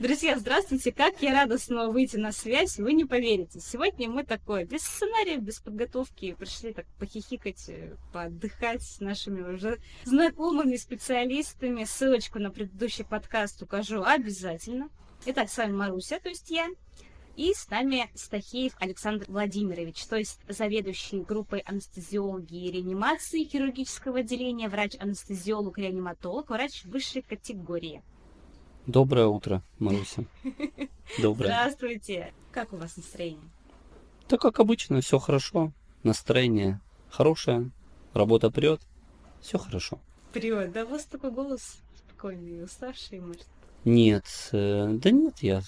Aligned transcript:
Друзья, 0.00 0.38
здравствуйте! 0.38 0.92
Как 0.92 1.20
я 1.22 1.32
рада 1.32 1.58
снова 1.58 1.90
выйти 1.90 2.16
на 2.16 2.30
связь, 2.30 2.78
вы 2.78 2.92
не 2.92 3.04
поверите. 3.04 3.58
Сегодня 3.58 4.08
мы 4.08 4.22
такое, 4.22 4.64
без 4.64 4.82
сценария, 4.82 5.38
без 5.38 5.58
подготовки, 5.58 6.36
пришли 6.38 6.72
так 6.72 6.86
похихикать, 7.00 7.68
э, 7.68 7.96
поотдыхать 8.12 8.84
с 8.84 9.00
нашими 9.00 9.42
уже 9.42 9.80
знакомыми 10.04 10.76
специалистами. 10.76 11.82
Ссылочку 11.82 12.38
на 12.38 12.52
предыдущий 12.52 13.04
подкаст 13.04 13.60
укажу 13.60 14.04
обязательно. 14.04 14.88
Итак, 15.26 15.50
с 15.50 15.58
вами 15.58 15.72
Маруся, 15.72 16.20
то 16.20 16.28
есть 16.28 16.48
я. 16.48 16.68
И 17.34 17.52
с 17.52 17.68
нами 17.68 18.08
Стахеев 18.14 18.74
Александр 18.78 19.24
Владимирович, 19.26 20.04
то 20.06 20.14
есть 20.14 20.38
заведующий 20.48 21.22
группой 21.22 21.58
анестезиологии 21.58 22.68
и 22.68 22.70
реанимации 22.70 23.42
хирургического 23.42 24.20
отделения, 24.20 24.68
врач-анестезиолог-реаниматолог, 24.68 26.50
врач 26.50 26.84
высшей 26.84 27.22
категории. 27.22 28.00
Доброе 28.88 29.26
утро, 29.26 29.62
Маруся. 29.78 30.24
Доброе. 31.18 31.48
Здравствуйте. 31.48 32.32
Как 32.50 32.72
у 32.72 32.78
вас 32.78 32.96
настроение? 32.96 33.50
Да 34.30 34.38
как 34.38 34.60
обычно, 34.60 35.02
все 35.02 35.18
хорошо. 35.18 35.72
Настроение 36.04 36.80
хорошее, 37.10 37.70
работа 38.14 38.50
прет, 38.50 38.80
все 39.42 39.58
хорошо. 39.58 40.00
Прет, 40.32 40.72
да 40.72 40.86
у 40.86 40.88
вас 40.88 41.04
такой 41.04 41.30
голос 41.32 41.82
спокойный, 41.98 42.64
уставший, 42.64 43.20
может? 43.20 43.46
Нет, 43.84 44.24
э, 44.52 44.88
да 44.90 45.10
нет, 45.10 45.34
я 45.42 45.60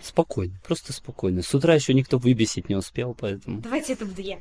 спокойный, 0.00 0.60
просто 0.64 0.92
спокойный. 0.92 1.42
С 1.42 1.52
утра 1.52 1.74
еще 1.74 1.92
никто 1.92 2.18
выбесить 2.18 2.68
не 2.68 2.76
успел, 2.76 3.16
поэтому... 3.18 3.62
Давайте 3.62 3.94
это 3.94 4.06
буду 4.06 4.22
я. 4.22 4.38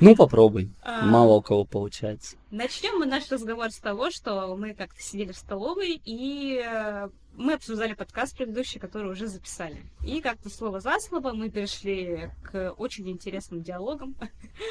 Ну, 0.00 0.16
попробуй. 0.16 0.70
А... 0.82 1.06
Мало 1.06 1.34
у 1.34 1.42
кого 1.42 1.64
получается. 1.64 2.36
Начнем 2.50 2.98
мы 2.98 3.06
наш 3.06 3.30
разговор 3.30 3.70
с 3.70 3.78
того, 3.78 4.10
что 4.10 4.56
мы 4.56 4.74
как-то 4.74 5.00
сидели 5.00 5.32
в 5.32 5.36
столовой, 5.36 6.00
и 6.04 6.60
э, 6.62 7.08
мы 7.36 7.54
обсуждали 7.54 7.94
подкаст 7.94 8.36
предыдущий, 8.36 8.78
который 8.78 9.10
уже 9.10 9.26
записали. 9.26 9.82
И 10.04 10.20
как-то 10.20 10.50
слово 10.50 10.80
за 10.80 10.98
слово 10.98 11.32
мы 11.32 11.50
перешли 11.50 12.30
к 12.42 12.72
очень 12.76 13.08
интересным 13.08 13.62
диалогам. 13.62 14.14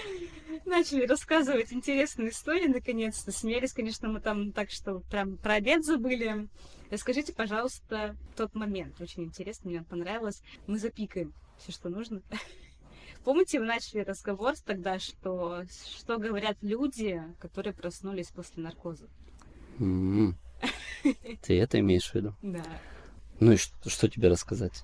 Начали 0.65 1.05
рассказывать 1.05 1.73
интересные 1.73 2.29
истории, 2.29 2.67
наконец-то. 2.67 3.31
Смеялись, 3.31 3.73
конечно, 3.73 4.09
мы 4.09 4.19
там 4.19 4.51
так, 4.51 4.69
что 4.69 4.99
прям 5.09 5.37
про 5.37 5.55
обед 5.55 5.83
забыли. 5.83 6.47
Расскажите, 6.91 7.33
пожалуйста, 7.33 8.15
тот 8.35 8.53
момент. 8.53 8.99
Очень 8.99 9.23
интересно, 9.23 9.69
мне 9.69 9.81
понравилось. 9.81 10.41
Мы 10.67 10.77
запикаем 10.77 11.33
все, 11.57 11.71
что 11.71 11.89
нужно. 11.89 12.21
Помните, 13.23 13.59
вы 13.59 13.65
начали 13.65 13.99
разговор 13.99 14.53
тогда, 14.65 14.97
что, 14.99 15.63
что 15.97 16.17
говорят 16.17 16.57
люди, 16.61 17.21
которые 17.39 17.73
проснулись 17.73 18.29
после 18.29 18.63
наркоза? 18.63 19.07
Mm-hmm. 19.79 20.33
Ты 21.43 21.59
это 21.59 21.79
имеешь 21.79 22.09
в 22.09 22.15
виду? 22.15 22.35
Да. 22.41 22.63
Ну 23.39 23.53
и 23.53 23.57
что, 23.57 23.89
что 23.89 24.09
тебе 24.09 24.27
рассказать? 24.27 24.83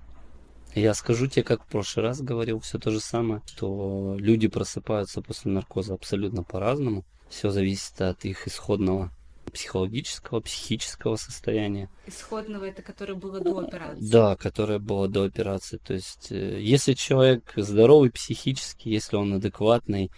Я 0.76 0.94
скажу 0.94 1.28
тебе, 1.28 1.44
как 1.44 1.64
в 1.64 1.68
прошлый 1.68 2.06
раз 2.06 2.22
говорил, 2.22 2.60
все 2.60 2.78
то 2.78 2.92
же 2.92 3.00
самое, 3.00 3.42
что 3.48 4.16
люди 4.20 4.48
просыпаются 4.48 5.22
после 5.22 5.52
наркоза 5.52 5.96
абсолютно 5.96 6.44
по-разному. 6.44 7.06
Все 7.30 7.50
зависит 7.50 8.00
от 8.02 8.24
их 8.26 8.48
исходного 8.48 9.12
психологического, 9.52 10.40
психического 10.42 11.16
состояния. 11.16 11.90
Исходного 12.06 12.66
это 12.66 12.82
которое 12.82 13.16
было 13.16 13.40
до 13.40 13.60
операции. 13.60 14.10
Да, 14.10 14.36
которое 14.36 14.80
было 14.80 15.08
до 15.08 15.24
операции. 15.24 15.78
То 15.78 15.94
есть, 15.94 16.32
э, 16.32 16.62
если 16.62 16.94
человек 16.94 17.54
здоровый 17.56 18.12
психически, 18.12 18.90
если 18.90 19.16
он 19.16 19.34
адекватный, 19.34 20.12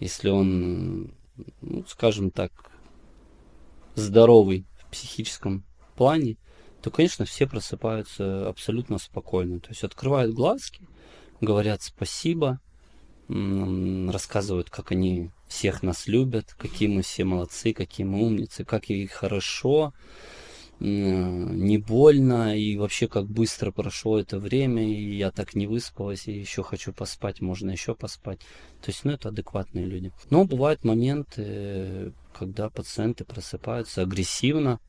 если 0.00 0.28
он, 0.28 1.14
ну, 1.60 1.84
скажем 1.86 2.30
так, 2.30 2.52
здоровый 3.94 4.66
в 4.78 4.90
психическом 4.90 5.64
плане, 5.96 6.36
то, 6.82 6.90
конечно, 6.90 7.24
все 7.24 7.46
просыпаются 7.46 8.48
абсолютно 8.48 8.98
спокойно. 8.98 9.60
То 9.60 9.70
есть 9.70 9.84
открывают 9.84 10.34
глазки, 10.34 10.86
говорят 11.40 11.82
спасибо, 11.82 12.60
рассказывают, 13.28 14.68
как 14.68 14.92
они 14.92 15.30
всех 15.54 15.84
нас 15.84 16.08
любят, 16.08 16.52
какие 16.58 16.88
мы 16.88 17.02
все 17.02 17.24
молодцы, 17.24 17.72
какие 17.72 18.04
мы 18.04 18.22
умницы, 18.26 18.64
как 18.64 18.90
и 18.90 19.06
хорошо, 19.06 19.94
не 20.80 21.78
больно, 21.78 22.58
и 22.58 22.76
вообще 22.76 23.06
как 23.06 23.26
быстро 23.26 23.70
прошло 23.70 24.18
это 24.18 24.40
время, 24.40 24.82
и 24.82 25.16
я 25.16 25.30
так 25.30 25.54
не 25.54 25.68
выспалась, 25.68 26.26
и 26.26 26.32
еще 26.32 26.64
хочу 26.64 26.92
поспать, 26.92 27.40
можно 27.40 27.70
еще 27.70 27.94
поспать. 27.94 28.40
То 28.82 28.90
есть, 28.90 29.04
ну, 29.04 29.12
это 29.12 29.28
адекватные 29.28 29.86
люди. 29.86 30.12
Но 30.30 30.44
бывают 30.44 30.84
моменты, 30.84 32.12
когда 32.36 32.68
пациенты 32.68 33.24
просыпаются 33.24 34.02
агрессивно, 34.02 34.80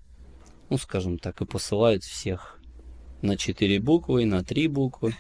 ну, 0.69 0.79
скажем 0.79 1.19
так, 1.19 1.41
и 1.41 1.45
посылают 1.45 2.03
всех 2.03 2.59
на 3.21 3.37
четыре 3.37 3.79
буквы, 3.79 4.25
на 4.25 4.43
три 4.43 4.67
буквы 4.67 5.13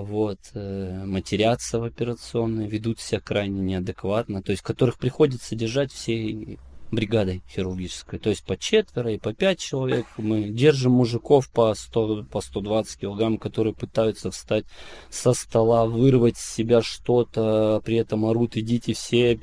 вот, 0.00 0.38
э, 0.54 1.04
матерятся 1.04 1.78
в 1.78 1.84
операционной, 1.84 2.66
ведут 2.66 3.00
себя 3.00 3.20
крайне 3.20 3.60
неадекватно, 3.60 4.42
то 4.42 4.52
есть 4.52 4.62
которых 4.62 4.98
приходится 4.98 5.54
держать 5.54 5.92
всей 5.92 6.58
бригадой 6.90 7.42
хирургической, 7.48 8.18
то 8.18 8.30
есть 8.30 8.44
по 8.44 8.56
четверо 8.56 9.12
и 9.12 9.18
по 9.18 9.32
пять 9.32 9.58
человек. 9.58 10.06
Мы 10.16 10.48
держим 10.50 10.92
мужиков 10.92 11.50
по 11.50 11.74
100, 11.74 12.24
по 12.30 12.40
120 12.40 13.00
килограмм, 13.00 13.38
которые 13.38 13.74
пытаются 13.74 14.30
встать 14.30 14.64
со 15.10 15.32
стола, 15.32 15.86
вырвать 15.86 16.36
с 16.36 16.54
себя 16.54 16.82
что-то, 16.82 17.80
при 17.84 17.96
этом 17.96 18.24
орут, 18.24 18.56
идите 18.56 18.94
все. 18.94 19.40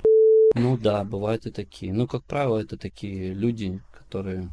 Ну 0.55 0.77
да, 0.77 1.03
бывают 1.03 1.45
и 1.45 1.51
такие. 1.51 1.93
Ну, 1.93 2.07
как 2.07 2.23
правило, 2.23 2.59
это 2.59 2.77
такие 2.77 3.33
люди, 3.33 3.81
которые, 3.91 4.49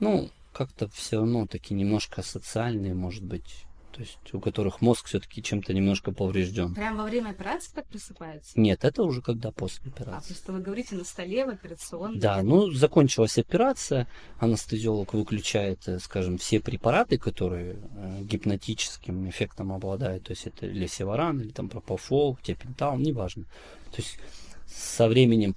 ну, 0.00 0.30
как-то 0.52 0.88
все 0.88 1.16
равно 1.16 1.46
такие 1.46 1.74
немножко 1.74 2.22
социальные, 2.22 2.94
может 2.94 3.24
быть, 3.24 3.65
то 3.96 4.02
есть 4.02 4.18
у 4.34 4.40
которых 4.40 4.82
мозг 4.82 5.06
все-таки 5.06 5.42
чем-то 5.42 5.72
немножко 5.72 6.12
поврежден. 6.12 6.74
Прямо 6.74 6.98
во 6.98 7.04
время 7.04 7.30
операции 7.30 7.72
так 7.74 7.86
просыпается? 7.86 8.60
Нет, 8.60 8.84
это 8.84 9.02
уже 9.04 9.22
когда 9.22 9.50
после 9.52 9.84
а, 9.86 9.88
операции. 9.88 10.18
А, 10.18 10.34
просто 10.34 10.52
вы 10.52 10.60
говорите 10.60 10.96
на 10.96 11.04
столе 11.04 11.46
в 11.46 11.48
операционной? 11.48 12.18
Да, 12.18 12.42
ну 12.42 12.70
закончилась 12.70 13.38
операция, 13.38 14.06
анестезиолог 14.38 15.14
выключает, 15.14 15.88
э, 15.88 15.98
скажем, 15.98 16.36
все 16.36 16.60
препараты, 16.60 17.16
которые 17.16 17.76
э, 17.96 18.22
гипнотическим 18.24 19.30
эффектом 19.30 19.72
обладают, 19.72 20.24
то 20.24 20.32
есть 20.32 20.46
это 20.46 20.66
лесеваран 20.66 21.40
или 21.40 21.48
там 21.48 21.70
пропофол, 21.70 22.36
тепентал, 22.42 22.98
неважно. 22.98 23.44
То 23.92 24.02
есть 24.02 24.18
со 24.66 25.08
временем 25.08 25.56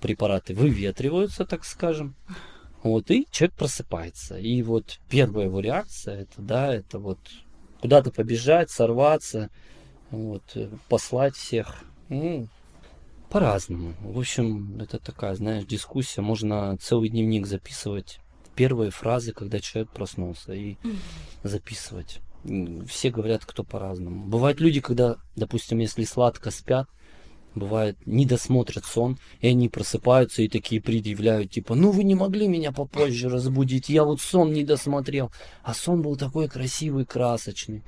препараты 0.00 0.54
выветриваются, 0.54 1.44
так 1.44 1.66
скажем, 1.66 2.14
вот, 2.82 3.10
и 3.10 3.26
человек 3.30 3.56
просыпается. 3.56 4.38
И 4.38 4.62
вот 4.62 5.00
первая 5.10 5.46
его 5.46 5.60
реакция, 5.60 6.22
это, 6.22 6.40
да, 6.40 6.74
это 6.74 6.98
вот 6.98 7.18
куда-то 7.84 8.10
побежать, 8.10 8.70
сорваться, 8.70 9.50
вот, 10.10 10.42
э, 10.54 10.70
послать 10.88 11.36
всех. 11.36 11.84
Ну, 12.08 12.48
по-разному. 13.28 13.92
В 14.00 14.18
общем, 14.18 14.80
это 14.80 14.98
такая, 14.98 15.34
знаешь, 15.34 15.66
дискуссия. 15.66 16.22
Можно 16.22 16.78
целый 16.78 17.10
дневник 17.10 17.46
записывать. 17.46 18.20
Первые 18.54 18.90
фразы, 18.90 19.34
когда 19.34 19.60
человек 19.60 19.90
проснулся, 19.90 20.54
и 20.54 20.76
записывать. 21.42 22.20
Все 22.88 23.10
говорят, 23.10 23.44
кто 23.44 23.64
по-разному. 23.64 24.24
Бывают 24.24 24.60
люди, 24.60 24.80
когда, 24.80 25.16
допустим, 25.36 25.76
если 25.76 26.04
сладко 26.04 26.50
спят, 26.50 26.88
бывает, 27.54 27.96
не 28.06 28.26
досмотрят 28.26 28.84
сон, 28.84 29.18
и 29.40 29.48
они 29.48 29.68
просыпаются 29.68 30.42
и 30.42 30.48
такие 30.48 30.80
предъявляют, 30.80 31.52
типа, 31.52 31.74
ну 31.74 31.90
вы 31.90 32.04
не 32.04 32.14
могли 32.14 32.48
меня 32.48 32.72
попозже 32.72 33.28
разбудить, 33.28 33.88
я 33.88 34.04
вот 34.04 34.20
сон 34.20 34.52
не 34.52 34.64
досмотрел. 34.64 35.30
А 35.62 35.74
сон 35.74 36.02
был 36.02 36.16
такой 36.16 36.48
красивый, 36.48 37.04
красочный. 37.04 37.82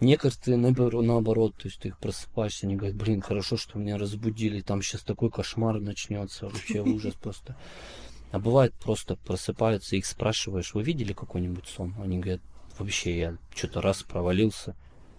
Некоторые 0.00 0.58
наоборот, 0.58 1.54
то 1.56 1.68
есть 1.68 1.80
ты 1.80 1.88
их 1.88 1.98
просыпаешься, 1.98 2.66
они 2.66 2.76
говорят, 2.76 2.96
блин, 2.96 3.20
хорошо, 3.20 3.56
что 3.56 3.78
меня 3.78 3.98
разбудили, 3.98 4.60
там 4.60 4.82
сейчас 4.82 5.02
такой 5.02 5.30
кошмар 5.30 5.80
начнется, 5.80 6.46
вообще 6.46 6.80
ужас 6.80 7.14
просто. 7.14 7.56
А 8.30 8.38
бывает 8.38 8.72
просто 8.74 9.16
просыпаются, 9.16 9.96
их 9.96 10.06
спрашиваешь, 10.06 10.74
вы 10.74 10.82
видели 10.82 11.12
какой-нибудь 11.12 11.66
сон? 11.66 11.94
Они 12.02 12.18
говорят, 12.18 12.40
вообще 12.78 13.18
я 13.18 13.36
что-то 13.54 13.82
раз 13.82 14.02
провалился, 14.02 14.74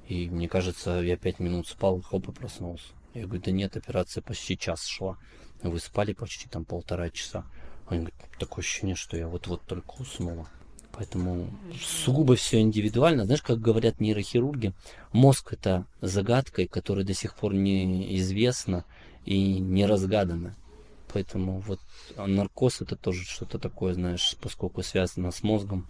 и 0.07 0.27
мне 0.29 0.49
кажется, 0.49 0.99
я 0.99 1.15
пять 1.15 1.39
минут 1.39 1.67
спал, 1.67 2.01
хоп, 2.01 2.27
и 2.29 2.31
проснулся. 2.31 2.87
Я 3.13 3.25
говорю, 3.25 3.43
да 3.43 3.51
нет, 3.51 3.77
операция 3.77 4.21
почти 4.21 4.57
час 4.57 4.85
шла. 4.85 5.17
Вы 5.61 5.79
спали 5.79 6.13
почти 6.13 6.47
там 6.49 6.65
полтора 6.65 7.09
часа. 7.09 7.45
Они 7.87 8.01
говорят, 8.01 8.19
такое 8.39 8.63
ощущение, 8.63 8.95
что 8.95 9.17
я 9.17 9.27
вот-вот 9.27 9.61
только 9.63 9.93
уснула. 9.99 10.47
Поэтому 10.91 11.47
сугубо 11.81 12.35
все 12.35 12.59
индивидуально. 12.61 13.25
Знаешь, 13.25 13.41
как 13.41 13.59
говорят 13.59 13.99
нейрохирурги, 13.99 14.73
мозг 15.11 15.53
это 15.53 15.85
загадка, 16.01 16.67
которая 16.67 17.03
до 17.03 17.13
сих 17.13 17.35
пор 17.35 17.53
неизвестна 17.53 18.85
и 19.25 19.59
не 19.59 19.85
разгадана. 19.85 20.55
Поэтому 21.11 21.59
вот 21.59 21.79
а 22.15 22.27
наркоз 22.27 22.81
это 22.81 22.95
тоже 22.95 23.23
что-то 23.23 23.59
такое, 23.59 23.93
знаешь, 23.93 24.35
поскольку 24.41 24.83
связано 24.83 25.31
с 25.31 25.43
мозгом, 25.43 25.87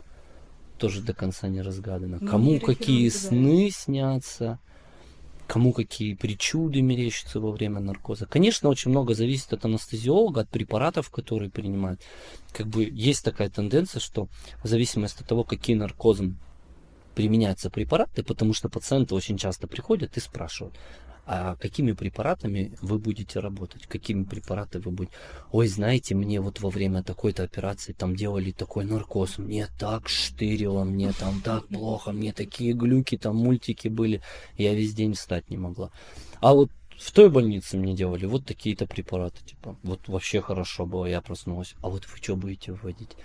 тоже 0.78 1.02
до 1.02 1.14
конца 1.14 1.48
не 1.48 1.62
разгадано. 1.62 2.20
Ну, 2.22 2.28
Кому 2.28 2.60
какие 2.60 3.08
сны 3.10 3.72
снятся, 3.72 4.60
кому 5.48 5.74
какие 5.74 6.16
причуды 6.16 6.82
мерещатся 6.82 7.40
во 7.40 7.52
время 7.52 7.80
наркоза. 7.80 8.26
Конечно, 8.26 8.70
очень 8.70 8.92
много 8.92 9.14
зависит 9.14 9.54
от 9.54 9.66
анестезиолога, 9.66 10.42
от 10.42 10.50
препаратов, 10.50 11.10
которые 11.10 11.50
принимают. 11.50 12.02
Как 12.52 12.68
бы 12.68 12.84
есть 12.84 13.24
такая 13.24 13.50
тенденция, 13.50 14.00
что 14.00 14.28
в 14.64 14.68
зависимости 14.68 15.22
от 15.22 15.28
того, 15.28 15.44
какие 15.44 15.76
наркозом 15.76 16.38
применяются 17.16 17.70
препараты, 17.70 18.24
потому 18.24 18.54
что 18.54 18.70
пациенты 18.70 19.16
очень 19.16 19.38
часто 19.38 19.68
приходят 19.68 20.18
и 20.18 20.20
спрашивают, 20.20 20.76
а 21.26 21.56
какими 21.56 21.94
препаратами 21.94 22.76
вы 22.82 23.00
будете 23.00 23.40
работать, 23.40 23.88
какими 23.88 24.24
препаратами 24.24 24.82
вы 24.84 24.92
будете. 24.92 25.16
Ой, 25.52 25.68
знаете, 25.68 26.16
мне 26.16 26.42
вот 26.42 26.60
во 26.60 26.70
время 26.70 27.04
такой-то 27.04 27.44
операции 27.44 27.94
там 27.94 28.16
делали 28.16 28.52
такой 28.52 28.86
наркоз, 28.86 29.38
мне 29.38 29.68
так 29.80 30.10
штырило, 30.10 30.84
мне 30.84 31.12
там 31.14 31.42
так 31.42 31.68
плохо, 31.68 32.12
мне 32.12 32.34
такие 32.34 32.74
глюки, 32.74 33.18
там 33.18 33.38
мультики 33.38 33.88
были, 33.88 34.22
я 34.58 34.74
весь 34.74 34.94
день 34.94 35.14
встать 35.14 35.50
не 35.50 35.58
могла. 35.58 35.92
А 36.42 36.54
вот 36.54 36.70
в 36.98 37.12
той 37.12 37.30
больнице 37.30 37.78
мне 37.78 37.94
делали 37.94 38.26
вот 38.26 38.46
такие-то 38.46 38.86
препараты, 38.86 39.44
типа, 39.46 39.78
вот 39.84 40.08
вообще 40.08 40.42
хорошо 40.42 40.86
было, 40.86 41.06
я 41.06 41.22
проснулась. 41.22 41.76
А 41.82 41.90
вот 41.90 42.06
вы 42.06 42.18
что 42.18 42.36
будете 42.36 42.74
вводить? 42.74 43.16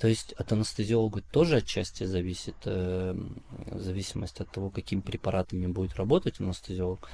То 0.00 0.08
есть 0.08 0.32
от 0.32 0.52
анестезиолога 0.52 1.22
тоже 1.22 1.56
отчасти 1.56 2.04
зависит, 2.04 2.56
э, 2.64 3.16
зависимость 3.72 4.40
от 4.40 4.50
того, 4.50 4.70
какими 4.70 5.00
препаратами 5.00 5.66
будет 5.66 5.94
работать 5.94 6.40
анестезиолог 6.40 7.08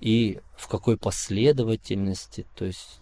и 0.00 0.40
в 0.56 0.68
какой 0.68 0.96
последовательности. 0.96 2.46
То 2.56 2.64
есть, 2.64 3.00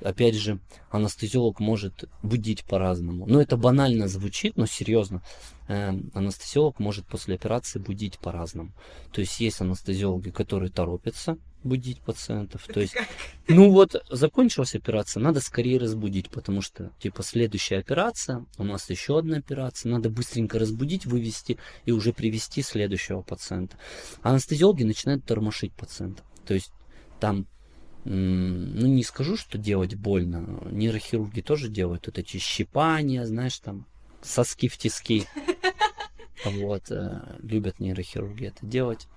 опять 0.00 0.34
же, 0.34 0.58
анестезиолог 0.90 1.60
может 1.60 2.04
будить 2.22 2.64
по-разному. 2.64 3.26
Ну, 3.26 3.40
это 3.40 3.56
банально 3.56 4.08
звучит, 4.08 4.56
но 4.56 4.66
серьезно. 4.66 5.22
Э, 5.68 5.94
анестезиолог 6.14 6.78
может 6.78 7.06
после 7.06 7.34
операции 7.34 7.78
будить 7.78 8.18
по-разному. 8.18 8.72
То 9.12 9.20
есть 9.20 9.38
есть 9.38 9.60
анестезиологи, 9.60 10.30
которые 10.30 10.70
торопятся, 10.70 11.36
будить 11.66 12.00
пациентов. 12.00 12.66
То 12.66 12.80
есть, 12.80 12.96
ну 13.48 13.70
вот, 13.70 14.02
закончилась 14.10 14.74
операция, 14.74 15.20
надо 15.20 15.40
скорее 15.40 15.78
разбудить, 15.78 16.30
потому 16.30 16.62
что, 16.62 16.92
типа, 16.98 17.22
следующая 17.22 17.78
операция, 17.78 18.46
у 18.58 18.64
нас 18.64 18.88
еще 18.88 19.18
одна 19.18 19.38
операция, 19.38 19.90
надо 19.90 20.08
быстренько 20.08 20.58
разбудить, 20.58 21.06
вывести 21.06 21.58
и 21.84 21.92
уже 21.92 22.12
привести 22.12 22.62
следующего 22.62 23.22
пациента. 23.22 23.76
А 24.22 24.30
анестезиологи 24.30 24.84
начинают 24.84 25.24
тормошить 25.24 25.72
пациента. 25.72 26.22
То 26.46 26.54
есть, 26.54 26.72
там, 27.20 27.46
ну, 28.04 28.86
не 28.86 29.02
скажу, 29.02 29.36
что 29.36 29.58
делать 29.58 29.96
больно, 29.96 30.60
нейрохирурги 30.70 31.40
тоже 31.40 31.68
делают 31.68 32.06
вот 32.06 32.18
эти 32.18 32.36
щипания, 32.36 33.24
знаешь, 33.26 33.58
там, 33.58 33.86
соски 34.22 34.68
в 34.68 34.76
тиски. 34.78 35.24
Вот, 36.44 36.92
э, 36.92 37.38
любят 37.40 37.80
нейрохирурги 37.80 38.46
это 38.46 38.64
делать 38.64 39.08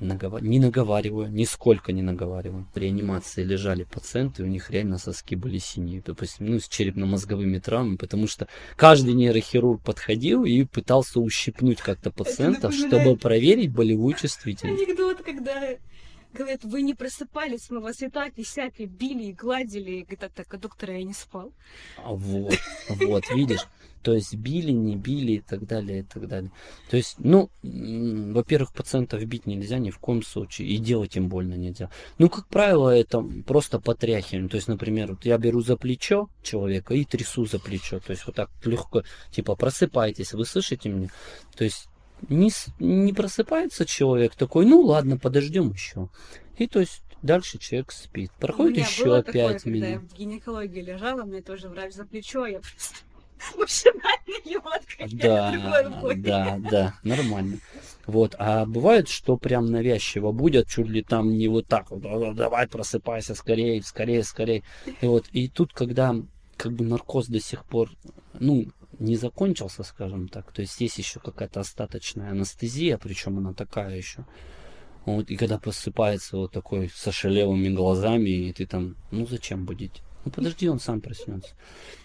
наговар... 0.00 0.42
не 0.42 0.58
наговариваю, 0.58 1.30
нисколько 1.30 1.92
не 1.92 2.02
наговариваю. 2.02 2.66
В 2.74 2.78
реанимации 2.78 3.42
лежали 3.42 3.84
пациенты, 3.84 4.42
у 4.42 4.46
них 4.46 4.70
реально 4.70 4.98
соски 4.98 5.34
были 5.34 5.58
синие, 5.58 6.02
допустим, 6.04 6.46
ну, 6.46 6.58
с 6.58 6.68
черепно-мозговыми 6.68 7.58
травмами, 7.58 7.96
потому 7.96 8.26
что 8.26 8.48
каждый 8.76 9.14
нейрохирург 9.14 9.82
подходил 9.82 10.44
и 10.44 10.64
пытался 10.64 11.20
ущипнуть 11.20 11.80
как-то 11.80 12.10
пациентов, 12.10 12.74
чтобы 12.74 13.16
проверить 13.16 13.72
болевую 13.72 14.14
чувствительность. 14.14 14.82
Анекдот, 14.82 15.22
когда 15.22 15.76
говорят, 16.32 16.64
вы 16.64 16.82
не 16.82 16.94
просыпались, 16.94 17.70
мы 17.70 17.80
вас 17.80 18.02
и 18.02 18.08
так, 18.08 18.32
и 18.36 18.44
сяк, 18.44 18.74
и 18.78 18.86
били, 18.86 19.24
и 19.24 19.32
гладили. 19.32 19.90
И 19.90 20.02
говорят, 20.04 20.32
так, 20.34 20.52
а 20.54 20.56
доктора 20.56 20.96
я 20.96 21.04
не 21.04 21.12
спал. 21.12 21.52
А 21.98 22.12
вот, 22.12 22.58
вот, 22.88 23.24
видишь. 23.34 23.66
То 24.02 24.14
есть 24.14 24.34
били, 24.34 24.72
не 24.72 24.96
били 24.96 25.32
и 25.32 25.40
так 25.40 25.66
далее, 25.66 26.00
и 26.00 26.02
так 26.02 26.26
далее. 26.28 26.50
То 26.90 26.96
есть, 26.96 27.16
ну, 27.18 27.50
во-первых, 27.62 28.72
пациентов 28.72 29.24
бить 29.24 29.46
нельзя 29.46 29.78
ни 29.78 29.90
в 29.90 29.98
коем 29.98 30.22
случае, 30.22 30.68
и 30.68 30.78
делать 30.78 31.16
им 31.16 31.28
больно 31.28 31.54
нельзя. 31.54 31.90
Ну, 32.18 32.28
как 32.28 32.48
правило, 32.48 32.90
это 32.90 33.22
просто 33.46 33.78
потряхивание. 33.78 34.48
То 34.48 34.56
есть, 34.56 34.68
например, 34.68 35.12
вот 35.12 35.24
я 35.24 35.38
беру 35.38 35.60
за 35.60 35.76
плечо 35.76 36.28
человека 36.42 36.94
и 36.94 37.04
трясу 37.04 37.46
за 37.46 37.58
плечо. 37.58 38.00
То 38.00 38.10
есть, 38.10 38.26
вот 38.26 38.34
так 38.34 38.50
легко, 38.64 39.02
типа, 39.30 39.54
просыпайтесь, 39.54 40.32
вы 40.32 40.44
слышите 40.44 40.88
меня? 40.88 41.08
То 41.56 41.64
есть, 41.64 41.88
не, 42.28 42.50
не 42.78 43.12
просыпается 43.12 43.84
человек 43.84 44.34
такой, 44.34 44.66
ну 44.66 44.80
ладно, 44.80 45.18
подождем 45.18 45.72
еще. 45.72 46.08
И 46.56 46.66
то 46.66 46.80
есть 46.80 47.02
дальше 47.22 47.58
человек 47.58 47.92
спит. 47.92 48.30
Проходит 48.38 48.86
еще 48.86 49.22
пять 49.22 49.64
минут. 49.64 49.80
Когда 49.82 49.88
я 49.88 50.00
в 50.00 50.14
гинекологии 50.14 50.80
лежала, 50.80 51.24
мне 51.24 51.40
тоже 51.40 51.68
врач 51.68 51.94
за 51.94 52.04
плечо, 52.04 52.46
я 52.46 52.60
просто 52.60 52.96
машинально 53.58 54.38
его 54.44 54.70
Да, 55.12 55.88
да, 56.16 56.58
да, 56.70 56.94
нормально. 57.02 57.58
Вот, 58.06 58.34
а 58.38 58.66
бывает, 58.66 59.08
что 59.08 59.36
прям 59.36 59.66
навязчиво 59.66 60.32
будет, 60.32 60.68
чуть 60.68 60.88
ли 60.88 61.02
там 61.02 61.36
не 61.36 61.48
вот 61.48 61.66
так 61.66 61.90
вот, 61.90 62.34
давай 62.34 62.66
просыпайся 62.66 63.34
скорее, 63.34 63.80
скорее, 63.82 64.24
скорее. 64.24 64.62
И 65.00 65.06
вот, 65.06 65.26
и 65.32 65.48
тут, 65.48 65.72
когда 65.72 66.16
как 66.56 66.72
бы 66.72 66.84
наркоз 66.84 67.28
до 67.28 67.40
сих 67.40 67.64
пор, 67.64 67.90
ну, 68.34 68.66
не 68.98 69.16
закончился, 69.16 69.82
скажем 69.82 70.28
так. 70.28 70.52
То 70.52 70.62
есть 70.62 70.80
есть 70.80 70.98
еще 70.98 71.20
какая-то 71.20 71.60
остаточная 71.60 72.30
анестезия, 72.30 72.98
причем 72.98 73.38
она 73.38 73.52
такая 73.52 73.96
еще. 73.96 74.24
Вот, 75.04 75.30
и 75.30 75.36
когда 75.36 75.58
просыпается 75.58 76.36
вот 76.36 76.52
такой 76.52 76.88
со 76.94 77.10
шалевыми 77.10 77.68
глазами, 77.68 78.30
и 78.30 78.52
ты 78.52 78.66
там, 78.66 78.96
ну 79.10 79.26
зачем 79.26 79.64
будить? 79.64 80.02
Ну 80.24 80.30
подожди, 80.30 80.68
он 80.68 80.78
сам 80.78 81.00
проснется. 81.00 81.54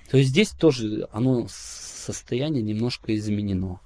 То 0.09 0.17
есть 0.17 0.29
здесь 0.29 0.49
тоже 0.51 1.07
оно 1.11 1.47
состояние 1.49 2.63
немножко 2.63 3.15
изменено. 3.15 3.79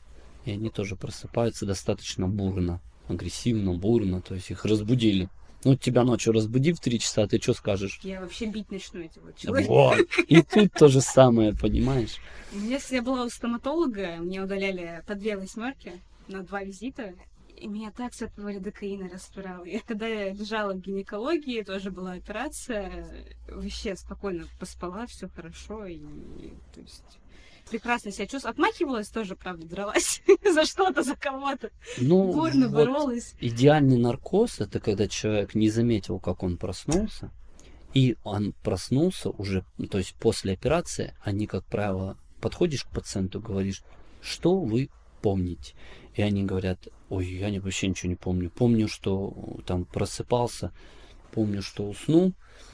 И 0.46 0.52
они 0.52 0.70
тоже 0.70 0.96
просыпаются 0.96 1.66
достаточно 1.66 2.28
бурно, 2.28 2.82
агрессивно, 3.08 3.74
бурно, 3.74 4.22
то 4.22 4.36
есть 4.36 4.50
их 4.50 4.66
разбудили. 4.66 5.30
Ну, 5.64 5.76
тебя 5.76 6.04
ночью 6.04 6.34
разбуди 6.34 6.74
в 6.74 6.80
три 6.80 7.00
часа, 7.00 7.28
ты 7.28 7.40
что 7.40 7.54
скажешь? 7.54 8.00
Я 8.02 8.22
вообще 8.22 8.48
бить 8.48 8.72
начну 8.72 9.02
этого 9.02 9.32
человека. 9.34 9.70
Вот. 9.70 10.00
И 10.28 10.42
тут 10.42 10.74
то 10.74 10.88
же 10.88 11.02
самое, 11.02 11.54
понимаешь? 11.54 12.18
Если 12.52 12.96
я 12.96 13.04
была 13.04 13.26
у 13.26 13.30
стоматолога, 13.30 14.18
мне 14.18 14.42
удаляли 14.42 15.04
по 15.06 15.14
две 15.14 15.38
восьмерки 15.38 15.92
на 16.28 16.42
два 16.42 16.64
визита, 16.64 17.14
и 17.62 17.68
меня 17.68 17.92
так 17.92 18.14
с 18.14 18.24
этого 18.24 18.50
лидокаина 18.50 19.10
распирало. 19.10 19.64
И 19.64 19.80
когда 19.80 20.08
я 20.08 20.34
лежала 20.34 20.74
в 20.74 20.80
гинекологии, 20.80 21.62
тоже 21.62 21.92
была 21.92 22.14
операция, 22.14 23.08
вообще 23.48 23.96
спокойно 23.96 24.48
поспала, 24.60 25.06
все 25.06 25.30
хорошо, 25.30 25.86
и, 25.86 25.98
и 25.98 26.54
то 26.74 26.82
есть 26.82 27.20
прекрасно 27.70 28.12
себя 28.12 28.26
чувствовала. 28.26 28.54
Отмахивалась 28.54 29.10
тоже, 29.10 29.36
правда, 29.36 29.68
дралась 29.68 30.24
за 30.54 30.66
что-то, 30.66 31.04
за 31.04 31.16
кого-то. 31.16 31.70
Ну, 31.98 32.34
Бурно 32.34 32.68
вот 32.68 32.76
боролась. 32.76 33.36
Идеальный 33.40 33.98
наркоз 33.98 34.60
это 34.60 34.80
когда 34.80 35.08
человек 35.08 35.54
не 35.54 35.70
заметил, 35.70 36.20
как 36.20 36.42
он 36.42 36.58
проснулся, 36.58 37.32
и 37.94 38.18
он 38.24 38.54
проснулся 38.64 39.30
уже, 39.30 39.64
то 39.90 40.00
есть 40.00 40.16
после 40.16 40.54
операции, 40.54 41.14
они, 41.24 41.46
как 41.46 41.64
правило, 41.66 42.18
подходишь 42.40 42.86
к 42.86 42.90
пациенту, 42.90 43.40
говоришь, 43.40 43.84
что 44.22 44.60
вы 44.60 44.90
помните. 45.22 45.74
И 46.16 46.22
они 46.22 46.44
говорят, 46.44 46.88
ой, 47.10 47.26
я 47.28 47.62
вообще 47.62 47.88
ничего 47.88 48.10
не 48.10 48.16
помню. 48.16 48.50
Помню, 48.50 48.88
что 48.88 49.60
там 49.66 49.86
просыпался, 49.86 50.72
помню, 51.32 51.62
что 51.62 51.88
уснул, 51.88 52.34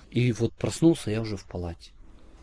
и 0.10 0.32
вот 0.32 0.54
проснулся 0.54 1.12
я 1.12 1.22
уже 1.22 1.38
в 1.38 1.46
палате. 1.46 1.92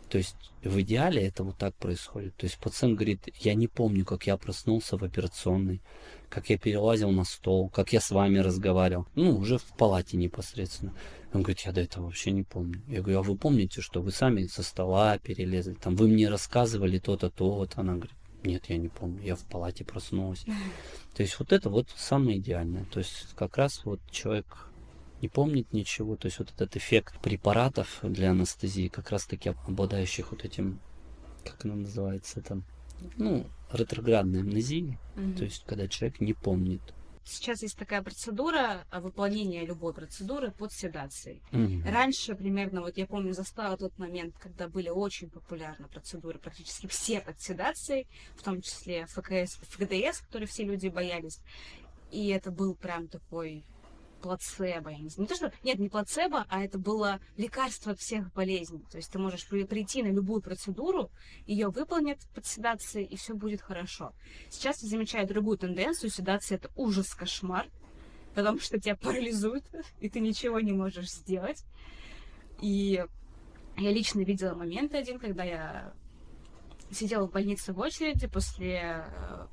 То 0.09 0.19
есть 0.19 0.35
в 0.63 0.79
идеале 0.81 1.25
это 1.25 1.43
вот 1.43 1.57
так 1.57 1.75
происходит. 1.75 2.35
То 2.35 2.45
есть 2.45 2.57
пациент 2.59 2.95
говорит, 2.95 3.27
я 3.39 3.53
не 3.55 3.67
помню, 3.67 4.05
как 4.05 4.27
я 4.27 4.37
проснулся 4.37 4.97
в 4.97 5.03
операционной, 5.03 5.81
как 6.29 6.49
я 6.49 6.57
перелазил 6.57 7.11
на 7.11 7.23
стол, 7.23 7.69
как 7.69 7.91
я 7.91 7.99
с 7.99 8.11
вами 8.11 8.37
разговаривал. 8.37 9.07
Ну, 9.15 9.37
уже 9.37 9.57
в 9.57 9.65
палате 9.77 10.17
непосредственно. 10.17 10.93
Он 11.33 11.41
говорит, 11.41 11.61
я 11.61 11.71
до 11.71 11.81
этого 11.81 12.05
вообще 12.05 12.31
не 12.31 12.43
помню. 12.43 12.81
Я 12.87 13.01
говорю, 13.01 13.19
а 13.19 13.23
вы 13.23 13.35
помните, 13.35 13.81
что 13.81 14.01
вы 14.01 14.11
сами 14.11 14.45
со 14.45 14.63
стола 14.63 15.17
перелезли? 15.17 15.73
Там 15.73 15.95
вы 15.95 16.07
мне 16.07 16.29
рассказывали 16.29 16.99
то-то, 16.99 17.29
то-то. 17.29 17.81
Она 17.81 17.95
говорит, 17.95 18.15
нет, 18.45 18.65
я 18.67 18.77
не 18.77 18.89
помню, 18.89 19.21
я 19.21 19.35
в 19.35 19.43
палате 19.45 19.83
проснулась. 19.83 20.45
То 21.15 21.23
есть 21.23 21.39
вот 21.39 21.51
это 21.51 21.69
вот 21.69 21.89
самое 21.95 22.37
идеальное. 22.37 22.85
То 22.85 22.99
есть 22.99 23.27
как 23.35 23.57
раз 23.57 23.81
вот 23.85 23.99
человек 24.11 24.45
не 25.21 25.29
помнит 25.29 25.73
ничего. 25.73 26.15
То 26.15 26.27
есть 26.27 26.39
вот 26.39 26.51
этот 26.51 26.75
эффект 26.75 27.19
препаратов 27.21 27.99
для 28.03 28.31
анестезии, 28.31 28.87
как 28.87 29.09
раз 29.11 29.25
таки 29.25 29.49
обладающих 29.67 30.31
вот 30.31 30.45
этим, 30.45 30.79
как 31.43 31.65
оно 31.65 31.75
называется, 31.75 32.41
там, 32.41 32.63
ну, 33.17 33.47
ретроградной 33.71 34.41
амнезией. 34.41 34.97
Mm-hmm. 35.15 35.37
То 35.37 35.43
есть 35.43 35.63
когда 35.65 35.87
человек 35.87 36.19
не 36.21 36.33
помнит. 36.33 36.81
Сейчас 37.27 37.63
есть 37.63 37.77
такая 37.77 38.03
процедура 38.03 38.85
а, 38.91 39.01
выполнения 39.01 39.65
любой 39.65 39.93
процедуры 39.93 40.51
под 40.51 40.71
седацией. 40.71 41.41
Mm-hmm. 41.51 41.91
Раньше 41.91 42.35
примерно, 42.35 42.81
вот 42.81 42.97
я 42.97 43.07
помню, 43.07 43.33
застала 43.33 43.77
тот 43.77 43.97
момент, 43.97 44.35
когда 44.39 44.67
были 44.67 44.89
очень 44.89 45.31
популярны 45.31 45.87
процедуры, 45.87 46.37
практически 46.37 46.85
все 46.85 47.21
под 47.21 47.41
седацией, 47.41 48.07
в 48.35 48.43
том 48.43 48.61
числе 48.61 49.07
ФКС, 49.07 49.57
ФГДС, 49.69 50.19
которые 50.21 50.47
все 50.47 50.65
люди 50.65 50.87
боялись. 50.87 51.39
И 52.11 52.27
это 52.27 52.51
был 52.51 52.75
прям 52.75 53.07
такой 53.07 53.65
плацебо. 54.21 54.89
Я 54.89 54.99
не, 54.99 55.09
знаю. 55.09 55.23
не 55.23 55.27
то, 55.27 55.35
что... 55.35 55.51
Нет, 55.63 55.79
не 55.79 55.89
плацебо, 55.89 56.45
а 56.49 56.63
это 56.63 56.77
было 56.77 57.19
лекарство 57.37 57.95
всех 57.95 58.31
болезней. 58.33 58.85
То 58.91 58.97
есть 58.97 59.11
ты 59.11 59.19
можешь 59.19 59.47
прийти 59.47 60.03
на 60.03 60.07
любую 60.07 60.41
процедуру, 60.41 61.11
ее 61.45 61.69
выполнят 61.69 62.19
под 62.33 62.45
седацией, 62.45 63.05
и 63.05 63.15
все 63.15 63.33
будет 63.33 63.61
хорошо. 63.61 64.13
Сейчас 64.49 64.81
я 64.83 64.89
замечаю 64.89 65.27
другую 65.27 65.57
тенденцию. 65.57 66.09
Седация— 66.09 66.57
это 66.57 66.69
ужас, 66.75 67.13
кошмар. 67.13 67.67
потому 68.33 68.59
что 68.59 68.79
тебя 68.79 68.95
парализует, 68.95 69.63
и 69.99 70.09
ты 70.09 70.19
ничего 70.19 70.59
не 70.59 70.73
можешь 70.73 71.11
сделать. 71.11 71.63
И 72.61 73.03
я 73.77 73.91
лично 73.91 74.21
видела 74.21 74.55
момент 74.55 74.93
один, 74.93 75.19
когда 75.19 75.43
я 75.43 75.93
сидела 76.91 77.27
в 77.27 77.31
больнице 77.31 77.73
в 77.73 77.79
очереди 77.79 78.27
после 78.27 79.05
э, 79.05 79.47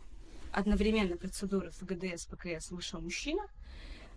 одновременной 0.52 1.16
процедуры 1.16 1.70
ФГДС, 1.70 2.26
ПКС 2.26 2.70
вышел 2.70 3.00
мужчина, 3.00 3.42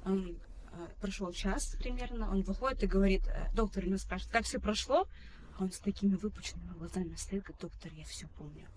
он 0.05 0.38
э, 0.71 0.88
прошел 1.01 1.31
час 1.33 1.75
примерно, 1.79 2.31
он 2.31 2.41
выходит 2.41 2.83
и 2.83 2.88
говорит, 2.88 3.27
э, 3.27 3.50
доктор 3.53 3.85
ему 3.85 3.97
спрашивает, 3.97 4.31
как 4.31 4.45
все 4.45 4.59
прошло, 4.59 5.07
а 5.57 5.63
он 5.63 5.71
с 5.71 5.79
такими 5.79 6.15
выпученными 6.15 6.74
глазами 6.77 7.15
стоит, 7.15 7.43
говорит, 7.43 7.62
доктор, 7.62 7.91
я 7.93 8.05
все 8.05 8.27
помню. 8.38 8.67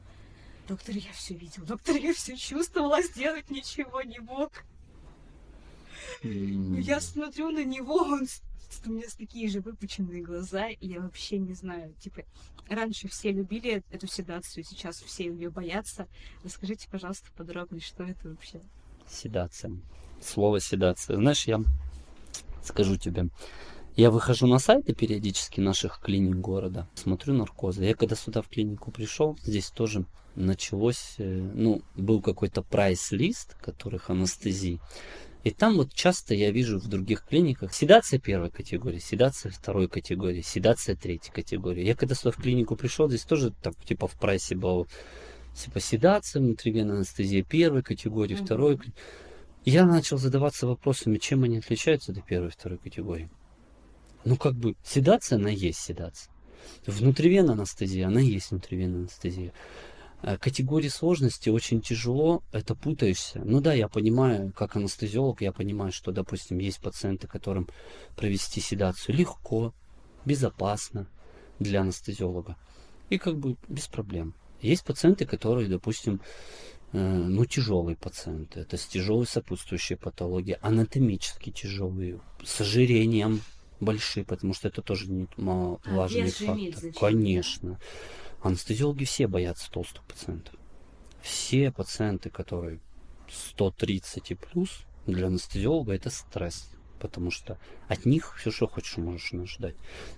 Доктор, 0.68 0.94
я 0.96 1.12
все 1.12 1.34
видел. 1.34 1.64
Доктор, 1.64 1.96
я 1.96 2.12
все 2.12 2.36
чувствовала, 2.36 3.02
сделать 3.02 3.50
ничего 3.50 4.02
не 4.02 4.18
мог. 4.18 4.52
Я 6.22 7.00
смотрю 7.00 7.50
на 7.50 7.64
него, 7.64 7.94
он 7.94 8.26
у 8.84 8.90
меня 8.90 9.06
такие 9.16 9.48
же 9.48 9.60
выпученные 9.60 10.22
глаза, 10.22 10.68
и 10.68 10.88
я 10.88 11.00
вообще 11.00 11.38
не 11.38 11.54
знаю, 11.54 11.94
типа, 11.94 12.22
раньше 12.68 13.08
все 13.08 13.32
любили 13.32 13.82
эту 13.90 14.06
седацию, 14.06 14.62
сейчас 14.62 15.00
все 15.00 15.24
ее 15.24 15.50
боятся. 15.50 16.06
Расскажите, 16.44 16.88
пожалуйста, 16.90 17.30
подробнее, 17.34 17.80
что 17.80 18.04
это 18.04 18.28
вообще? 18.28 18.60
Седация. 19.06 19.72
Слово 20.22 20.60
седация. 20.60 21.16
Знаешь, 21.16 21.46
я 21.46 21.62
скажу 22.62 22.96
тебе, 22.96 23.28
я 23.96 24.10
выхожу 24.10 24.46
на 24.46 24.58
сайты 24.58 24.94
периодически 24.94 25.60
наших 25.60 26.00
клиник 26.00 26.36
города, 26.36 26.88
смотрю 26.94 27.34
наркозы. 27.34 27.84
Я 27.84 27.94
когда 27.94 28.14
сюда 28.14 28.42
в 28.42 28.48
клинику 28.48 28.90
пришел, 28.90 29.36
здесь 29.42 29.70
тоже 29.70 30.04
началось, 30.36 31.14
э, 31.18 31.24
ну, 31.24 31.82
был 31.96 32.22
какой-то 32.22 32.62
прайс-лист, 32.62 33.56
которых 33.60 34.08
анестезии. 34.10 34.80
И 35.44 35.50
там 35.50 35.76
вот 35.76 35.92
часто 35.94 36.34
я 36.34 36.50
вижу 36.50 36.78
в 36.78 36.88
других 36.88 37.24
клиниках 37.24 37.72
седация 37.72 38.18
первой 38.18 38.50
категории, 38.50 38.98
седация 38.98 39.50
второй 39.50 39.88
категории, 39.88 40.42
седация 40.42 40.94
третьей 40.94 41.32
категории. 41.32 41.84
Я 41.84 41.94
когда 41.94 42.14
сюда 42.14 42.32
в 42.32 42.36
клинику 42.36 42.76
пришел, 42.76 43.08
здесь 43.08 43.22
тоже 43.22 43.52
так 43.62 43.74
типа 43.84 44.08
в 44.08 44.12
прайсе 44.12 44.56
был 44.56 44.86
типа 45.54 45.80
седация, 45.80 46.40
внутривенная 46.40 46.96
анестезия 46.96 47.42
первой 47.42 47.82
категории, 47.82 48.36
mm-hmm. 48.36 48.44
второй. 48.44 48.80
Я 49.64 49.84
начал 49.84 50.18
задаваться 50.18 50.66
вопросами, 50.66 51.18
чем 51.18 51.44
они 51.44 51.58
отличаются 51.58 52.12
до 52.12 52.20
первой 52.20 52.48
и 52.48 52.52
второй 52.52 52.78
категории. 52.78 53.30
Ну, 54.24 54.36
как 54.36 54.54
бы, 54.54 54.76
седация, 54.84 55.36
она 55.36 55.50
есть 55.50 55.80
седация. 55.80 56.32
Внутривенная 56.86 57.54
анестезия, 57.54 58.06
она 58.06 58.20
есть 58.20 58.50
внутривенная 58.50 59.00
анестезия. 59.00 59.52
Э, 60.22 60.36
категории 60.36 60.88
сложности 60.88 61.48
очень 61.48 61.80
тяжело, 61.80 62.42
это 62.52 62.74
путаешься. 62.74 63.40
Ну 63.44 63.60
да, 63.60 63.72
я 63.72 63.88
понимаю, 63.88 64.52
как 64.52 64.76
анестезиолог, 64.76 65.40
я 65.40 65.52
понимаю, 65.52 65.92
что, 65.92 66.12
допустим, 66.12 66.58
есть 66.58 66.80
пациенты, 66.80 67.26
которым 67.28 67.68
провести 68.16 68.60
седацию 68.60 69.16
легко, 69.16 69.72
безопасно 70.24 71.06
для 71.58 71.82
анестезиолога. 71.82 72.56
И 73.10 73.18
как 73.18 73.38
бы 73.38 73.56
без 73.68 73.86
проблем. 73.86 74.34
Есть 74.60 74.84
пациенты, 74.84 75.24
которые, 75.24 75.68
допустим, 75.68 76.20
ну, 76.92 77.44
тяжелые 77.44 77.96
пациенты. 77.96 78.60
Это 78.60 78.76
с 78.76 78.86
тяжелой 78.86 79.26
сопутствующей 79.26 79.96
патологией, 79.96 80.58
анатомически 80.60 81.50
тяжелые, 81.50 82.20
с 82.42 82.60
ожирением, 82.60 83.42
большие, 83.80 84.24
потому 84.24 84.54
что 84.54 84.68
это 84.68 84.82
тоже 84.82 85.10
не 85.10 85.28
а 85.36 86.08
фактор. 86.08 86.92
Конечно. 86.98 87.78
Анестезиологи 88.40 89.04
все 89.04 89.26
боятся 89.26 89.70
толстых 89.70 90.04
пациентов. 90.04 90.54
Все 91.20 91.72
пациенты, 91.72 92.30
которые 92.30 92.80
130 93.28 94.30
и 94.30 94.34
плюс, 94.34 94.84
для 95.06 95.26
анестезиолога 95.26 95.94
это 95.94 96.10
стресс. 96.10 96.70
Потому 96.98 97.30
что 97.30 97.58
от 97.88 98.06
них 98.06 98.36
все, 98.38 98.50
что 98.50 98.66
хочешь, 98.66 98.96
можешь 98.96 99.32
ожидать. 99.32 99.74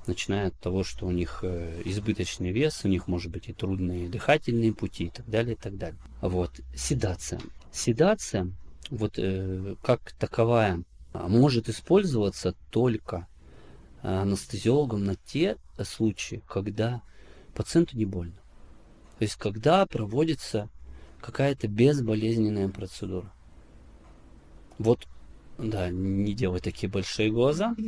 Начиная 0.06 0.48
от 0.48 0.58
того, 0.58 0.84
что 0.84 1.06
у 1.06 1.10
них 1.10 1.40
э, 1.42 1.82
избыточный 1.84 2.52
вес, 2.52 2.80
у 2.84 2.88
них 2.88 3.06
может 3.06 3.30
быть 3.30 3.48
и 3.48 3.52
трудные 3.52 4.08
дыхательные 4.08 4.72
пути 4.72 5.04
и 5.04 5.10
так 5.10 5.28
далее, 5.28 5.54
и 5.54 5.58
так 5.58 5.76
далее. 5.76 5.98
Вот. 6.20 6.60
Седация. 6.74 7.40
Седация, 7.72 8.50
вот 8.90 9.14
э, 9.18 9.76
как 9.82 10.12
таковая, 10.18 10.82
может 11.12 11.68
использоваться 11.68 12.54
только 12.70 13.26
анестезиологом 14.02 15.04
на 15.04 15.16
те 15.16 15.56
случаи, 15.82 16.42
когда 16.48 17.02
пациенту 17.54 17.96
не 17.96 18.06
больно. 18.06 18.40
То 19.18 19.24
есть, 19.24 19.36
когда 19.36 19.84
проводится 19.86 20.70
какая-то 21.20 21.68
безболезненная 21.68 22.68
процедура. 22.68 23.30
Вот, 24.78 25.06
да, 25.62 25.90
не 25.90 26.34
делай 26.34 26.60
такие 26.60 26.88
большие 26.88 27.30
глаза. 27.30 27.74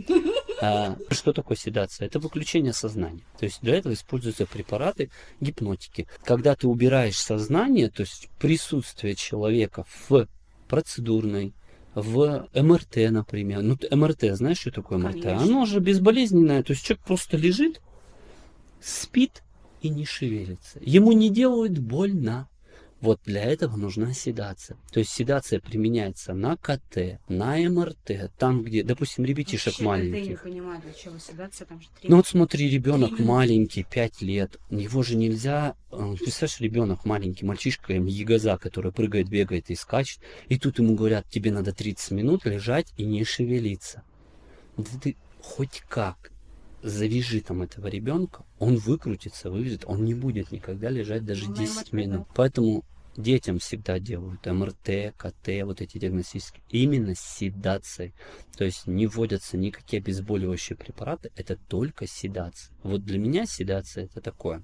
А, 0.64 0.96
что 1.10 1.32
такое 1.32 1.56
седация? 1.56 2.06
Это 2.06 2.20
выключение 2.20 2.72
сознания. 2.72 3.24
То 3.36 3.46
есть 3.46 3.58
для 3.62 3.74
этого 3.74 3.94
используются 3.94 4.46
препараты 4.46 5.10
гипнотики. 5.40 6.06
Когда 6.22 6.54
ты 6.54 6.68
убираешь 6.68 7.18
сознание, 7.18 7.90
то 7.90 8.02
есть 8.02 8.28
присутствие 8.38 9.16
человека 9.16 9.84
в 10.08 10.28
процедурной, 10.68 11.52
в 11.96 12.48
МРТ, 12.54 13.10
например. 13.10 13.62
Ну, 13.62 13.76
МРТ, 13.90 14.36
знаешь, 14.36 14.60
что 14.60 14.70
такое 14.70 14.98
МРТ? 14.98 15.22
Конечно. 15.22 15.42
Оно 15.42 15.66
же 15.66 15.80
безболезненное. 15.80 16.62
То 16.62 16.74
есть 16.74 16.84
человек 16.84 17.04
просто 17.04 17.36
лежит, 17.36 17.80
спит 18.80 19.42
и 19.80 19.88
не 19.88 20.04
шевелится. 20.04 20.78
Ему 20.80 21.10
не 21.10 21.28
делают 21.28 21.78
больно. 21.78 22.48
Вот 23.02 23.20
для 23.24 23.42
этого 23.42 23.76
нужна 23.76 24.14
седация. 24.14 24.78
То 24.92 25.00
есть 25.00 25.10
седация 25.10 25.58
применяется 25.58 26.34
на 26.34 26.56
КТ, 26.56 27.18
на 27.28 27.56
МРТ, 27.56 28.30
там, 28.38 28.62
где, 28.62 28.84
допустим, 28.84 29.24
ребятишек 29.24 29.72
Вообще, 29.72 29.84
маленьких. 29.84 30.24
Я 30.24 30.30
не 30.30 30.36
понимаю, 30.36 30.80
для 30.80 30.92
чего 30.92 31.18
седация, 31.18 31.66
там 31.66 31.80
же 31.80 31.88
3 32.00 32.08
Ну 32.08 32.16
вот 32.16 32.28
смотри, 32.28 32.70
ребенок 32.70 33.18
маленький, 33.18 33.82
5 33.82 34.22
лет, 34.22 34.56
его 34.70 35.02
же 35.02 35.16
нельзя, 35.16 35.74
э, 35.90 36.14
представляешь, 36.16 36.60
ребенок 36.60 37.04
маленький, 37.04 37.44
мальчишка, 37.44 37.92
ягоза, 37.92 38.56
который 38.56 38.92
прыгает, 38.92 39.28
бегает 39.28 39.70
и 39.70 39.74
скачет, 39.74 40.20
и 40.48 40.56
тут 40.56 40.78
ему 40.78 40.94
говорят, 40.94 41.28
тебе 41.28 41.50
надо 41.50 41.72
30 41.72 42.12
минут 42.12 42.44
лежать 42.44 42.94
и 42.96 43.04
не 43.04 43.24
шевелиться. 43.24 44.04
Да 44.76 44.90
ты 45.02 45.16
хоть 45.40 45.82
как 45.88 46.30
завяжи 46.82 47.40
там 47.40 47.62
этого 47.62 47.88
ребенка, 47.88 48.44
он 48.60 48.76
выкрутится, 48.76 49.50
вывезет, 49.50 49.84
он 49.86 50.04
не 50.04 50.14
будет 50.14 50.52
никогда 50.52 50.88
лежать 50.88 51.24
даже 51.24 51.52
10 51.52 51.92
минут. 51.92 52.28
Поэтому 52.34 52.84
детям 53.16 53.58
всегда 53.58 53.98
делают 53.98 54.44
МРТ, 54.46 55.14
КТ, 55.16 55.48
вот 55.64 55.80
эти 55.80 55.98
диагностические, 55.98 56.62
именно 56.70 57.14
с 57.14 57.20
седацией. 57.20 58.14
То 58.56 58.64
есть 58.64 58.86
не 58.86 59.06
вводятся 59.06 59.56
никакие 59.56 60.00
обезболивающие 60.00 60.76
препараты, 60.76 61.30
это 61.36 61.56
только 61.56 62.06
седация. 62.06 62.74
Вот 62.82 63.04
для 63.04 63.18
меня 63.18 63.46
седация 63.46 64.04
это 64.04 64.20
такое. 64.20 64.62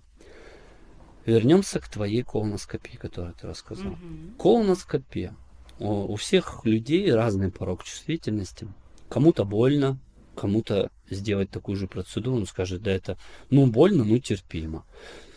Вернемся 1.27 1.79
к 1.81 1.89
твоей 1.89 2.23
колоноскопии, 2.23 2.97
которую 2.97 3.35
ты 3.35 3.47
рассказал. 3.47 3.93
Угу. 3.93 4.37
Колоноскопия. 4.39 5.37
У, 5.79 6.13
у 6.13 6.17
всех 6.17 6.65
людей 6.65 7.13
разный 7.13 7.51
порог 7.51 7.85
чувствительности. 7.85 8.67
Кому-то 9.11 9.45
больно, 9.45 9.99
кому-то 10.35 10.91
сделать 11.11 11.51
такую 11.51 11.77
же 11.77 11.87
процедуру, 11.87 12.37
он 12.37 12.47
скажет, 12.47 12.83
да 12.83 12.93
это, 12.93 13.19
ну, 13.51 13.67
больно, 13.67 14.05
ну, 14.05 14.19
терпимо. 14.19 14.87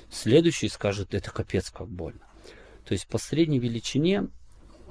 Следующий 0.09 0.69
скажет, 0.69 1.13
это 1.13 1.31
капец 1.31 1.69
как 1.69 1.89
больно. 1.89 2.21
То 2.85 2.93
есть 2.93 3.07
по 3.07 3.17
средней 3.17 3.59
величине 3.59 4.27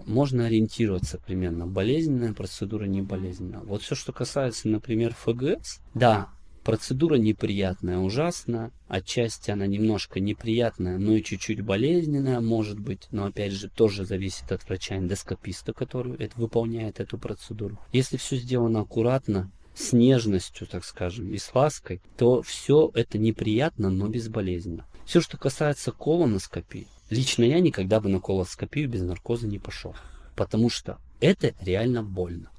можно 0.06 0.47
ориентироваться 0.47 1.18
примерно, 1.18 1.66
болезненная 1.66 2.32
процедура, 2.32 2.85
не 2.85 3.02
болезненная. 3.02 3.61
Вот 3.61 3.82
все, 3.82 3.94
что 3.94 4.12
касается, 4.12 4.68
например, 4.68 5.14
ФГС, 5.14 5.80
да, 5.94 6.30
процедура 6.64 7.16
неприятная, 7.16 7.99
ужасная, 7.99 8.73
отчасти 8.88 9.50
она 9.50 9.66
немножко 9.66 10.20
неприятная, 10.20 10.99
но 10.99 11.14
и 11.14 11.23
чуть-чуть 11.23 11.62
болезненная, 11.62 12.40
может 12.40 12.78
быть, 12.78 13.09
но 13.11 13.26
опять 13.26 13.52
же 13.52 13.68
тоже 13.68 14.04
зависит 14.04 14.50
от 14.52 14.64
врача-эндоскописта, 14.64 15.73
который 15.73 16.16
это, 16.16 16.38
выполняет 16.38 17.00
эту 17.00 17.18
процедуру. 17.18 17.78
Если 17.92 18.16
все 18.16 18.37
сделано 18.37 18.80
аккуратно, 18.80 19.50
с 19.75 19.92
нежностью, 19.92 20.66
так 20.66 20.85
скажем, 20.85 21.32
и 21.32 21.38
с 21.38 21.54
лаской, 21.54 22.02
то 22.18 22.42
все 22.42 22.90
это 22.94 23.18
неприятно, 23.18 23.88
но 23.88 24.09
безболезненно. 24.09 24.87
Все, 25.06 25.20
что 25.20 25.38
касается 25.38 25.92
колоноскопии, 25.92 26.87
лично 27.11 27.45
я 27.45 27.61
никогда 27.61 28.00
бы 28.00 28.09
на 28.09 28.21
колоноскопию 28.21 28.88
без 28.88 29.02
наркоза 29.02 29.47
не 29.47 29.59
пошел. 29.59 29.95
Потому 30.37 30.71
что 30.71 30.99
это 31.21 31.55
реально 31.61 32.02
больно. 32.02 32.50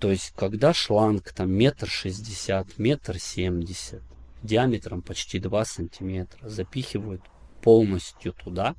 То 0.00 0.10
есть, 0.10 0.32
когда 0.36 0.74
шланг 0.74 1.32
там 1.32 1.52
метр 1.52 1.88
шестьдесят, 1.88 2.78
метр 2.78 3.18
семьдесят, 3.18 4.02
диаметром 4.42 5.00
почти 5.00 5.38
2 5.38 5.64
сантиметра, 5.64 6.48
запихивают 6.48 7.22
полностью 7.62 8.32
туда, 8.32 8.74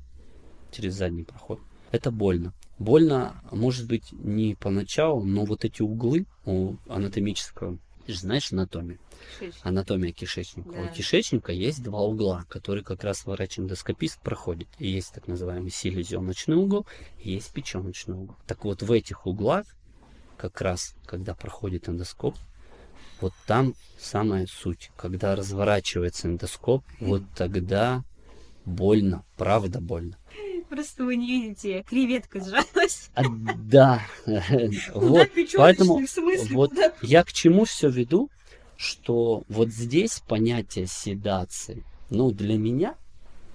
через 0.70 0.94
задний 0.94 1.24
проход, 1.24 1.60
это 1.90 2.10
больно. 2.10 2.52
Больно, 2.78 3.42
может 3.50 3.88
быть, 3.88 4.12
не 4.12 4.54
поначалу, 4.54 5.24
но 5.24 5.44
вот 5.44 5.64
эти 5.64 5.82
углы 5.82 6.26
у 6.44 6.74
анатомического, 6.88 7.78
ты 8.06 8.12
же 8.12 8.20
знаешь 8.20 8.52
анатомию? 8.52 9.00
Кишечник. 9.40 9.66
Анатомия 9.66 10.12
кишечника. 10.12 10.70
Да. 10.70 10.82
У 10.82 10.88
кишечника 10.94 11.52
есть 11.52 11.82
два 11.82 12.02
угла, 12.02 12.44
которые 12.48 12.84
как 12.84 13.02
раз 13.02 13.26
врач-эндоскопист 13.26 14.20
проходит. 14.20 14.68
И 14.78 14.88
есть 14.88 15.12
так 15.12 15.26
называемый 15.26 15.72
селезеночный 15.72 16.54
угол, 16.54 16.86
и 17.18 17.32
есть 17.32 17.52
печеночный 17.52 18.14
угол. 18.14 18.36
Так 18.46 18.64
вот, 18.64 18.82
в 18.82 18.92
этих 18.92 19.26
углах 19.26 19.66
как 20.36 20.60
раз, 20.60 20.94
когда 21.04 21.34
проходит 21.34 21.88
эндоскоп, 21.88 22.36
вот 23.20 23.32
там 23.46 23.74
самая 23.98 24.46
суть. 24.46 24.92
Когда 24.96 25.34
разворачивается 25.34 26.28
эндоскоп, 26.28 26.84
вот 27.00 27.22
тогда 27.36 28.04
больно, 28.64 29.24
правда 29.36 29.80
больно. 29.80 30.16
Просто 30.68 31.04
вы 31.04 31.16
не 31.16 31.26
видите, 31.26 31.84
креветка 31.88 32.40
сжалась. 32.40 33.10
А, 33.14 33.22
да, 33.56 34.02
вот, 34.94 35.28
поэтому 35.56 36.00
вот 36.50 36.72
я 37.02 37.24
к 37.24 37.32
чему 37.32 37.64
все 37.64 37.88
веду, 37.88 38.30
что 38.76 39.44
вот 39.48 39.68
здесь 39.68 40.22
понятие 40.26 40.86
седации, 40.86 41.84
ну, 42.10 42.30
для 42.30 42.58
меня, 42.58 42.94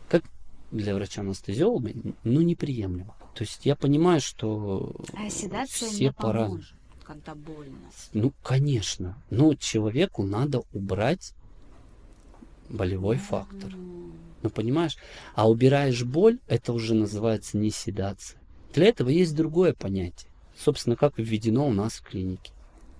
как 0.10 0.24
для 0.72 0.96
врача-анестезиолога, 0.96 1.92
ну, 2.24 2.42
неприемлемо. 2.42 3.16
То 3.36 3.44
есть 3.44 3.66
я 3.66 3.76
понимаю, 3.76 4.20
что 4.20 4.94
а 5.14 5.30
седация 5.30 5.90
все 5.90 6.12
пора... 6.12 6.46
поможет 6.46 6.76
когда 7.12 7.36
больно. 7.36 7.78
Ну, 8.14 8.32
конечно. 8.42 9.18
Но 9.30 9.54
человеку 9.56 10.24
надо 10.24 10.64
убрать 10.72 11.34
болевой 12.72 13.18
фактор. 13.18 13.72
Ну, 14.42 14.50
понимаешь? 14.50 14.98
А 15.36 15.50
убираешь 15.50 16.04
боль, 16.04 16.40
это 16.48 16.74
уже 16.74 16.94
называется 16.96 17.58
не 17.58 17.70
седация. 17.70 18.40
Для 18.74 18.88
этого 18.88 19.10
есть 19.10 19.36
другое 19.36 19.74
понятие. 19.74 20.32
Собственно, 20.58 20.96
как 20.96 21.18
введено 21.18 21.68
у 21.68 21.74
нас 21.74 21.94
в 21.94 22.04
клинике. 22.04 22.52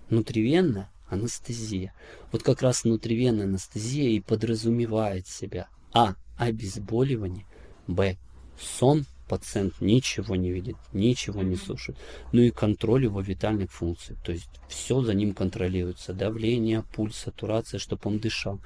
Внутривенная 0.10 0.90
анестезия. 1.10 1.94
Вот 2.32 2.44
как 2.44 2.62
раз 2.62 2.84
внутривенная 2.84 3.46
анестезия 3.46 4.10
и 4.10 4.20
подразумевает 4.20 5.28
себя 5.28 5.68
А. 5.94 6.16
Обезболивание. 6.38 7.46
Б. 7.88 8.18
Сон 8.60 9.06
пациент 9.32 9.80
ничего 9.80 10.36
не 10.36 10.52
видит, 10.52 10.76
ничего 10.92 11.42
не 11.42 11.56
слушает. 11.56 11.98
Ну 12.34 12.42
и 12.42 12.52
контроль 12.52 13.06
его 13.06 13.22
витальных 13.22 13.72
функций. 13.72 14.18
То 14.26 14.34
есть 14.34 14.50
все 14.68 15.02
за 15.02 15.14
ним 15.14 15.34
контролируется. 15.34 16.12
Давление, 16.12 16.84
пульс, 16.94 17.16
сатурация, 17.16 17.80
чтобы 17.80 18.02
он 18.04 18.20
дышал. 18.20 18.60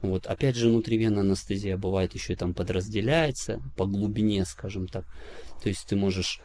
Вот. 0.00 0.28
Опять 0.28 0.54
же, 0.54 0.68
внутривенная 0.68 1.22
анестезия 1.22 1.76
бывает 1.76 2.14
еще 2.14 2.34
и 2.34 2.36
там 2.36 2.54
подразделяется 2.54 3.60
по 3.76 3.84
глубине, 3.84 4.44
скажем 4.44 4.86
так. 4.86 5.04
То 5.60 5.68
есть 5.68 5.88
ты 5.88 5.96
можешь 5.96 6.40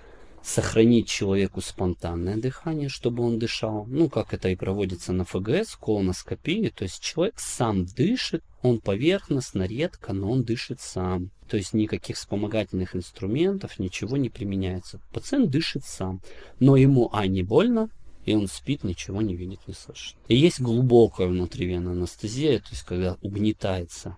сохранить 0.47 1.09
человеку 1.09 1.59
спонтанное 1.59 2.37
дыхание, 2.37 2.87
чтобы 2.87 3.23
он 3.23 3.37
дышал. 3.37 3.85
Ну, 3.87 4.09
как 4.09 4.33
это 4.33 4.47
и 4.47 4.55
проводится 4.55 5.11
на 5.11 5.25
ФГС, 5.25 5.75
колоноскопии. 5.75 6.69
То 6.69 6.83
есть 6.83 7.01
человек 7.01 7.35
сам 7.37 7.85
дышит, 7.85 8.43
он 8.61 8.79
поверхностно, 8.79 9.63
редко, 9.63 10.13
но 10.13 10.31
он 10.31 10.43
дышит 10.43 10.79
сам. 10.79 11.31
То 11.49 11.57
есть 11.57 11.73
никаких 11.73 12.15
вспомогательных 12.15 12.95
инструментов, 12.95 13.77
ничего 13.77 14.15
не 14.15 14.29
применяется. 14.29 15.01
Пациент 15.11 15.49
дышит 15.49 15.83
сам. 15.83 16.21
Но 16.59 16.77
ему, 16.77 17.09
а, 17.11 17.27
не 17.27 17.43
больно, 17.43 17.89
и 18.25 18.33
он 18.33 18.47
спит, 18.47 18.85
ничего 18.85 19.21
не 19.21 19.35
видит, 19.35 19.59
не 19.67 19.73
слышит. 19.73 20.15
И 20.29 20.35
есть 20.35 20.61
глубокая 20.61 21.27
внутривенная 21.27 21.91
анестезия, 21.91 22.59
то 22.59 22.69
есть 22.71 22.83
когда 22.83 23.17
угнетается 23.21 24.15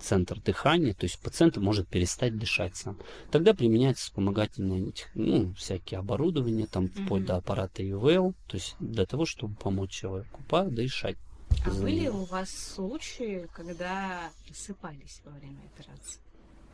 центр 0.00 0.40
дыхания, 0.40 0.94
то 0.94 1.04
есть 1.04 1.18
пациент 1.20 1.56
может 1.56 1.88
перестать 1.88 2.36
дышать 2.36 2.76
сам. 2.76 2.98
Тогда 3.30 3.54
применяется 3.54 4.04
вспомогательное, 4.04 4.92
ну, 5.14 5.54
всякие 5.54 6.00
оборудования, 6.00 6.66
там, 6.66 6.86
mm-hmm. 6.86 7.04
вплоть 7.04 7.24
до 7.24 7.36
аппарата 7.36 7.88
ИВЛ, 7.88 8.34
то 8.46 8.56
есть 8.56 8.76
для 8.80 9.06
того, 9.06 9.26
чтобы 9.26 9.54
помочь 9.54 9.90
человеку 9.90 10.40
подышать. 10.48 11.16
А 11.64 11.70
были 11.70 12.08
у 12.08 12.24
вас 12.24 12.50
случаи, 12.50 13.48
когда 13.52 14.30
просыпались 14.46 15.20
во 15.24 15.32
время 15.32 15.60
операции? 15.74 16.20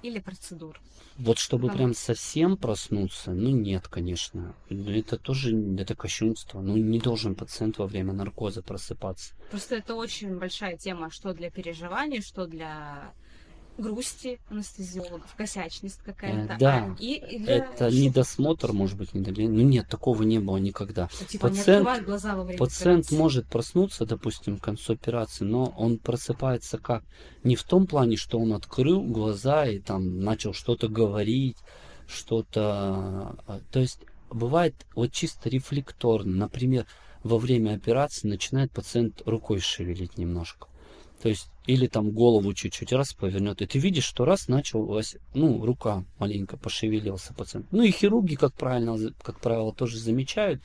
Или 0.06 0.20
процедур? 0.20 0.80
Вот 1.18 1.38
чтобы 1.38 1.68
прям 1.68 1.92
совсем 1.92 2.56
проснуться, 2.56 3.32
ну 3.32 3.50
нет, 3.50 3.88
конечно. 3.88 4.54
Это 4.70 5.18
тоже 5.18 5.52
это 5.80 5.96
кощунство. 5.96 6.60
Ну 6.60 6.76
не 6.76 7.00
должен 7.00 7.34
пациент 7.34 7.78
во 7.78 7.88
время 7.88 8.12
наркоза 8.12 8.62
просыпаться. 8.62 9.34
Просто 9.50 9.74
это 9.74 9.96
очень 9.96 10.38
большая 10.38 10.76
тема, 10.76 11.10
что 11.10 11.32
для 11.32 11.50
переживаний, 11.50 12.20
что 12.20 12.46
для 12.46 13.12
грусти 13.78 14.38
анестезиологов, 14.48 15.34
косячность 15.36 16.00
какая-то. 16.04 16.54
Э, 16.54 16.58
да, 16.58 16.76
а, 16.76 16.96
и, 16.98 17.14
и 17.14 17.38
для... 17.38 17.56
это 17.56 17.90
недосмотр, 17.90 18.72
может 18.72 18.96
быть, 18.96 19.14
недоление. 19.14 19.62
Ну 19.62 19.68
нет, 19.68 19.88
такого 19.88 20.22
не 20.22 20.38
было 20.38 20.56
никогда. 20.56 21.08
Ну, 21.20 21.26
типа 21.26 21.48
пациент, 21.48 22.04
глаза 22.04 22.34
во 22.36 22.44
время 22.44 22.58
пациент 22.58 23.06
операции. 23.06 23.16
может 23.16 23.46
проснуться, 23.46 24.06
допустим, 24.06 24.58
к 24.58 24.64
концу 24.64 24.94
операции, 24.94 25.44
но 25.44 25.74
он 25.76 25.98
просыпается 25.98 26.78
как? 26.78 27.04
Не 27.44 27.56
в 27.56 27.62
том 27.62 27.86
плане, 27.86 28.16
что 28.16 28.38
он 28.38 28.52
открыл 28.52 29.02
глаза 29.02 29.66
и 29.66 29.78
там 29.78 30.20
начал 30.20 30.52
что-то 30.52 30.88
говорить, 30.88 31.58
что-то... 32.06 33.36
А, 33.46 33.60
то 33.70 33.80
есть 33.80 34.00
бывает 34.30 34.74
вот 34.94 35.12
чисто 35.12 35.48
рефлекторно. 35.48 36.36
Например, 36.36 36.86
во 37.22 37.38
время 37.38 37.74
операции 37.74 38.28
начинает 38.28 38.70
пациент 38.72 39.22
рукой 39.26 39.60
шевелить 39.60 40.18
немножко. 40.18 40.68
То 41.22 41.28
есть, 41.28 41.48
или 41.66 41.86
там 41.86 42.10
голову 42.10 42.52
чуть-чуть 42.52 42.92
раз 42.92 43.14
повернет, 43.14 43.62
и 43.62 43.66
ты 43.66 43.78
видишь, 43.78 44.04
что 44.04 44.24
раз 44.24 44.48
началась, 44.48 45.16
ну, 45.34 45.64
рука 45.64 46.04
маленько 46.18 46.56
пошевелился 46.56 47.34
пациент. 47.34 47.66
Ну 47.70 47.82
и 47.82 47.90
хирурги, 47.90 48.34
как 48.34 48.54
правильно, 48.54 48.96
как 49.22 49.40
правило, 49.40 49.72
тоже 49.72 49.98
замечают, 49.98 50.60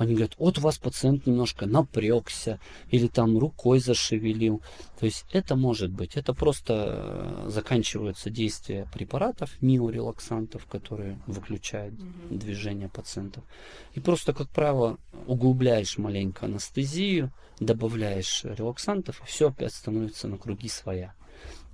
они 0.00 0.14
говорят, 0.14 0.34
вот 0.38 0.56
у 0.56 0.62
вас 0.62 0.78
пациент 0.78 1.26
немножко 1.26 1.66
напрягся 1.66 2.58
или 2.88 3.06
там 3.06 3.36
рукой 3.36 3.80
зашевелил. 3.80 4.62
То 4.98 5.04
есть 5.04 5.26
это 5.30 5.56
может 5.56 5.90
быть. 5.90 6.16
Это 6.16 6.32
просто 6.32 7.44
э, 7.46 7.50
заканчиваются 7.50 8.30
действия 8.30 8.88
препаратов, 8.94 9.50
миорелаксантов, 9.60 10.64
которые 10.64 11.20
выключают 11.26 11.96
mm-hmm. 11.96 12.38
движение 12.38 12.88
пациентов. 12.88 13.44
И 13.92 14.00
просто, 14.00 14.32
как 14.32 14.48
правило, 14.48 14.98
углубляешь 15.26 15.98
маленько 15.98 16.46
анестезию, 16.46 17.30
добавляешь 17.58 18.44
релаксантов, 18.44 19.20
и 19.20 19.26
все 19.26 19.48
опять 19.48 19.74
становится 19.74 20.28
на 20.28 20.38
круги 20.38 20.70
своя. 20.70 21.12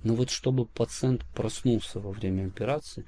Но 0.03 0.15
вот 0.15 0.31
чтобы 0.31 0.65
пациент 0.65 1.23
проснулся 1.33 2.01
во 2.01 2.11
время 2.11 2.47
операции, 2.47 3.05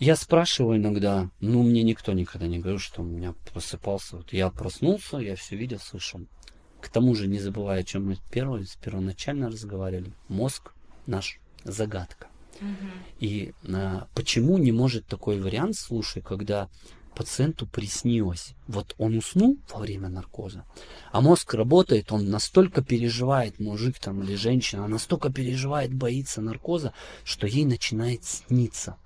я 0.00 0.16
спрашиваю 0.16 0.78
иногда, 0.78 1.28
ну, 1.40 1.62
мне 1.62 1.82
никто 1.82 2.14
никогда 2.14 2.46
не 2.46 2.58
говорил, 2.58 2.78
что 2.78 3.02
у 3.02 3.04
меня 3.04 3.34
просыпался. 3.52 4.16
Вот 4.16 4.32
я 4.32 4.48
проснулся, 4.48 5.18
я 5.18 5.36
все 5.36 5.56
видел, 5.56 5.78
слышал. 5.78 6.22
К 6.80 6.88
тому 6.88 7.14
же, 7.14 7.28
не 7.28 7.38
забывая, 7.38 7.80
о 7.80 7.84
чем 7.84 8.06
мы 8.06 8.16
первое, 8.30 8.64
первоначально 8.82 9.50
разговаривали, 9.50 10.14
мозг 10.28 10.72
наш 11.06 11.38
загадка. 11.64 12.28
Угу. 12.62 12.88
И 13.20 13.52
а, 13.74 14.08
почему 14.14 14.56
не 14.56 14.72
может 14.72 15.04
такой 15.06 15.38
вариант, 15.38 15.76
слушай, 15.76 16.22
когда 16.22 16.70
пациенту 17.14 17.66
приснилось, 17.66 18.54
вот 18.68 18.94
он 18.96 19.18
уснул 19.18 19.58
во 19.70 19.80
время 19.80 20.08
наркоза, 20.08 20.64
а 21.12 21.20
мозг 21.20 21.52
работает, 21.52 22.10
он 22.10 22.30
настолько 22.30 22.82
переживает, 22.82 23.60
мужик 23.60 23.98
там 23.98 24.22
или 24.22 24.34
женщина, 24.34 24.88
настолько 24.88 25.30
переживает, 25.30 25.92
боится 25.92 26.40
наркоза, 26.40 26.94
что 27.22 27.46
ей 27.46 27.66
начинает 27.66 28.24
сниться 28.24 28.96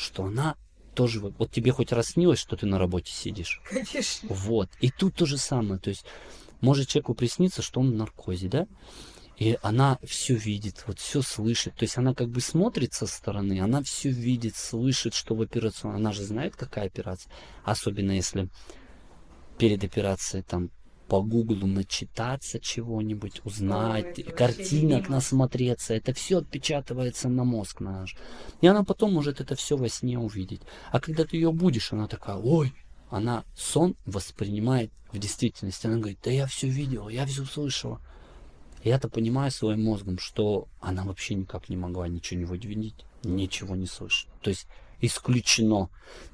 что 0.00 0.24
она 0.24 0.56
тоже, 0.94 1.20
вот 1.20 1.50
тебе 1.50 1.72
хоть 1.72 1.92
раз 1.92 2.08
снилось, 2.08 2.38
что 2.38 2.56
ты 2.56 2.66
на 2.66 2.78
работе 2.78 3.12
сидишь. 3.12 3.60
Конечно. 3.68 4.28
Вот. 4.28 4.68
И 4.80 4.90
тут 4.90 5.14
то 5.14 5.26
же 5.26 5.38
самое. 5.38 5.80
То 5.80 5.90
есть 5.90 6.04
может 6.60 6.88
человеку 6.88 7.14
присниться, 7.14 7.62
что 7.62 7.80
он 7.80 7.92
в 7.92 7.94
наркозе, 7.94 8.48
да? 8.48 8.66
И 9.36 9.58
она 9.62 9.98
все 10.04 10.34
видит, 10.34 10.84
вот 10.86 10.98
все 10.98 11.22
слышит. 11.22 11.74
То 11.74 11.84
есть 11.84 11.96
она 11.96 12.12
как 12.12 12.28
бы 12.28 12.42
смотрит 12.42 12.92
со 12.92 13.06
стороны, 13.06 13.60
она 13.60 13.82
все 13.82 14.10
видит, 14.10 14.54
слышит, 14.56 15.14
что 15.14 15.34
в 15.34 15.40
операционной. 15.40 15.96
Она 15.96 16.12
же 16.12 16.22
знает, 16.22 16.56
какая 16.56 16.86
операция. 16.86 17.32
Особенно 17.64 18.12
если 18.12 18.50
перед 19.56 19.82
операцией 19.82 20.42
там 20.42 20.70
по 21.10 21.20
гуглу 21.22 21.66
начитаться 21.66 22.60
чего-нибудь, 22.60 23.40
узнать, 23.44 24.18
Ой, 24.18 24.22
картинок 24.22 25.08
насмотреться. 25.08 25.92
Это 25.92 26.14
все 26.14 26.38
отпечатывается 26.38 27.28
на 27.28 27.42
мозг 27.42 27.80
наш. 27.80 28.14
И 28.60 28.68
она 28.68 28.84
потом 28.84 29.12
может 29.12 29.40
это 29.40 29.56
все 29.56 29.76
во 29.76 29.88
сне 29.88 30.20
увидеть. 30.20 30.60
А 30.92 31.00
когда 31.00 31.24
ты 31.24 31.36
ее 31.36 31.50
будешь, 31.50 31.92
она 31.92 32.06
такая, 32.06 32.36
ой, 32.36 32.72
она 33.10 33.44
сон 33.56 33.96
воспринимает 34.06 34.92
в 35.10 35.18
действительности. 35.18 35.88
Она 35.88 35.96
говорит, 35.96 36.20
да 36.22 36.30
я 36.30 36.46
все 36.46 36.68
видела, 36.68 37.08
я 37.08 37.26
все 37.26 37.44
слышала. 37.44 38.00
Я-то 38.84 39.08
понимаю 39.08 39.50
своим 39.50 39.82
мозгом, 39.82 40.16
что 40.20 40.68
она 40.80 41.02
вообще 41.02 41.34
никак 41.34 41.68
не 41.68 41.76
могла 41.76 42.06
ничего 42.06 42.54
не 42.54 42.68
видеть, 42.68 43.04
ничего 43.24 43.74
не 43.74 43.86
слышать. 43.86 44.28
То 44.42 44.50
есть 44.50 44.68
исключено. 45.00 45.88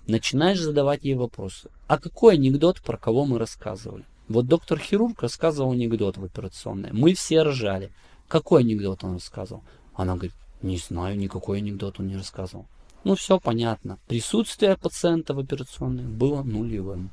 Начинаешь 0.07 0.61
задавать 0.61 1.03
ей 1.03 1.15
вопросы. 1.15 1.71
А 1.87 1.99
какой 1.99 2.35
анекдот, 2.35 2.83
про 2.83 2.99
кого 2.99 3.25
мы 3.25 3.39
рассказывали? 3.39 4.05
Вот 4.29 4.47
доктор-хирург 4.47 5.23
рассказывал 5.23 5.73
анекдот 5.73 6.17
в 6.17 6.25
операционной. 6.25 6.93
Мы 6.93 7.15
все 7.15 7.43
ржали. 7.43 7.93
Какой 8.29 8.63
анекдот 8.63 9.05
он 9.05 9.15
рассказывал? 9.15 9.63
Она 9.95 10.15
говорит, 10.15 10.35
не 10.63 10.79
знаю, 10.79 11.17
никакой 11.17 11.59
анекдот 11.59 12.01
он 12.01 12.09
не 12.09 12.17
рассказывал. 12.17 12.67
Ну, 13.05 13.15
все 13.15 13.39
понятно. 13.39 14.01
Присутствие 14.09 14.77
пациента 14.77 15.33
в 15.33 15.39
операционной 15.39 16.05
было 16.05 16.43
нулевым. 16.43 17.11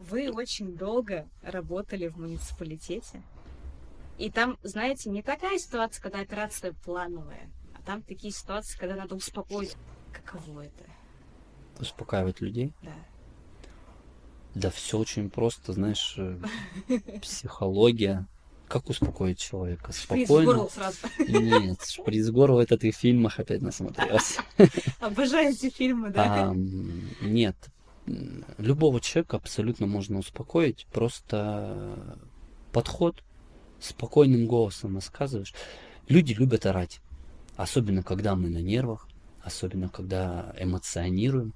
Вы 0.00 0.30
очень 0.30 0.76
долго 0.76 1.28
работали 1.42 2.08
в 2.08 2.18
муниципалитете. 2.18 3.22
И 4.18 4.30
там, 4.30 4.58
знаете, 4.62 5.10
не 5.10 5.22
такая 5.22 5.58
ситуация, 5.58 6.02
когда 6.02 6.20
операция 6.20 6.72
плановая, 6.84 7.50
а 7.74 7.82
там 7.82 8.02
такие 8.02 8.32
ситуации, 8.32 8.78
когда 8.78 8.96
надо 8.96 9.14
успокоить. 9.14 9.76
Каково 10.12 10.62
это? 10.62 10.84
Успокаивать 11.78 12.40
людей? 12.40 12.72
Да. 12.82 12.92
Да 14.56 14.70
все 14.70 14.96
очень 14.96 15.28
просто, 15.28 15.74
знаешь, 15.74 16.14
э, 16.16 16.38
психология. 17.20 18.26
Как 18.68 18.88
успокоить 18.88 19.38
человека? 19.38 19.92
Горло 20.26 20.70
сразу. 20.72 20.96
Нет, 21.28 21.84
шприц 21.86 22.28
в 22.28 22.32
горло 22.32 22.62
это 22.62 22.78
ты 22.78 22.90
в 22.90 22.96
фильмах 22.96 23.38
опять 23.38 23.60
насмотрелась. 23.60 24.38
Обожаю 25.00 25.50
эти 25.50 25.68
фильмы, 25.68 26.08
да. 26.08 26.50
А, 26.50 26.54
нет. 26.54 27.54
Любого 28.56 28.98
человека 29.02 29.36
абсолютно 29.36 29.86
можно 29.86 30.18
успокоить. 30.18 30.86
Просто 30.90 32.18
подход 32.72 33.22
спокойным 33.78 34.46
голосом 34.46 34.94
рассказываешь. 34.94 35.52
Люди 36.08 36.32
любят 36.32 36.64
орать. 36.64 37.02
Особенно, 37.56 38.02
когда 38.02 38.34
мы 38.34 38.48
на 38.48 38.62
нервах. 38.62 39.06
Особенно, 39.42 39.90
когда 39.90 40.54
эмоционируем. 40.58 41.52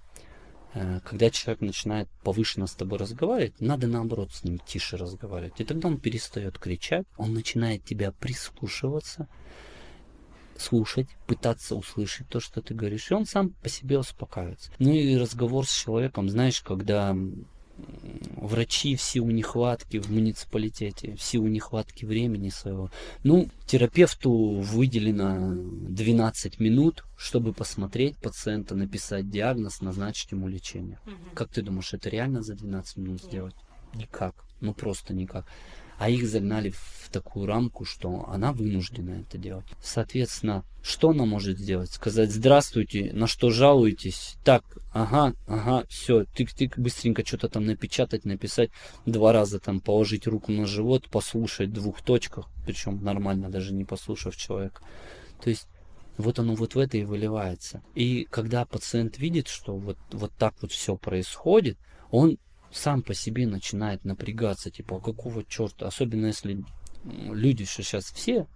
Э, 0.72 1.00
когда 1.04 1.30
человек 1.30 1.61
начинает 1.62 2.09
повышенно 2.22 2.66
с 2.66 2.74
тобой 2.74 2.98
разговаривать, 2.98 3.61
надо 3.61 3.87
наоборот 3.87 4.33
с 4.33 4.44
ним 4.44 4.59
тише 4.59 4.96
разговаривать. 4.96 5.61
И 5.61 5.64
тогда 5.64 5.88
он 5.88 5.98
перестает 5.98 6.59
кричать, 6.59 7.06
он 7.16 7.35
начинает 7.35 7.85
тебя 7.85 8.12
прислушиваться, 8.12 9.28
слушать, 10.56 11.09
пытаться 11.26 11.74
услышать 11.74 12.28
то, 12.28 12.38
что 12.38 12.61
ты 12.61 12.74
говоришь, 12.74 13.11
и 13.11 13.14
он 13.14 13.26
сам 13.26 13.50
по 13.50 13.68
себе 13.68 13.98
успокаивается. 13.98 14.70
Ну 14.78 14.92
и 14.92 15.16
разговор 15.16 15.66
с 15.66 15.72
человеком, 15.72 16.28
знаешь, 16.28 16.61
когда 16.61 17.16
врачи 18.37 18.97
в 18.97 19.03
силу 19.03 19.31
нехватки 19.31 19.99
в 19.99 20.11
муниципалитете, 20.11 21.14
в 21.16 21.23
силу 21.23 21.47
нехватки 21.49 22.05
времени 22.05 22.49
своего. 22.49 22.90
Ну, 23.23 23.49
терапевту 23.66 24.33
выделено 24.61 25.55
12 25.55 26.61
минут, 26.61 27.05
чтобы 27.16 27.53
посмотреть 27.53 28.16
пациента, 28.16 28.75
написать 28.75 29.31
диагноз, 29.31 29.81
назначить 29.81 30.33
ему 30.33 30.49
лечение. 30.49 30.99
Угу. 31.07 31.35
Как 31.35 31.51
ты 31.51 31.62
думаешь, 31.62 31.93
это 31.93 32.09
реально 32.09 32.43
за 32.43 32.55
12 32.55 32.97
минут 32.97 33.23
сделать? 33.23 33.55
Никак. 33.95 34.35
Ну 34.61 34.75
просто 34.75 35.14
никак 35.14 35.47
а 36.00 36.08
их 36.08 36.26
загнали 36.26 36.70
в 36.70 37.10
такую 37.12 37.44
рамку, 37.44 37.84
что 37.84 38.26
она 38.30 38.54
вынуждена 38.54 39.20
это 39.20 39.36
делать. 39.36 39.66
Соответственно, 39.82 40.64
что 40.82 41.10
она 41.10 41.26
может 41.26 41.58
сделать? 41.58 41.90
Сказать 41.90 42.32
здравствуйте, 42.32 43.10
на 43.12 43.26
что 43.26 43.50
жалуетесь? 43.50 44.36
Так, 44.42 44.64
ага, 44.94 45.34
ага, 45.46 45.84
все, 45.90 46.22
тык-тык, 46.22 46.80
быстренько 46.80 47.22
что-то 47.26 47.50
там 47.50 47.66
напечатать, 47.66 48.24
написать, 48.24 48.70
два 49.04 49.34
раза 49.34 49.60
там 49.60 49.80
положить 49.80 50.26
руку 50.26 50.52
на 50.52 50.64
живот, 50.64 51.06
послушать 51.10 51.68
в 51.68 51.74
двух 51.74 52.00
точках, 52.00 52.48
причем 52.64 53.04
нормально, 53.04 53.50
даже 53.50 53.74
не 53.74 53.84
послушав 53.84 54.34
человека. 54.36 54.82
То 55.44 55.50
есть 55.50 55.68
вот 56.16 56.38
оно 56.38 56.54
вот 56.54 56.76
в 56.76 56.78
это 56.78 56.96
и 56.96 57.04
выливается. 57.04 57.82
И 57.94 58.26
когда 58.30 58.64
пациент 58.64 59.18
видит, 59.18 59.48
что 59.48 59.76
вот, 59.76 59.98
вот 60.12 60.32
так 60.38 60.54
вот 60.62 60.72
все 60.72 60.96
происходит, 60.96 61.76
он 62.10 62.38
сам 62.72 63.02
по 63.02 63.14
себе 63.14 63.46
начинает 63.46 64.04
напрягаться, 64.04 64.70
типа, 64.70 64.96
а 64.96 65.00
какого 65.00 65.44
черта, 65.44 65.87
особенно 65.87 66.26
если 66.26 66.64
люди 67.04 67.64
что 67.64 67.83
сейчас 67.83 68.04
все 68.06 68.46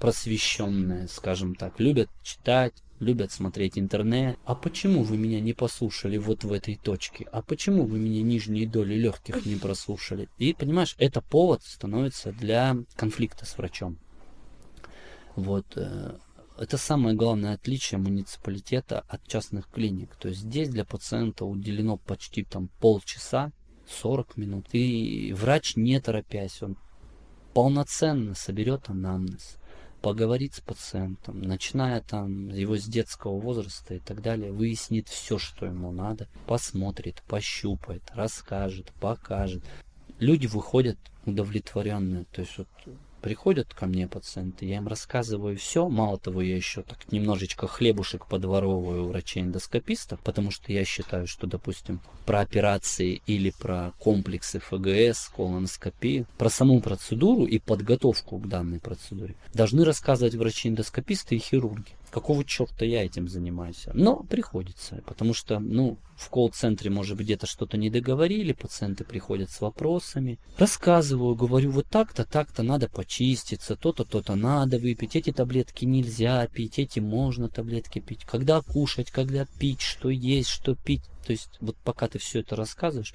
просвещенные, 0.00 1.06
скажем 1.06 1.54
так, 1.54 1.78
любят 1.78 2.10
читать, 2.24 2.72
любят 2.98 3.30
смотреть 3.30 3.78
интернет. 3.78 4.36
А 4.44 4.56
почему 4.56 5.04
вы 5.04 5.16
меня 5.16 5.40
не 5.40 5.52
послушали 5.52 6.16
вот 6.16 6.42
в 6.42 6.52
этой 6.52 6.74
точке? 6.76 7.28
А 7.30 7.40
почему 7.40 7.84
вы 7.84 8.00
меня 8.00 8.20
нижние 8.22 8.66
доли 8.66 8.94
легких 8.94 9.46
не 9.46 9.54
прослушали? 9.54 10.28
И 10.38 10.54
понимаешь, 10.54 10.96
это 10.98 11.20
повод 11.20 11.62
становится 11.62 12.32
для 12.32 12.76
конфликта 12.96 13.46
с 13.46 13.56
врачом. 13.56 13.96
Вот 15.36 15.66
э, 15.76 16.16
это 16.58 16.76
самое 16.76 17.16
главное 17.16 17.54
отличие 17.54 17.98
муниципалитета 17.98 19.00
от 19.08 19.26
частных 19.26 19.68
клиник. 19.68 20.14
То 20.16 20.28
есть 20.28 20.40
здесь 20.42 20.68
для 20.68 20.84
пациента 20.84 21.44
уделено 21.44 21.96
почти 21.96 22.44
там 22.44 22.68
полчаса, 22.80 23.52
40 23.88 24.36
минут. 24.36 24.66
И 24.72 25.32
врач, 25.36 25.76
не 25.76 26.00
торопясь, 26.00 26.62
он 26.62 26.76
полноценно 27.54 28.34
соберет 28.34 28.88
анамнез, 28.88 29.56
поговорит 30.00 30.54
с 30.54 30.60
пациентом, 30.60 31.40
начиная 31.40 32.00
там 32.00 32.48
его 32.48 32.76
с 32.76 32.84
детского 32.84 33.38
возраста 33.38 33.94
и 33.94 33.98
так 33.98 34.22
далее, 34.22 34.52
выяснит 34.52 35.08
все, 35.08 35.38
что 35.38 35.66
ему 35.66 35.92
надо, 35.92 36.28
посмотрит, 36.46 37.22
пощупает, 37.28 38.02
расскажет, 38.14 38.92
покажет. 39.00 39.62
Люди 40.18 40.46
выходят 40.46 40.98
удовлетворенные. 41.26 42.24
То 42.26 42.42
есть 42.42 42.56
вот 42.58 42.68
Приходят 43.22 43.72
ко 43.72 43.86
мне 43.86 44.08
пациенты, 44.08 44.66
я 44.66 44.78
им 44.78 44.88
рассказываю 44.88 45.56
все. 45.56 45.88
Мало 45.88 46.18
того, 46.18 46.42
я 46.42 46.56
еще 46.56 46.82
так 46.82 46.98
немножечко 47.12 47.68
хлебушек 47.68 48.26
подворовываю 48.26 49.04
у 49.04 49.08
врачей-эндоскопистов, 49.10 50.18
потому 50.24 50.50
что 50.50 50.72
я 50.72 50.84
считаю, 50.84 51.28
что, 51.28 51.46
допустим, 51.46 52.00
про 52.26 52.40
операции 52.40 53.22
или 53.28 53.50
про 53.50 53.92
комплексы 54.00 54.58
ФГС, 54.58 55.28
колоноскопии, 55.36 56.26
про 56.36 56.50
саму 56.50 56.80
процедуру 56.80 57.44
и 57.44 57.60
подготовку 57.60 58.38
к 58.38 58.48
данной 58.48 58.80
процедуре 58.80 59.36
должны 59.54 59.84
рассказывать 59.84 60.34
врачи-эндоскописты 60.34 61.36
и 61.36 61.38
хирурги 61.38 61.92
какого 62.12 62.44
черта 62.44 62.84
я 62.84 63.04
этим 63.04 63.26
занимаюсь? 63.26 63.86
Но 63.94 64.22
приходится, 64.22 65.02
потому 65.06 65.32
что, 65.32 65.58
ну, 65.58 65.98
в 66.16 66.28
колл-центре, 66.28 66.90
может 66.90 67.16
быть, 67.16 67.26
где-то 67.26 67.46
что-то 67.46 67.78
не 67.78 67.90
договорили, 67.90 68.52
пациенты 68.52 69.04
приходят 69.04 69.50
с 69.50 69.60
вопросами. 69.60 70.38
Рассказываю, 70.58 71.34
говорю, 71.34 71.70
вот 71.70 71.86
так-то, 71.88 72.24
так-то 72.24 72.62
надо 72.62 72.88
почиститься, 72.88 73.76
то-то, 73.76 74.04
то-то 74.04 74.34
надо 74.36 74.78
выпить, 74.78 75.16
эти 75.16 75.32
таблетки 75.32 75.86
нельзя 75.86 76.46
пить, 76.46 76.78
эти 76.78 77.00
можно 77.00 77.48
таблетки 77.48 77.98
пить, 77.98 78.24
когда 78.24 78.60
кушать, 78.60 79.10
когда 79.10 79.46
пить, 79.58 79.80
что 79.80 80.10
есть, 80.10 80.50
что 80.50 80.76
пить. 80.76 81.02
То 81.26 81.32
есть, 81.32 81.56
вот 81.60 81.76
пока 81.78 82.08
ты 82.08 82.18
все 82.18 82.40
это 82.40 82.56
рассказываешь, 82.56 83.14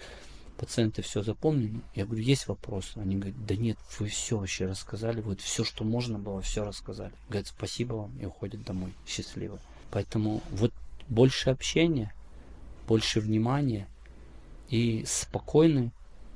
пациенты 0.58 1.02
все 1.02 1.24
запомнили. 1.24 1.80
Я 1.96 2.06
говорю, 2.06 2.24
есть 2.24 2.48
вопросы? 2.48 2.98
Они 2.98 3.16
говорят, 3.16 3.46
да 3.46 3.56
нет, 3.56 3.78
вы 4.00 4.08
все 4.08 4.38
вообще 4.38 4.66
рассказали, 4.66 5.22
вот 5.22 5.42
все, 5.42 5.64
что 5.64 5.84
можно 5.84 6.20
было, 6.20 6.42
все 6.42 6.66
рассказали. 6.66 7.14
Говорят, 7.30 7.48
спасибо 7.48 7.94
вам 7.94 8.18
и 8.20 8.26
уходят 8.26 8.64
домой 8.64 8.94
счастливо. 9.06 9.60
Поэтому 9.92 10.42
вот 10.52 10.74
больше 11.08 11.50
общения, 11.50 12.14
больше 12.88 13.20
внимания 13.20 13.88
и 14.70 15.04
спокойный 15.06 15.92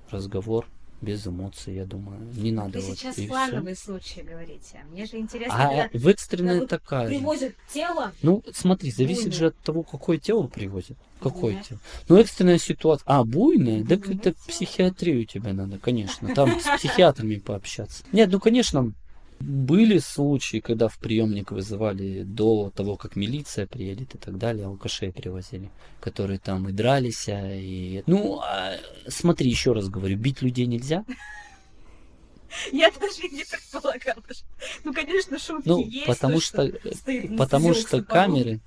разговор 0.10 0.68
без 1.02 1.26
эмоций, 1.26 1.74
я 1.76 1.86
думаю. 1.86 2.22
Не 2.36 2.52
надо 2.52 2.80
Вы 2.80 2.86
вот. 2.86 2.98
сейчас 2.98 3.18
и 3.18 3.28
плановые 3.28 3.76
всё. 3.76 3.86
случаи 3.86 4.22
говорите. 4.22 4.84
Мне 4.92 5.06
же 5.06 5.18
интересно, 5.18 5.56
а 5.56 5.68
когда, 5.84 6.00
в 6.00 6.08
экстренная 6.08 6.60
когда 6.60 6.78
такая. 6.78 7.08
привозят 7.08 7.54
тело. 7.74 8.12
Ну, 8.22 8.44
смотри, 8.54 8.92
зависит 8.92 9.24
Буйное. 9.24 9.38
же 9.38 9.46
от 9.48 9.58
того, 9.58 9.84
какое 9.84 10.18
тело 10.18 10.48
привозят. 10.48 10.98
Какое 11.20 11.54
Буйное. 11.54 11.64
тело. 11.64 11.80
Ну, 12.08 12.18
экстренная 12.18 12.58
ситуация. 12.58 13.04
А, 13.08 13.24
буйная? 13.24 13.84
Так 13.86 14.02
Буйное 14.02 14.18
это 14.18 14.34
психиатрию 14.48 15.26
тебе 15.26 15.54
надо, 15.54 15.80
конечно. 15.80 16.34
Там 16.34 16.60
с 16.60 16.78
психиатрами 16.78 17.36
пообщаться. 17.36 18.04
Нет, 18.12 18.30
ну, 18.32 18.40
конечно, 18.40 18.94
были 19.42 19.98
случаи, 20.00 20.60
когда 20.60 20.88
в 20.88 20.98
приемник 20.98 21.52
вызывали 21.52 22.24
до 22.24 22.72
того, 22.76 22.96
как 22.98 23.16
милиция 23.16 23.68
приедет 23.68 24.16
и 24.16 24.18
так 24.18 24.38
далее, 24.38 24.66
алкашей 24.66 25.12
привозили, 25.12 25.70
которые 26.00 26.40
там 26.40 26.68
и 26.70 26.72
дрались, 26.72 27.28
а, 27.30 27.54
и... 27.56 28.04
Ну, 28.08 28.40
а, 28.40 28.76
смотри, 29.08 29.50
еще 29.50 29.74
раз 29.74 29.90
говорю, 29.90 30.18
бить 30.18 30.42
людей 30.42 30.66
нельзя. 30.66 31.04
Я 32.72 32.92
даже 32.92 33.22
не 33.24 33.44
предполагала. 33.46 34.22
что- 34.32 34.46
Ну, 34.84 34.94
конечно, 34.94 35.40
шутки 35.40 35.68
Ну, 35.68 35.86
есть. 35.88 36.06
потому 36.06 36.36
то, 36.36 36.42
что, 36.42 36.72
стоит 36.94 37.38
потому 37.38 37.74
что 37.74 38.04
камеры, 38.04 38.60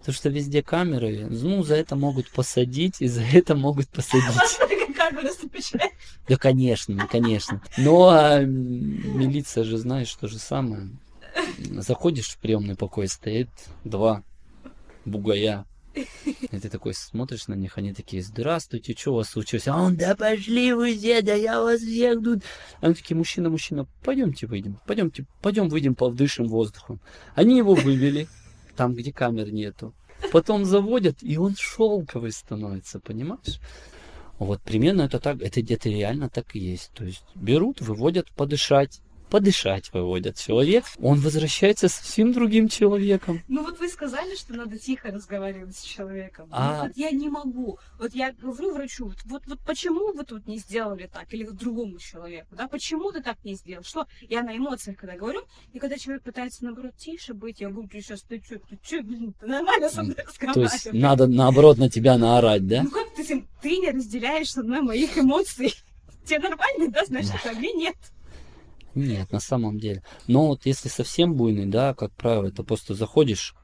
потому 0.00 0.14
что 0.14 0.28
везде 0.30 0.62
камеры, 0.62 1.26
ну, 1.30 1.62
за 1.62 1.76
это 1.76 1.94
могут 1.94 2.30
посадить, 2.30 3.00
и 3.00 3.06
за 3.06 3.22
это 3.22 3.54
могут 3.54 3.88
посадить. 3.88 4.24
Да, 6.28 6.36
конечно, 6.36 7.08
конечно. 7.08 7.60
Но 7.76 8.10
а, 8.10 8.40
милиция 8.40 9.64
же, 9.64 9.78
знаешь, 9.78 10.14
то 10.14 10.28
же 10.28 10.38
самое. 10.38 10.90
Заходишь 11.58 12.28
в 12.28 12.38
приемный 12.38 12.76
покой, 12.76 13.08
стоит 13.08 13.48
два 13.84 14.22
бугая. 15.04 15.66
И 15.94 16.58
ты 16.58 16.68
такой 16.68 16.94
смотришь 16.94 17.48
на 17.48 17.54
них, 17.54 17.76
они 17.76 17.92
такие, 17.92 18.22
здравствуйте, 18.22 18.94
что 18.96 19.12
у 19.12 19.16
вас 19.16 19.30
случилось? 19.30 19.66
А 19.66 19.76
он, 19.76 19.96
да 19.96 20.14
пошли 20.14 20.72
вы 20.72 20.96
все, 20.96 21.20
да 21.20 21.34
я 21.34 21.60
вас 21.60 21.80
всех 21.80 22.22
тут. 22.22 22.42
Они 22.80 22.94
такие, 22.94 23.16
мужчина, 23.16 23.50
мужчина, 23.50 23.86
пойдемте 24.04 24.46
выйдем, 24.46 24.78
пойдемте, 24.86 25.26
пойдем 25.42 25.68
выйдем, 25.68 25.96
повдышим 25.96 26.46
воздухом. 26.46 27.00
Они 27.34 27.58
его 27.58 27.74
вывели, 27.74 28.28
там, 28.80 28.94
где 28.94 29.12
камер 29.12 29.52
нету. 29.52 29.92
Потом 30.32 30.64
заводят, 30.64 31.18
и 31.20 31.36
он 31.36 31.54
шелковый 31.54 32.32
становится, 32.32 32.98
понимаешь? 32.98 33.60
Вот 34.38 34.62
примерно 34.62 35.02
это 35.02 35.20
так, 35.20 35.42
это 35.42 35.60
где-то 35.60 35.90
реально 35.90 36.30
так 36.30 36.56
и 36.56 36.60
есть. 36.60 36.90
То 36.94 37.04
есть 37.04 37.22
берут, 37.34 37.82
выводят 37.82 38.30
подышать, 38.30 39.02
подышать 39.30 39.92
выводят 39.92 40.36
человек, 40.36 40.84
он 41.00 41.20
возвращается 41.20 41.88
совсем 41.88 42.32
другим 42.32 42.68
человеком. 42.68 43.42
Ну 43.48 43.62
вот 43.64 43.78
вы 43.78 43.88
сказали, 43.88 44.34
что 44.34 44.54
надо 44.54 44.78
тихо 44.78 45.10
разговаривать 45.10 45.76
с 45.76 45.82
человеком. 45.82 46.48
А- 46.52 46.76
Ну, 46.82 46.88
вот 46.88 46.96
я 46.96 47.10
не 47.10 47.28
могу. 47.28 47.78
Вот 47.98 48.14
я 48.14 48.32
говорю 48.32 48.74
врачу, 48.74 49.06
вот, 49.06 49.16
вот, 49.24 49.42
вот 49.46 49.60
почему 49.66 50.12
вы 50.12 50.24
тут 50.24 50.46
не 50.46 50.58
сделали 50.58 51.08
так? 51.12 51.32
Или 51.32 51.44
другому 51.44 51.98
человеку, 51.98 52.54
да? 52.56 52.68
Почему 52.68 53.12
ты 53.12 53.22
так 53.22 53.42
не 53.44 53.54
сделал? 53.54 53.84
Что? 53.84 54.06
Я 54.28 54.42
на 54.42 54.56
эмоциях, 54.56 54.96
когда 54.98 55.16
говорю, 55.16 55.42
и 55.72 55.78
когда 55.78 55.96
человек 55.96 56.22
пытается, 56.22 56.64
наоборот, 56.64 56.92
тише 56.96 57.32
быть, 57.34 57.60
я 57.60 57.70
говорю, 57.70 57.88
ты 57.88 58.00
сейчас, 58.00 58.22
ты 58.22 58.40
чё, 58.40 58.58
ты 58.58 58.78
чё, 58.82 59.02
блин, 59.02 59.32
ты 59.40 59.46
нормально 59.46 59.88
со 59.88 60.02
мной 60.02 60.14
То 60.16 60.22
разговариваешь? 60.26 60.72
есть 60.72 60.92
надо 60.92 61.26
наоборот 61.26 61.78
на 61.78 61.88
тебя 61.88 62.18
наорать, 62.18 62.66
да? 62.66 62.82
Ну 62.82 62.90
как 62.90 63.14
ты, 63.14 63.24
ты 63.62 63.76
не 63.78 63.90
разделяешь 63.90 64.50
со 64.52 64.62
мной 64.62 64.80
моих 64.82 65.16
эмоций? 65.16 65.74
Тебе 66.26 66.40
нормально, 66.40 66.88
да? 66.88 67.04
Значит, 67.04 67.32
а 67.44 67.52
мне 67.52 67.72
нет. 67.72 67.96
Нет, 68.94 69.30
на 69.32 69.40
самом 69.40 69.78
деле. 69.78 70.02
Но 70.26 70.48
вот 70.48 70.66
если 70.66 70.88
совсем 70.88 71.34
буйный, 71.34 71.66
да, 71.66 71.94
как 71.94 72.12
правило, 72.12 72.46
это 72.46 72.62
просто 72.62 72.94
заходишь, 72.94 73.54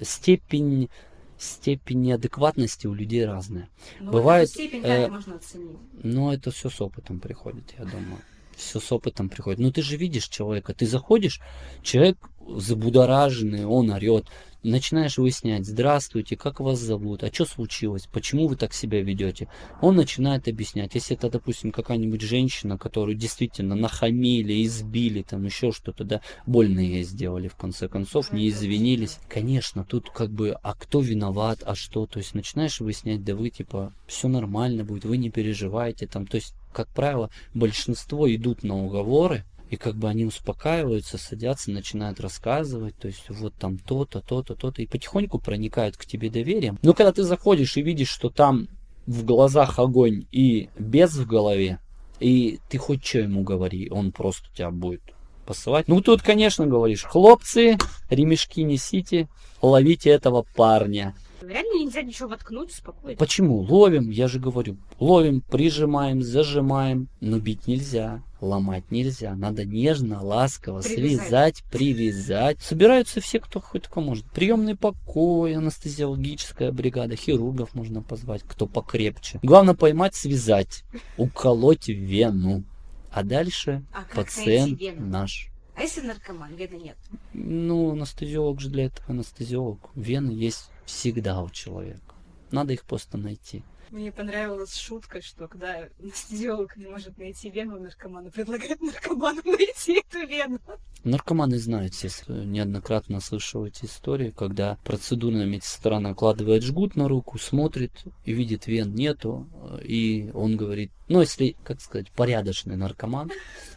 степень, 0.00 0.90
степень 1.38 2.02
неадекватности 2.02 2.86
у 2.86 2.94
людей 2.94 3.24
разная. 3.24 3.68
Ну, 4.00 4.12
Бывает, 4.12 4.48
вот 4.48 4.54
степень 4.54 4.82
э, 4.84 5.08
можно 5.08 5.36
оценить. 5.36 5.78
Но 6.02 6.32
это 6.32 6.50
все 6.50 6.68
с 6.68 6.80
опытом 6.80 7.20
приходит, 7.20 7.74
я 7.78 7.84
думаю. 7.84 8.18
Все 8.56 8.78
с 8.78 8.92
опытом 8.92 9.28
приходит. 9.28 9.58
Ну 9.58 9.72
ты 9.72 9.82
же 9.82 9.96
видишь 9.96 10.28
человека, 10.28 10.74
ты 10.74 10.86
заходишь, 10.86 11.40
человек 11.82 12.18
забудораженный, 12.46 13.64
он 13.64 13.90
орет. 13.90 14.26
Начинаешь 14.64 15.18
выяснять, 15.18 15.66
здравствуйте, 15.66 16.38
как 16.38 16.58
вас 16.58 16.78
зовут, 16.78 17.22
а 17.22 17.30
что 17.30 17.44
случилось, 17.44 18.08
почему 18.10 18.48
вы 18.48 18.56
так 18.56 18.72
себя 18.72 19.02
ведете. 19.02 19.46
Он 19.82 19.94
начинает 19.94 20.48
объяснять. 20.48 20.94
Если 20.94 21.14
это, 21.14 21.28
допустим, 21.28 21.70
какая-нибудь 21.70 22.22
женщина, 22.22 22.78
которую 22.78 23.14
действительно 23.14 23.74
нахамили, 23.74 24.64
избили, 24.64 25.20
там 25.20 25.44
еще 25.44 25.70
что-то, 25.70 26.04
да, 26.04 26.22
больно 26.46 26.80
ей 26.80 27.02
сделали 27.02 27.48
в 27.48 27.56
конце 27.56 27.88
концов, 27.88 28.32
не 28.32 28.48
извинились. 28.48 29.18
Конечно, 29.28 29.84
тут 29.84 30.08
как 30.08 30.30
бы, 30.30 30.56
а 30.62 30.72
кто 30.72 31.00
виноват, 31.00 31.58
а 31.66 31.74
что, 31.74 32.06
то 32.06 32.18
есть 32.18 32.34
начинаешь 32.34 32.80
выяснять, 32.80 33.22
да 33.22 33.34
вы 33.34 33.50
типа, 33.50 33.92
все 34.06 34.28
нормально 34.28 34.82
будет, 34.82 35.04
вы 35.04 35.18
не 35.18 35.28
переживайте, 35.28 36.06
там, 36.06 36.26
то 36.26 36.36
есть, 36.36 36.54
как 36.72 36.88
правило, 36.88 37.28
большинство 37.52 38.34
идут 38.34 38.62
на 38.62 38.82
уговоры, 38.82 39.44
и 39.74 39.76
как 39.76 39.96
бы 39.96 40.08
они 40.08 40.24
успокаиваются, 40.24 41.18
садятся, 41.18 41.70
начинают 41.70 42.20
рассказывать, 42.20 42.96
то 42.96 43.08
есть 43.08 43.28
вот 43.28 43.54
там 43.54 43.78
то-то, 43.78 44.20
то-то, 44.20 44.54
то-то, 44.54 44.82
и 44.82 44.86
потихоньку 44.86 45.38
проникают 45.38 45.96
к 45.96 46.06
тебе 46.06 46.30
доверием. 46.30 46.78
Но 46.82 46.94
когда 46.94 47.12
ты 47.12 47.24
заходишь 47.24 47.76
и 47.76 47.82
видишь, 47.82 48.08
что 48.08 48.30
там 48.30 48.68
в 49.06 49.24
глазах 49.24 49.78
огонь 49.78 50.26
и 50.32 50.70
без 50.78 51.14
в 51.14 51.26
голове, 51.26 51.80
и 52.20 52.60
ты 52.70 52.78
хоть 52.78 53.04
что 53.04 53.18
ему 53.18 53.42
говори, 53.42 53.90
он 53.90 54.12
просто 54.12 54.48
тебя 54.54 54.70
будет 54.70 55.02
посылать. 55.44 55.88
Ну 55.88 56.00
тут, 56.00 56.22
конечно, 56.22 56.66
говоришь, 56.66 57.02
хлопцы, 57.02 57.76
ремешки 58.08 58.62
несите, 58.62 59.28
ловите 59.60 60.10
этого 60.10 60.46
парня. 60.54 61.14
Реально 61.48 61.84
нельзя 61.84 62.02
ничего 62.02 62.28
воткнуть 62.28 62.72
спокойно. 62.72 63.16
Почему? 63.16 63.60
Ловим, 63.60 64.10
я 64.10 64.28
же 64.28 64.38
говорю, 64.38 64.76
ловим, 64.98 65.40
прижимаем, 65.40 66.22
зажимаем, 66.22 67.08
но 67.20 67.38
бить 67.38 67.66
нельзя, 67.66 68.22
ломать 68.40 68.90
нельзя. 68.90 69.34
Надо 69.34 69.64
нежно, 69.64 70.22
ласково 70.22 70.82
Привязать. 70.82 71.20
связать, 71.20 71.64
привязать. 71.70 72.60
Собираются 72.60 73.20
все, 73.20 73.40
кто 73.40 73.60
хоть 73.60 73.84
только 73.84 74.00
может. 74.00 74.24
Приемный 74.30 74.76
покой, 74.76 75.56
анестезиологическая 75.56 76.72
бригада, 76.72 77.16
хирургов 77.16 77.74
можно 77.74 78.02
позвать, 78.02 78.42
кто 78.42 78.66
покрепче. 78.66 79.40
Главное 79.42 79.74
поймать, 79.74 80.14
связать, 80.14 80.84
уколоть 81.16 81.88
вену. 81.88 82.64
А 83.12 83.22
дальше 83.22 83.84
А 83.92 84.04
пациент 84.14 84.80
наш. 84.98 85.48
А 85.76 85.82
если 85.82 86.02
наркоман, 86.02 86.54
вены 86.54 86.76
нет? 86.76 86.96
Ну, 87.32 87.92
анестезиолог 87.92 88.60
же 88.60 88.68
для 88.68 88.86
этого 88.86 89.10
анестезиолог. 89.10 89.90
Вены 89.96 90.30
есть 90.30 90.70
всегда 90.86 91.42
у 91.42 91.50
человека. 91.50 92.14
Надо 92.50 92.72
их 92.72 92.84
просто 92.84 93.18
найти. 93.18 93.62
Мне 93.90 94.10
понравилась 94.10 94.74
шутка, 94.76 95.22
что 95.22 95.46
когда 95.46 95.88
анестезиолог 96.00 96.76
не 96.76 96.86
может 96.86 97.16
найти 97.18 97.50
вену 97.50 97.78
наркомана, 97.78 98.30
предлагает 98.30 98.80
наркоману 98.80 99.40
найти 99.44 100.02
эту 100.08 100.26
вену. 100.26 100.58
Наркоманы 101.04 101.58
знают, 101.58 101.94
с- 101.94 102.26
неоднократно 102.28 103.20
слышал 103.20 103.66
эти 103.66 103.84
истории, 103.84 104.30
когда 104.30 104.78
процедурная 104.84 105.46
медсестра 105.46 106.00
накладывает 106.00 106.62
жгут 106.62 106.96
на 106.96 107.08
руку, 107.08 107.38
смотрит 107.38 107.92
и 108.24 108.32
видит 108.32 108.66
вен 108.66 108.94
нету, 108.94 109.48
э, 109.80 109.84
и 109.84 110.30
он 110.32 110.56
говорит, 110.56 110.90
ну 111.08 111.20
если, 111.20 111.56
как 111.64 111.80
сказать, 111.80 112.10
порядочный 112.10 112.76
наркоман, 112.76 113.30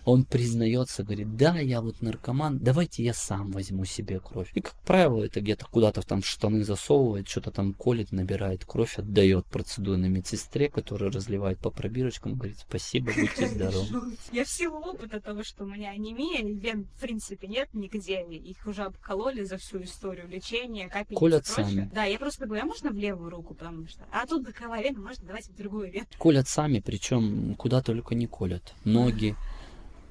он 0.06 0.24
признается, 0.24 1.04
говорит, 1.04 1.36
да, 1.36 1.60
я 1.60 1.82
вот 1.82 2.02
наркоман, 2.02 2.60
давайте 2.60 3.04
я 3.04 3.14
сам 3.14 3.52
возьму 3.52 3.84
себе 3.84 4.22
кровь. 4.22 4.50
И, 4.54 4.62
как 4.62 4.76
правило, 4.86 5.24
это 5.24 5.42
где-то 5.42 5.66
куда-то 5.70 6.02
там 6.02 6.22
в 6.22 6.26
штаны 6.26 6.64
засовывает, 6.64 7.28
что-то 7.28 7.52
там 7.52 7.74
колет, 7.74 8.14
набирает 8.14 8.64
кровь, 8.64 8.98
отдает 8.98 9.46
процедурной 9.48 10.08
медсестре, 10.08 10.70
которая 10.70 11.12
разливает 11.12 11.60
по 11.60 11.70
пробирочкам, 11.70 12.36
говорит, 12.36 12.60
спасибо, 12.60 13.12
будьте 13.14 13.48
здоровы. 13.54 14.16
Я 14.32 14.46
в 14.46 14.50
силу 14.50 14.78
опыта 14.78 15.20
того, 15.20 15.44
что 15.44 15.66
у 15.66 15.68
меня 15.68 15.92
анемия, 15.92 16.42
вен 16.42 16.88
в 16.96 17.02
принципе 17.02 17.48
нет 17.48 17.68
нигде, 17.74 18.24
их 18.24 18.66
уже 18.66 18.84
обкололи 18.84 19.44
за 19.44 19.58
всю 19.58 19.84
историю 19.84 20.30
лечения, 20.30 20.88
капельницы 20.88 21.20
Колят 21.20 21.48
сами. 21.48 21.90
Да, 21.94 22.06
я 22.06 22.18
просто 22.18 22.46
говорю, 22.46 22.64
а 22.64 22.66
можно 22.66 22.92
в 22.92 22.96
левую 22.96 23.30
руку, 23.30 23.54
потому 23.56 23.86
что... 23.88 24.06
А 24.12 24.26
тут 24.26 24.46
боковая 24.46 24.84
вена, 24.84 25.00
можно 25.00 25.26
давайте 25.26 25.52
в 25.52 25.56
другую 25.58 25.92
вену. 25.92 26.08
Колят 26.18 26.48
сами, 26.48 26.80
причем 26.80 27.17
куда 27.58 27.82
только 27.82 28.16
не 28.16 28.28
колят. 28.28 28.74
Ноги, 28.84 29.36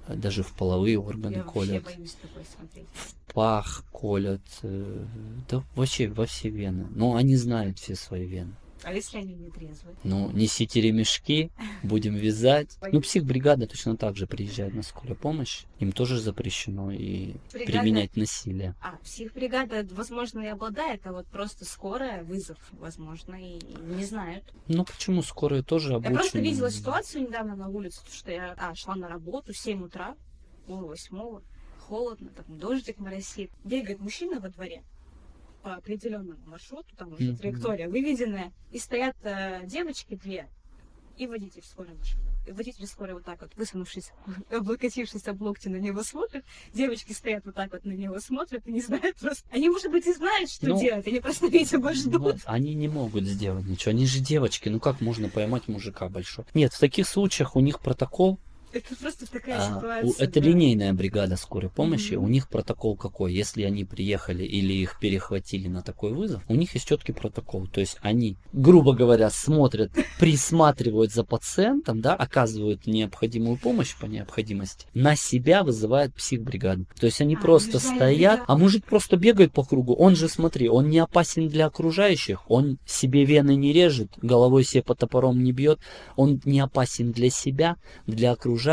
э, 0.07 0.15
даже 0.15 0.43
в 0.43 0.53
половые 0.53 0.99
органы 0.99 1.37
Я 1.37 1.43
колят, 1.43 1.85
в 2.93 3.33
пах 3.35 3.85
колят, 3.93 4.43
э, 4.63 5.05
да 5.49 5.63
вообще 5.75 6.09
во 6.09 6.27
все 6.27 6.49
вены. 6.49 6.87
Но 6.91 7.15
они 7.15 7.37
знают 7.37 7.79
все 7.79 7.95
свои 7.95 8.27
вены. 8.27 8.55
А 8.83 8.93
если 8.93 9.19
они 9.19 9.35
не 9.35 9.51
трезвые? 9.51 9.97
Ну, 10.05 10.31
несите 10.33 10.81
ремешки, 10.81 11.51
будем 11.83 12.15
вязать. 12.15 12.79
Ну, 12.93 13.01
психбригада 13.01 13.67
точно 13.67 13.97
так 13.97 14.17
же 14.17 14.27
приезжает 14.27 14.75
на 14.75 14.83
скорую 14.83 15.17
помощь. 15.17 15.65
Им 15.81 15.93
тоже 15.93 16.19
запрещено 16.21 16.91
и 16.93 17.35
Бригада- 17.53 17.65
применять 17.81 18.17
насилие. 18.17 18.75
А, 18.81 18.97
психбригада, 19.03 19.87
возможно, 19.93 20.41
и 20.41 20.47
обладает, 20.47 21.07
а 21.07 21.13
вот 21.13 21.27
просто 21.27 21.65
скорая, 21.65 22.23
вызов, 22.25 22.59
возможно, 22.73 23.35
и 23.35 23.59
не 23.97 24.05
знают. 24.05 24.45
Ну, 24.69 24.85
почему 24.85 25.23
скорые 25.23 25.63
тоже 25.63 25.91
Я 25.91 25.97
обучены? 25.97 26.19
просто 26.19 26.39
видела 26.39 26.71
ситуацию 26.71 27.23
недавно 27.25 27.57
на 27.57 27.69
улице, 27.69 28.01
что 28.13 28.31
я 28.31 28.55
а, 28.59 28.75
шла 28.75 28.95
на 28.95 29.09
работу 29.09 29.53
в 29.53 29.59
7 29.59 29.83
утра, 29.85 30.15
пол 30.67 30.87
восьмого, 30.87 31.43
холодно, 31.81 32.29
там 32.31 32.45
дождик 32.59 32.99
моросит. 32.99 33.51
Бегает 33.65 34.01
мужчина 34.01 34.41
во 34.41 34.49
дворе 34.49 34.83
по 35.67 35.75
определенному 35.75 36.39
маршруту, 36.47 36.95
там 36.97 37.13
уже 37.13 37.37
траектория 37.37 37.89
выведенная, 37.89 38.53
и 38.71 38.79
стоят 38.79 39.17
э, 39.25 39.63
девочки 39.65 40.15
две, 40.15 40.47
и 41.17 41.27
водитель 41.27 41.65
скорой 41.65 41.93
машины. 41.95 42.23
И 42.47 42.53
водитель 42.53 42.87
скорой 42.87 43.15
вот 43.15 43.25
так 43.25 43.41
вот, 43.41 43.51
высунувшись, 43.57 44.13
облокотившись 44.53 45.27
об 45.27 45.43
локти 45.43 45.67
на 45.67 45.79
него 45.79 46.05
смотрит, 46.05 46.45
девочки 46.73 47.13
стоят 47.13 47.47
вот 47.47 47.57
так 47.57 47.73
вот 47.73 47.85
на 47.85 47.91
него 47.91 48.21
смотрят 48.21 48.65
и 48.65 48.71
не 48.71 48.81
знают 48.81 49.17
просто. 49.17 49.43
Они, 49.51 49.69
может 49.69 49.91
быть, 49.91 50.07
и 50.07 50.13
знают, 50.13 50.51
что 50.51 50.69
Ну, 50.69 50.81
делать, 50.81 51.05
они 51.09 51.19
просто, 51.19 51.49
видимо, 51.49 51.93
ждут. 51.95 52.23
Вот, 52.23 52.37
они 52.45 52.75
не 52.75 52.87
могут 52.87 53.25
сделать 53.25 53.67
ничего. 53.67 53.91
Они 53.91 54.07
же 54.07 54.21
девочки. 54.21 54.69
Ну 54.69 54.79
как 54.79 55.01
можно 55.01 55.29
поймать 55.29 55.67
мужика 55.67 56.09
большого? 56.09 56.47
Нет, 56.55 56.75
в 56.75 56.79
таких 56.79 57.09
случаях 57.09 57.57
у 57.57 57.61
них 57.61 57.81
протокол. 57.81 58.39
Это 58.77 58.97
просто 58.97 59.31
такая 59.31 59.59
а, 59.59 59.75
ситуация. 59.77 60.25
это 60.25 60.41
да. 60.41 60.47
линейная 60.49 60.93
бригада 60.93 61.37
скорой 61.37 61.71
помощи. 61.71 62.15
Мгм. 62.15 62.25
У 62.25 62.29
них 62.29 62.49
протокол 62.49 62.97
какой? 62.97 63.33
Если 63.33 63.63
они 63.63 63.85
приехали 63.85 64.45
или 64.45 64.73
их 64.75 64.99
перехватили 65.01 65.69
на 65.69 65.83
такой 65.83 66.13
вызов, 66.13 66.43
у 66.49 66.55
них 66.55 66.75
есть 66.75 66.87
четкий 66.87 67.13
протокол. 67.13 67.67
То 67.69 67.81
есть 67.81 67.97
они, 68.03 68.37
грубо 68.53 68.93
говоря, 68.95 69.31
смотрят, 69.31 69.91
присматривают 70.21 71.13
за 71.13 71.25
пациентом, 71.25 72.01
да, 72.01 72.15
оказывают 72.15 72.87
необходимую 72.87 73.57
помощь 73.57 73.97
по 73.99 74.07
необходимости. 74.07 74.87
На 74.95 75.17
себя 75.17 75.63
вызывает 75.63 76.15
психбригаду. 76.15 76.87
То 77.01 77.07
есть 77.07 77.21
они 77.21 77.35
А, 77.37 77.41
просто 77.41 77.79
стоят, 77.79 78.41
бригады. 78.41 78.43
а 78.47 78.59
мужик 78.59 78.85
просто 78.85 79.17
бегает 79.17 79.53
по 79.53 79.65
кругу. 79.65 79.95
Он 79.95 80.15
же, 80.17 80.29
смотри, 80.29 80.69
он 80.69 80.91
не 80.91 80.99
опасен 80.99 81.49
для 81.49 81.67
окружающих, 81.67 82.43
он 82.51 82.79
себе 82.87 83.25
вены 83.25 83.57
не 83.57 83.73
режет, 83.73 84.11
головой 84.21 84.65
себе 84.65 84.83
по 84.83 84.95
топором 84.95 85.43
не 85.43 85.53
бьет, 85.53 85.79
он 86.17 86.41
не 86.45 86.61
опасен 86.61 87.13
для 87.13 87.31
себя, 87.31 87.77
для 88.07 88.33
окружающих, 88.33 88.66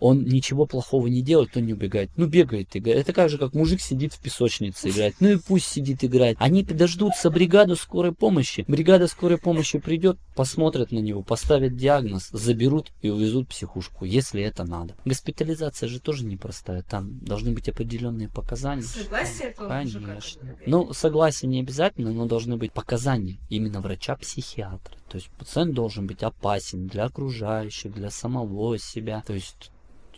он 0.00 0.24
ничего 0.24 0.66
плохого 0.66 1.06
не 1.06 1.22
делает, 1.22 1.56
он 1.56 1.66
не 1.66 1.74
убегает. 1.74 2.10
Ну, 2.16 2.26
бегает 2.26 2.74
играет. 2.74 3.00
Это 3.00 3.12
как 3.12 3.28
же, 3.28 3.38
как 3.38 3.54
мужик 3.54 3.80
сидит 3.80 4.14
в 4.14 4.20
песочнице 4.20 4.88
играет. 4.88 5.14
Ну 5.20 5.28
и 5.30 5.36
пусть 5.36 5.66
сидит 5.66 6.04
играет. 6.04 6.36
Они 6.40 6.62
дождутся 6.62 7.30
бригаду 7.30 7.76
скорой 7.76 8.12
помощи. 8.12 8.64
Бригада 8.66 9.06
скорой 9.06 9.38
помощи 9.38 9.78
придет, 9.78 10.18
посмотрят 10.34 10.92
на 10.92 10.98
него, 10.98 11.22
поставят 11.22 11.76
диагноз, 11.76 12.28
заберут 12.32 12.92
и 13.02 13.10
увезут 13.10 13.46
в 13.46 13.50
психушку, 13.50 14.04
если 14.04 14.42
это 14.42 14.64
надо. 14.64 14.94
Госпитализация 15.04 15.88
же 15.88 16.00
тоже 16.00 16.24
непростая. 16.24 16.82
Там 16.82 17.18
должны 17.20 17.52
быть 17.52 17.68
определенные 17.68 18.28
показания. 18.28 18.82
Согласие 18.82 19.48
этого 19.48 19.68
Конечно. 19.68 20.56
Ну, 20.66 20.92
согласие 20.92 21.48
не 21.48 21.60
обязательно, 21.60 22.12
но 22.12 22.26
должны 22.26 22.56
быть 22.56 22.72
показания 22.72 23.38
именно 23.48 23.80
врача-психиатра. 23.80 24.96
То 25.10 25.16
есть 25.16 25.28
пациент 25.30 25.74
должен 25.74 26.06
быть 26.06 26.22
опасен 26.22 26.86
для 26.86 27.04
окружающих, 27.04 27.92
для 27.92 28.10
самого 28.10 28.78
себя. 28.78 29.09
То 29.26 29.34
есть 29.34 29.70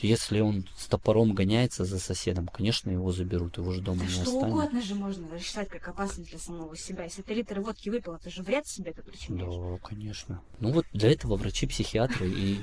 если 0.02 0.40
он 0.40 0.66
с 0.76 0.86
топором 0.86 1.32
гоняется 1.32 1.84
за 1.84 1.98
соседом, 1.98 2.48
конечно, 2.48 2.90
его 2.90 3.12
заберут, 3.12 3.58
его 3.58 3.70
же 3.72 3.80
дома 3.80 4.00
Да 4.00 4.04
не 4.06 4.10
что 4.10 4.22
останется. 4.22 4.48
угодно 4.48 4.82
же 4.82 4.94
можно 4.96 5.28
рассчитать 5.30 5.68
как 5.68 5.86
опасно 5.86 6.24
для 6.24 6.38
самого 6.38 6.76
себя. 6.76 7.04
Если 7.04 7.22
ты 7.22 7.34
литр 7.34 7.60
водки 7.60 7.88
выпил, 7.88 8.18
ты 8.18 8.30
же 8.30 8.42
вред 8.42 8.66
себе 8.66 8.90
это 8.90 9.02
причиняешь. 9.02 9.54
Да, 9.54 9.86
конечно. 9.86 10.42
Ну 10.58 10.72
вот 10.72 10.86
для 10.92 11.12
этого 11.12 11.36
врачи-психиатры 11.36 12.28
и 12.28 12.60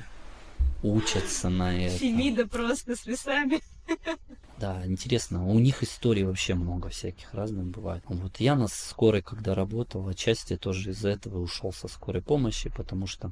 учатся 0.84 1.50
на 1.50 1.78
это. 1.86 1.98
Фемида 1.98 2.48
просто 2.48 2.96
с 2.96 3.06
лесами. 3.06 3.62
Да, 4.60 4.86
интересно, 4.86 5.48
у 5.48 5.58
них 5.58 5.84
историй 5.84 6.24
вообще 6.24 6.54
много 6.54 6.90
всяких 6.90 7.34
разных 7.34 7.68
бывает. 7.68 8.04
Вот 8.10 8.42
я 8.42 8.56
на 8.56 8.68
скорой, 8.68 9.22
когда 9.22 9.56
работал, 9.56 10.06
отчасти 10.10 10.58
тоже 10.58 10.90
из-за 10.90 11.08
этого 11.12 11.40
ушел 11.40 11.72
со 11.72 11.88
скорой 11.88 12.22
помощи, 12.22 12.70
потому 12.70 13.08
что 13.08 13.32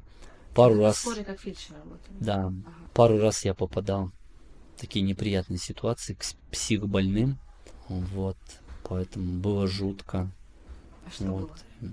пару 0.58 0.80
раз, 0.80 0.98
Скорый 1.00 1.24
как 1.24 1.39
фельдшер 1.39 1.76
работает. 1.78 2.20
да, 2.20 2.46
Ага. 2.46 2.56
пару 2.93 3.17
раз 3.20 3.46
я 3.46 3.54
попадал 3.54 4.12
в 4.76 4.82
такие 4.82 5.04
неприятные 5.04 5.58
ситуации 5.60 6.13
к 6.15 6.26
психбольным, 6.52 7.39
вот, 7.88 8.38
поэтому 8.84 9.39
было 9.39 9.67
жутко. 9.67 10.32
А 11.06 11.10
что 11.10 11.26
Вот. 11.26 11.52
было? 11.82 11.91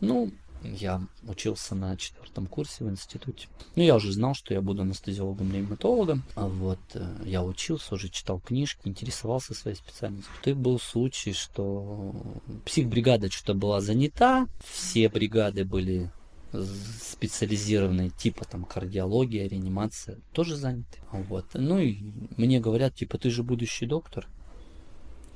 Ну, 0.00 0.32
я 0.62 1.00
учился 1.22 1.74
на 1.74 1.96
четвертом 1.96 2.46
курсе 2.46 2.84
в 2.84 2.90
институте. 2.90 3.48
Ну, 3.76 3.82
я 3.82 3.94
уже 3.94 4.12
знал, 4.12 4.34
что 4.34 4.52
я 4.54 4.60
буду 4.60 4.82
анестезиологом-реаниматологом. 4.82 6.22
А 6.34 6.46
вот 6.48 6.80
э, 6.94 7.16
я 7.24 7.42
учился, 7.42 7.94
уже 7.94 8.08
читал 8.08 8.40
книжки, 8.40 8.80
интересовался 8.84 9.54
своей 9.54 9.76
специальностью. 9.76 10.32
И 10.44 10.52
был 10.52 10.78
случай, 10.80 11.32
что 11.32 12.14
психбригада 12.64 13.30
что-то 13.30 13.54
была 13.54 13.80
занята, 13.80 14.48
все 14.64 15.08
бригады 15.08 15.64
были 15.64 16.10
специализированные, 16.52 18.10
типа 18.10 18.44
там 18.44 18.64
кардиология, 18.64 19.48
реанимация, 19.48 20.20
тоже 20.32 20.56
заняты. 20.56 20.98
Вот. 21.10 21.46
Ну 21.54 21.78
и 21.78 21.98
мне 22.36 22.60
говорят, 22.60 22.94
типа, 22.94 23.18
ты 23.18 23.30
же 23.30 23.42
будущий 23.42 23.86
доктор, 23.86 24.28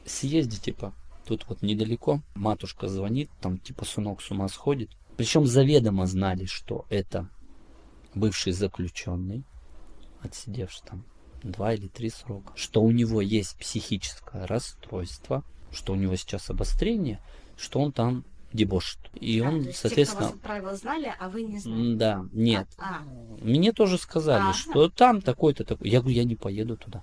съезди, 0.06 0.58
типа, 0.58 0.94
тут 1.26 1.46
вот 1.48 1.62
недалеко, 1.62 2.22
матушка 2.34 2.88
звонит, 2.88 3.30
там 3.40 3.58
типа 3.58 3.84
сынок 3.84 4.22
с 4.22 4.30
ума 4.30 4.48
сходит. 4.48 4.90
Причем 5.16 5.46
заведомо 5.46 6.06
знали, 6.06 6.46
что 6.46 6.86
это 6.88 7.28
бывший 8.14 8.52
заключенный, 8.52 9.44
отсидевший 10.20 10.82
там 10.86 11.04
два 11.42 11.74
или 11.74 11.88
три 11.88 12.10
срока, 12.10 12.52
что 12.56 12.82
у 12.82 12.90
него 12.90 13.20
есть 13.20 13.56
психическое 13.58 14.46
расстройство, 14.46 15.44
что 15.70 15.92
у 15.92 15.96
него 15.96 16.16
сейчас 16.16 16.50
обострение, 16.50 17.20
что 17.56 17.80
он 17.80 17.92
там 17.92 18.24
дебошит. 18.52 18.98
И 19.14 19.40
А, 19.40 19.48
он, 19.48 19.62
то 19.62 19.66
есть 19.68 19.78
соответственно, 19.78 20.22
Те, 20.22 20.26
кто 20.28 20.48
вас 20.48 20.58
отправил, 20.60 20.76
знали, 20.76 21.14
а 21.18 21.28
вы 21.28 21.42
не 21.42 21.58
знали. 21.58 21.94
да, 21.94 22.24
нет, 22.32 22.68
А, 22.78 23.02
мне 23.42 23.72
тоже 23.72 23.98
сказали, 23.98 24.42
Ага. 24.42 24.52
что 24.54 24.88
там 24.88 25.20
такой-то 25.22 25.64
такой. 25.64 25.88
Я 25.88 26.00
говорю, 26.00 26.16
я 26.16 26.24
не 26.24 26.36
поеду 26.36 26.76
туда. 26.76 27.02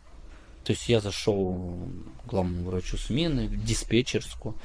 То 0.64 0.74
есть 0.74 0.90
я 0.90 1.00
зашел 1.00 1.78
к 2.26 2.30
главному 2.30 2.70
врачу 2.70 2.98
смены, 2.98 3.48
в 3.48 3.64
диспетчерскую. 3.64 4.56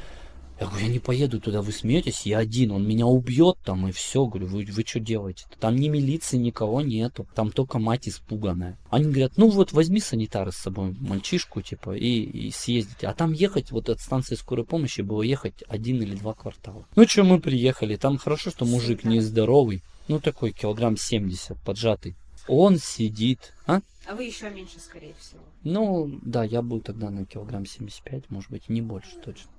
Я 0.62 0.68
говорю, 0.68 0.86
я 0.86 0.92
не 0.92 1.00
поеду 1.00 1.40
туда, 1.40 1.60
вы 1.60 1.72
смеетесь, 1.72 2.24
я 2.24 2.38
один, 2.38 2.70
он 2.70 2.86
меня 2.86 3.04
убьет 3.04 3.58
там 3.64 3.88
и 3.88 3.90
все. 3.90 4.24
Говорю, 4.26 4.46
вы, 4.46 4.64
вы 4.64 4.84
что 4.86 5.00
делаете? 5.00 5.44
Там 5.58 5.74
ни 5.74 5.88
милиции, 5.88 6.36
никого 6.36 6.82
нету, 6.82 7.26
там 7.34 7.50
только 7.50 7.80
мать 7.80 8.08
испуганная. 8.08 8.78
Они 8.88 9.06
говорят, 9.06 9.32
ну 9.36 9.48
вот 9.48 9.72
возьми 9.72 9.98
санитара 9.98 10.52
с 10.52 10.56
собой, 10.58 10.94
мальчишку, 11.00 11.62
типа, 11.62 11.96
и, 11.96 12.06
и 12.06 12.52
съездите. 12.52 13.08
А 13.08 13.12
там 13.12 13.32
ехать, 13.32 13.72
вот 13.72 13.88
от 13.88 14.00
станции 14.00 14.36
скорой 14.36 14.64
помощи 14.64 15.00
было 15.00 15.22
ехать 15.22 15.64
один 15.66 16.00
или 16.00 16.14
два 16.14 16.32
квартала. 16.32 16.86
Ну 16.94 17.08
что, 17.08 17.24
мы 17.24 17.40
приехали, 17.40 17.96
там 17.96 18.16
хорошо, 18.16 18.50
что 18.50 18.64
мужик 18.64 19.02
нездоровый, 19.02 19.82
ну 20.06 20.20
такой 20.20 20.52
килограмм 20.52 20.96
70, 20.96 21.58
поджатый. 21.58 22.14
Он 22.46 22.78
сидит, 22.78 23.52
а? 23.66 23.80
а 24.06 24.14
вы 24.14 24.26
еще 24.26 24.48
меньше, 24.48 24.78
скорее 24.78 25.14
всего. 25.18 25.40
Ну, 25.64 26.20
да, 26.22 26.44
я 26.44 26.62
был 26.62 26.80
тогда 26.80 27.10
на 27.10 27.24
килограмм 27.24 27.66
75, 27.66 28.30
может 28.30 28.48
быть, 28.48 28.68
не 28.68 28.80
больше 28.80 29.16
точно. 29.24 29.50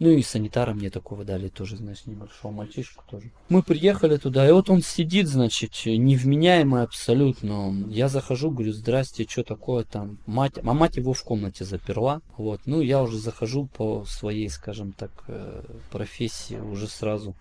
Ну 0.00 0.08
и 0.08 0.22
санитара 0.22 0.72
мне 0.72 0.88
такого 0.88 1.24
дали 1.24 1.48
тоже, 1.48 1.76
знаешь, 1.76 2.06
небольшого 2.06 2.52
мальчишку 2.52 3.04
тоже. 3.10 3.30
Мы 3.50 3.62
приехали 3.62 4.16
туда, 4.16 4.48
и 4.48 4.50
вот 4.50 4.70
он 4.70 4.80
сидит, 4.80 5.28
значит, 5.28 5.72
невменяемый 5.84 6.82
абсолютно. 6.82 7.74
Я 7.88 8.08
захожу, 8.08 8.50
говорю, 8.50 8.72
здрасте, 8.72 9.26
что 9.28 9.44
такое 9.44 9.84
там? 9.84 10.16
Мать, 10.24 10.54
а 10.56 10.72
мать 10.72 10.96
его 10.96 11.12
в 11.12 11.22
комнате 11.22 11.66
заперла. 11.66 12.22
Вот, 12.38 12.62
ну 12.64 12.80
я 12.80 13.02
уже 13.02 13.18
захожу 13.18 13.66
по 13.66 14.06
своей, 14.06 14.48
скажем 14.48 14.92
так, 14.92 15.10
э, 15.28 15.64
профессии 15.90 16.56
уже 16.56 16.88
сразу 16.88 17.36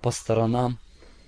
по 0.00 0.10
сторонам 0.10 0.78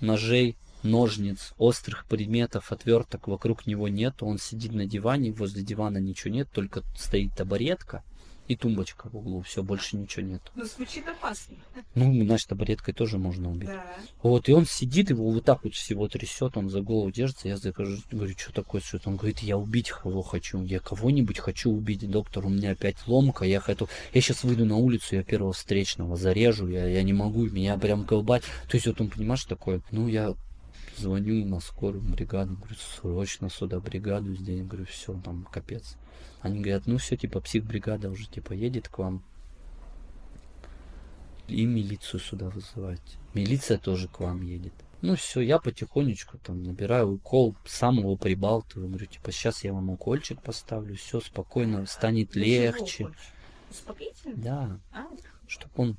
ножей, 0.01 0.57
ножниц, 0.81 1.53
острых 1.59 2.05
предметов, 2.07 2.71
отверток 2.71 3.27
вокруг 3.27 3.67
него 3.67 3.89
нет. 3.89 4.23
Он 4.23 4.39
сидит 4.39 4.73
на 4.73 4.87
диване, 4.87 5.31
возле 5.31 5.61
дивана 5.61 5.99
ничего 5.99 6.33
нет, 6.33 6.49
только 6.51 6.81
стоит 6.97 7.35
табуретка 7.35 8.03
и 8.47 8.55
тумбочка 8.55 9.09
в 9.09 9.15
углу. 9.15 9.41
Все, 9.41 9.63
больше 9.63 9.97
ничего 9.97 10.25
нет. 10.25 10.41
Ну, 10.55 10.65
звучит 10.65 11.07
опасно. 11.07 11.55
Ну, 11.95 12.25
значит, 12.25 12.49
табуреткой 12.49 12.93
тоже 12.93 13.17
можно 13.17 13.49
убить. 13.49 13.69
Да. 13.69 13.85
Вот, 14.21 14.49
и 14.49 14.53
он 14.53 14.65
сидит, 14.65 15.09
его 15.09 15.31
вот 15.31 15.45
так 15.45 15.63
вот 15.63 15.73
всего 15.73 16.07
трясет, 16.07 16.57
он 16.57 16.69
за 16.69 16.81
голову 16.81 17.11
держится. 17.11 17.47
Я 17.47 17.57
захожу, 17.57 18.01
говорю, 18.11 18.33
что 18.37 18.53
такое, 18.53 18.81
что 18.81 18.99
Он 19.05 19.15
говорит, 19.15 19.39
я 19.39 19.57
убить 19.57 19.91
кого 19.91 20.21
хочу. 20.21 20.63
Я 20.63 20.79
кого-нибудь 20.79 21.39
хочу 21.39 21.71
убить, 21.71 22.09
доктор, 22.09 22.45
у 22.45 22.49
меня 22.49 22.71
опять 22.71 22.97
ломка, 23.07 23.45
я 23.45 23.59
хочу... 23.59 23.87
Я 24.13 24.21
сейчас 24.21 24.43
выйду 24.43 24.65
на 24.65 24.75
улицу, 24.75 25.15
я 25.15 25.23
первого 25.23 25.53
встречного 25.53 26.15
зарежу, 26.17 26.67
я, 26.67 26.85
я 26.85 27.03
не 27.03 27.13
могу, 27.13 27.45
меня 27.45 27.77
прям 27.77 28.05
колбать. 28.05 28.43
То 28.67 28.75
есть 28.75 28.87
вот 28.87 28.99
он, 28.99 29.09
понимаешь, 29.09 29.45
такой, 29.45 29.81
ну, 29.91 30.07
я 30.07 30.33
звоню 30.97 31.45
на 31.45 31.59
скорую 31.59 32.03
бригаду, 32.03 32.55
говорю, 32.55 32.75
срочно 32.75 33.49
сюда 33.49 33.79
бригаду 33.79 34.35
здесь, 34.35 34.61
говорю, 34.61 34.85
все, 34.85 35.13
там, 35.23 35.47
капец. 35.51 35.95
Они 36.41 36.59
говорят, 36.59 36.87
ну 36.87 36.97
все, 36.97 37.15
типа, 37.15 37.39
психбригада 37.39 38.09
уже, 38.09 38.27
типа, 38.27 38.53
едет 38.53 38.89
к 38.89 38.97
вам. 38.99 39.23
И 41.47 41.65
милицию 41.65 42.19
сюда 42.19 42.49
вызывать. 42.49 43.17
Милиция 43.33 43.77
тоже 43.77 44.07
к 44.07 44.19
вам 44.19 44.41
едет. 44.41 44.73
Ну 45.01 45.15
все, 45.15 45.41
я 45.41 45.59
потихонечку 45.59 46.37
там 46.37 46.63
набираю 46.63 47.15
укол, 47.15 47.55
сам 47.65 47.97
его 47.97 48.15
прибалтываю. 48.15 48.87
Говорю, 48.87 49.05
типа, 49.05 49.31
сейчас 49.33 49.63
я 49.65 49.73
вам 49.73 49.89
укольчик 49.89 50.41
поставлю, 50.41 50.95
все 50.95 51.19
спокойно, 51.19 51.85
станет 51.85 52.29
Для 52.29 52.71
легче. 52.71 53.05
хочешь? 53.05 53.33
Успокоительно? 53.69 54.35
Да, 54.37 54.79
А, 54.93 55.07
чтобы 55.47 55.73
он, 55.75 55.97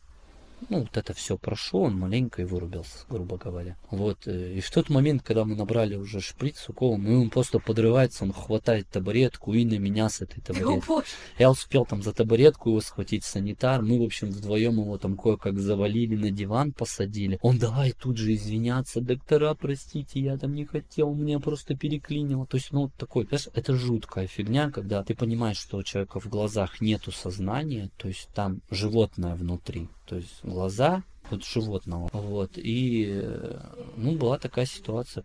ну, 0.69 0.81
вот 0.81 0.97
это 0.97 1.13
все 1.15 1.37
прошло, 1.37 1.83
он 1.83 1.99
маленько 1.99 2.43
и 2.43 2.45
вырубился, 2.45 3.05
грубо 3.09 3.37
говоря. 3.37 3.77
Вот, 3.91 4.27
э, 4.27 4.55
и 4.55 4.61
в 4.61 4.71
тот 4.71 4.89
момент, 4.89 5.23
когда 5.23 5.45
мы 5.45 5.55
набрали 5.55 5.97
уже 5.97 6.21
шприц 6.21 6.69
укол, 6.69 6.99
ну, 6.99 7.23
он 7.23 7.31
просто 7.31 7.59
подрывается, 7.59 8.25
он 8.25 8.33
хватает 8.33 8.89
табуретку 8.89 9.53
и 9.53 9.65
на 9.65 9.79
меня 9.79 10.09
с 10.09 10.21
этой 10.21 10.43
о, 10.65 10.81
боже. 10.87 11.07
Я 11.39 11.51
успел 11.51 11.85
там 11.85 12.03
за 12.03 12.13
табуретку 12.13 12.71
его 12.71 12.81
схватить 12.81 13.25
санитар. 13.25 13.83
Мы, 13.83 13.99
в 13.99 14.03
общем, 14.03 14.31
вдвоем 14.31 14.81
его 14.81 14.99
там 14.99 15.17
кое-как 15.17 15.59
завалили, 15.59 16.17
на 16.17 16.31
диван 16.31 16.73
посадили. 16.73 17.39
Он 17.43 17.59
давай 17.59 17.93
тут 17.93 18.17
же 18.17 18.35
извиняться. 18.35 19.01
Доктора, 19.01 19.55
простите, 19.55 20.21
я 20.21 20.37
там 20.37 20.55
не 20.55 20.65
хотел, 20.65 21.15
меня 21.15 21.39
просто 21.41 21.77
переклинило. 21.77 22.47
То 22.47 22.57
есть, 22.57 22.73
ну, 22.73 22.83
вот 22.83 22.95
такой, 22.95 23.27
знаешь, 23.27 23.49
это 23.55 23.75
жуткая 23.75 24.27
фигня, 24.27 24.71
когда 24.71 25.03
ты 25.03 25.15
понимаешь, 25.15 25.59
что 25.59 25.79
у 25.79 25.83
человека 25.83 26.21
в 26.21 26.27
глазах 26.27 26.81
нету 26.81 27.13
сознания, 27.13 27.91
то 27.97 28.09
есть 28.09 28.29
там 28.35 28.61
животное 28.71 29.35
внутри. 29.35 29.89
То 30.07 30.17
есть 30.17 30.44
глаза 30.45 31.03
вот 31.31 31.45
животного. 31.45 32.09
Вот. 32.13 32.53
И, 32.57 33.07
э, 33.11 33.61
ну, 33.97 34.17
была 34.17 34.39
такая 34.39 34.67
ситуация 34.67 35.25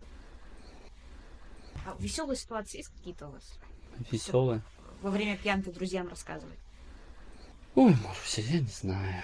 А 1.86 1.94
веселые 1.98 2.36
ситуации 2.36 2.78
есть 2.78 2.88
какие-то 2.88 3.28
у 3.28 3.32
вас? 3.32 3.58
веселая. 4.10 4.62
Во 5.02 5.10
время 5.10 5.36
пьянки 5.36 5.70
друзьям 5.70 6.08
рассказывать. 6.08 6.58
Ой, 7.74 7.94
Маруся, 8.04 8.40
я 8.42 8.60
не 8.60 8.66
знаю. 8.66 9.22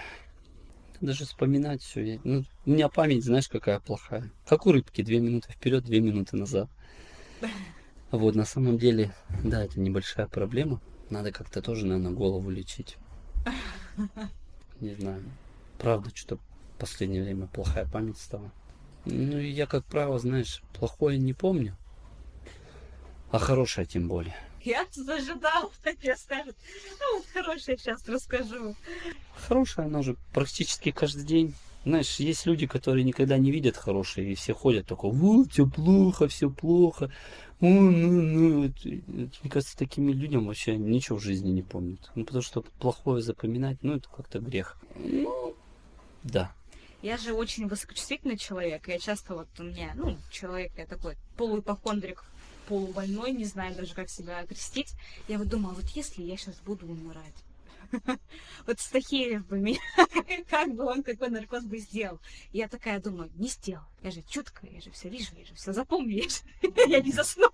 Даже 1.01 1.25
вспоминать 1.25 1.81
все. 1.83 2.19
Ну, 2.23 2.43
у 2.65 2.69
меня 2.69 2.89
память, 2.89 3.23
знаешь, 3.23 3.47
какая 3.47 3.79
плохая. 3.79 4.31
Как 4.47 4.65
у 4.65 4.71
рыбки, 4.71 5.03
две 5.03 5.19
минуты 5.19 5.51
вперед, 5.51 5.83
две 5.83 5.99
минуты 5.99 6.37
назад. 6.37 6.69
Вот, 8.09 8.35
на 8.35 8.45
самом 8.45 8.77
деле, 8.77 9.13
да, 9.43 9.65
это 9.65 9.81
небольшая 9.81 10.27
проблема. 10.27 10.79
Надо 11.09 11.33
как-то 11.33 11.61
тоже, 11.61 11.85
наверное, 11.85 12.13
голову 12.13 12.49
лечить. 12.49 12.95
Не 14.79 14.95
знаю. 14.95 15.21
Правда, 15.79 16.09
что-то 16.13 16.41
в 16.75 16.79
последнее 16.79 17.23
время 17.23 17.47
плохая 17.47 17.85
память 17.85 18.17
стала. 18.17 18.51
Ну, 19.05 19.37
и 19.37 19.49
я, 19.49 19.67
как 19.67 19.85
правило, 19.85 20.19
знаешь, 20.19 20.61
плохое 20.73 21.17
не 21.17 21.33
помню. 21.33 21.77
А 23.31 23.39
хорошее 23.39 23.85
тем 23.85 24.07
более. 24.07 24.35
Я 24.63 24.85
что 24.85 25.03
тебе 25.03 26.15
скажут. 26.17 26.55
Ну, 26.99 27.17
вот 27.17 27.25
хорошее 27.33 27.77
сейчас 27.77 28.07
расскажу. 28.07 28.75
Хорошая, 29.47 29.85
она 29.85 30.01
же 30.01 30.17
практически 30.33 30.91
каждый 30.91 31.25
день. 31.25 31.53
Знаешь, 31.85 32.17
есть 32.17 32.45
люди, 32.45 32.67
которые 32.67 33.05
никогда 33.05 33.37
не 33.37 33.49
видят 33.49 33.77
хорошее, 33.77 34.33
и 34.33 34.35
все 34.35 34.53
ходят 34.53 34.87
такой, 34.87 35.11
вот, 35.11 35.53
все 35.53 35.65
плохо, 35.65 36.27
все 36.27 36.49
плохо. 36.49 37.09
Ну, 37.61 37.91
ну. 37.91 38.65
Это, 38.65 38.75
Мне 38.85 39.49
кажется, 39.49 39.77
такими 39.77 40.11
людям 40.11 40.47
вообще 40.47 40.75
ничего 40.75 41.17
в 41.17 41.23
жизни 41.23 41.49
не 41.51 41.61
помнят. 41.61 42.11
Ну, 42.15 42.25
потому 42.25 42.41
что 42.41 42.61
плохое 42.79 43.21
запоминать, 43.21 43.77
ну, 43.83 43.95
это 43.95 44.09
как-то 44.09 44.39
грех. 44.39 44.77
Ну, 44.95 45.55
да. 46.27 46.51
Я 47.01 47.17
же 47.17 47.33
очень 47.33 47.67
высокочувствительный 47.67 48.37
человек. 48.37 48.87
Я 48.87 48.99
часто 48.99 49.35
вот 49.35 49.47
у 49.59 49.63
меня, 49.63 49.93
ну, 49.95 50.17
человек, 50.31 50.71
я 50.77 50.85
такой 50.85 51.15
полуипохондрик. 51.37 52.23
полубольной, 52.67 53.31
не 53.31 53.45
знаю 53.45 53.75
даже, 53.75 53.93
как 53.93 54.09
себя 54.09 54.39
окрестить. 54.39 54.93
Я 55.27 55.37
вот 55.37 55.47
думала, 55.47 55.73
вот 55.73 55.85
если 55.89 56.21
я 56.21 56.35
сейчас 56.35 56.55
буду 56.65 56.85
умирать, 56.85 57.35
вот 58.67 58.79
Стахеев 58.79 59.45
бы 59.47 59.59
меня, 59.59 59.79
как 60.49 60.73
бы 60.73 60.85
он 60.85 61.03
какой 61.03 61.29
наркоз 61.29 61.63
бы 61.63 61.77
сделал. 61.77 62.19
Я 62.51 62.67
такая 62.67 62.99
думаю, 62.99 63.31
не 63.35 63.47
сделал. 63.47 63.85
Я 64.01 64.11
же 64.11 64.21
чуткая, 64.27 64.71
я 64.71 64.81
же 64.81 64.91
все 64.91 65.07
вижу, 65.09 65.33
я 65.37 65.45
же 65.45 65.53
все 65.53 65.71
запомню, 65.71 66.23
я, 66.61 66.85
я 66.87 67.01
не 67.01 67.11
засну. 67.11 67.49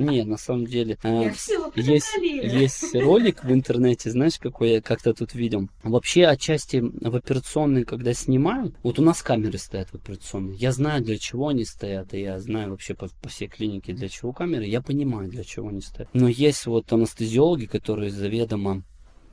Не, 0.00 0.24
на 0.24 0.38
самом 0.38 0.66
деле, 0.66 0.96
э, 1.02 1.30
есть, 1.76 2.08
есть 2.22 2.94
ролик 2.94 3.44
в 3.44 3.52
интернете, 3.52 4.10
знаешь, 4.10 4.38
какой 4.38 4.70
я 4.70 4.80
как-то 4.80 5.12
тут 5.12 5.34
видел. 5.34 5.68
Вообще, 5.82 6.24
отчасти 6.24 6.78
в 6.78 7.14
операционной, 7.14 7.84
когда 7.84 8.14
снимают, 8.14 8.74
вот 8.82 8.98
у 8.98 9.02
нас 9.02 9.22
камеры 9.22 9.58
стоят 9.58 9.90
в 9.90 9.96
операционной. 9.96 10.56
Я 10.56 10.72
знаю, 10.72 11.02
для 11.02 11.18
чего 11.18 11.48
они 11.48 11.66
стоят, 11.66 12.14
и 12.14 12.20
я 12.22 12.40
знаю 12.40 12.70
вообще 12.70 12.94
по, 12.94 13.08
по 13.20 13.28
всей 13.28 13.48
клинике, 13.48 13.92
для 13.92 14.08
чего 14.08 14.32
камеры. 14.32 14.64
Я 14.64 14.80
понимаю, 14.80 15.28
для 15.28 15.44
чего 15.44 15.68
они 15.68 15.82
стоят. 15.82 16.08
Но 16.14 16.28
есть 16.28 16.64
вот 16.64 16.90
анестезиологи, 16.90 17.66
которые 17.66 18.10
заведомо 18.10 18.82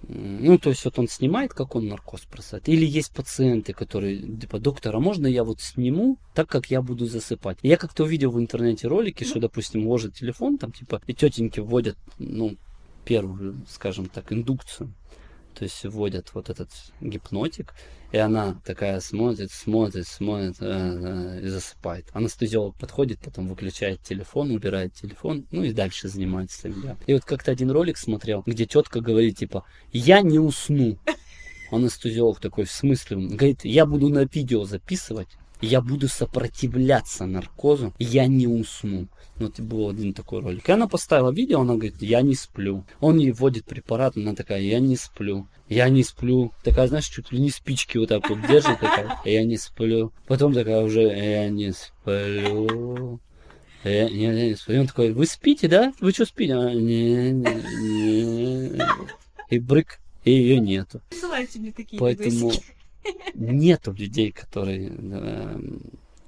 ну, 0.03 0.57
то 0.57 0.69
есть 0.69 0.85
вот 0.85 0.99
он 0.99 1.07
снимает, 1.07 1.53
как 1.53 1.75
он 1.75 1.87
наркоз 1.87 2.25
бросает. 2.31 2.69
Или 2.69 2.85
есть 2.85 3.11
пациенты, 3.11 3.73
которые, 3.73 4.19
типа, 4.19 4.59
доктор, 4.59 4.95
а 4.95 4.99
можно 4.99 5.27
я 5.27 5.43
вот 5.43 5.61
сниму 5.61 6.17
так, 6.33 6.47
как 6.47 6.67
я 6.67 6.81
буду 6.81 7.05
засыпать? 7.05 7.57
Я 7.61 7.77
как-то 7.77 8.03
увидел 8.03 8.31
в 8.31 8.39
интернете 8.39 8.87
ролики, 8.87 9.23
что, 9.23 9.39
допустим, 9.39 9.87
ложит 9.87 10.13
телефон, 10.13 10.57
там, 10.57 10.71
типа, 10.71 11.01
и 11.07 11.13
тетеньки 11.13 11.59
вводят, 11.59 11.97
ну, 12.19 12.55
первую, 13.05 13.57
скажем 13.69 14.07
так, 14.07 14.31
индукцию 14.31 14.93
то 15.57 15.63
есть 15.63 15.83
вводят 15.85 16.33
вот 16.33 16.49
этот 16.49 16.69
гипнотик, 17.01 17.73
и 18.11 18.17
она 18.17 18.61
такая 18.63 18.99
смотрит, 18.99 19.51
смотрит, 19.51 20.07
смотрит 20.07 20.57
э, 20.59 21.39
э, 21.39 21.45
и 21.45 21.47
засыпает. 21.47 22.05
Анестезиолог 22.13 22.75
подходит, 22.75 23.19
потом 23.19 23.47
выключает 23.47 24.01
телефон, 24.03 24.51
убирает 24.51 24.93
телефон, 24.93 25.47
ну 25.51 25.63
и 25.63 25.73
дальше 25.73 26.09
занимается 26.09 26.59
своим 26.59 26.81
делом. 26.81 26.99
И 27.07 27.13
вот 27.13 27.25
как-то 27.25 27.51
один 27.51 27.71
ролик 27.71 27.97
смотрел, 27.97 28.43
где 28.45 28.65
тетка 28.65 29.01
говорит, 29.01 29.37
типа, 29.37 29.65
я 29.91 30.21
не 30.21 30.37
усну. 30.37 30.99
Анестезиолог 31.71 32.39
такой, 32.39 32.65
в 32.65 32.71
смысле? 32.71 33.17
Говорит, 33.17 33.65
я 33.65 33.85
буду 33.85 34.09
на 34.09 34.25
видео 34.25 34.63
записывать, 34.63 35.29
я 35.61 35.81
буду 35.81 36.07
сопротивляться 36.07 37.25
наркозу, 37.25 37.93
я 37.99 38.27
не 38.27 38.47
усну. 38.47 39.07
Вот 39.37 39.59
был 39.59 39.89
один 39.89 40.13
такой 40.13 40.41
ролик. 40.41 40.67
И 40.67 40.71
она 40.71 40.87
поставила 40.87 41.31
видео, 41.31 41.61
она 41.61 41.73
говорит, 41.73 42.01
я 42.01 42.21
не 42.21 42.35
сплю. 42.35 42.85
Он 42.99 43.17
ей 43.17 43.31
вводит 43.31 43.65
препарат, 43.65 44.17
она 44.17 44.33
такая, 44.33 44.61
я 44.61 44.79
не 44.79 44.95
сплю. 44.95 45.47
Я 45.69 45.89
не 45.89 46.03
сплю. 46.03 46.53
Такая, 46.63 46.87
знаешь, 46.87 47.07
чуть 47.07 47.31
ли 47.31 47.39
не 47.39 47.49
спички 47.49 47.97
вот 47.97 48.09
так 48.09 48.29
вот 48.29 48.39
держит, 48.47 48.79
такая, 48.79 49.19
я 49.25 49.43
не 49.43 49.57
сплю. 49.57 50.11
Потом 50.27 50.53
такая 50.53 50.81
уже, 50.83 51.03
я 51.03 51.49
не 51.49 51.71
сплю. 51.71 53.19
Я, 53.83 54.09
не, 54.09 54.27
не, 54.27 54.49
не 54.49 54.55
сплю. 54.55 54.75
И 54.75 54.79
он 54.79 54.87
такой, 54.87 55.13
вы 55.13 55.25
спите, 55.25 55.67
да? 55.67 55.93
Вы 55.99 56.11
что 56.11 56.25
спите? 56.25 56.55
А, 56.55 56.73
не, 56.73 57.31
не, 57.31 58.73
не. 58.73 58.81
И 59.49 59.59
брык, 59.59 59.99
и 60.23 60.31
ее 60.31 60.59
нету. 60.59 61.01
Поэтому 61.99 62.51
нету 63.33 63.93
людей, 63.93 64.31
которые 64.31 64.91
э, 64.91 65.59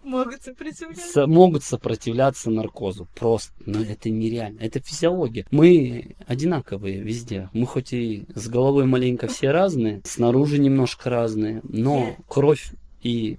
могут 0.04 0.42
сопротивляться. 0.42 1.28
могут 1.28 1.64
сопротивляться 1.64 2.50
наркозу. 2.50 3.08
Просто. 3.16 3.54
Но 3.66 3.82
это 3.82 4.10
нереально. 4.10 4.60
Это 4.60 4.80
физиология. 4.80 5.46
Мы 5.52 6.16
одинаковые 6.28 7.02
везде. 7.02 7.50
Мы 7.54 7.66
хоть 7.66 7.94
и 7.94 8.26
с 8.34 8.48
головой 8.48 8.86
маленько 8.86 9.28
все 9.28 9.52
разные, 9.52 10.02
снаружи 10.04 10.60
немножко 10.60 11.10
разные, 11.10 11.62
но 11.64 12.16
кровь 12.28 12.72
и 13.02 13.38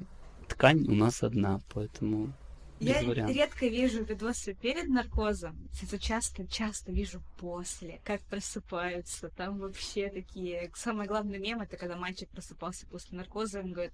ткань 0.49 0.87
у 0.89 0.95
нас 0.95 1.23
одна, 1.23 1.61
поэтому 1.73 2.33
я 2.81 3.03
вариантов. 3.03 3.37
редко 3.37 3.67
вижу 3.67 4.05
видосы 4.05 4.55
перед 4.55 4.89
наркозом, 4.89 5.69
это 5.83 5.99
часто, 5.99 6.47
часто 6.47 6.93
вижу 6.93 7.23
после, 7.39 8.01
как 8.05 8.21
просыпаются. 8.23 9.29
Там 9.29 9.59
вообще 9.59 10.09
такие... 10.09 10.71
Самый 10.75 11.07
главный 11.07 11.39
мем 11.39 11.61
это 11.61 11.77
когда 11.77 11.97
мальчик 11.97 12.29
просыпался 12.31 12.87
после 12.87 13.19
наркоза, 13.19 13.61
он 13.61 13.73
говорит, 13.73 13.93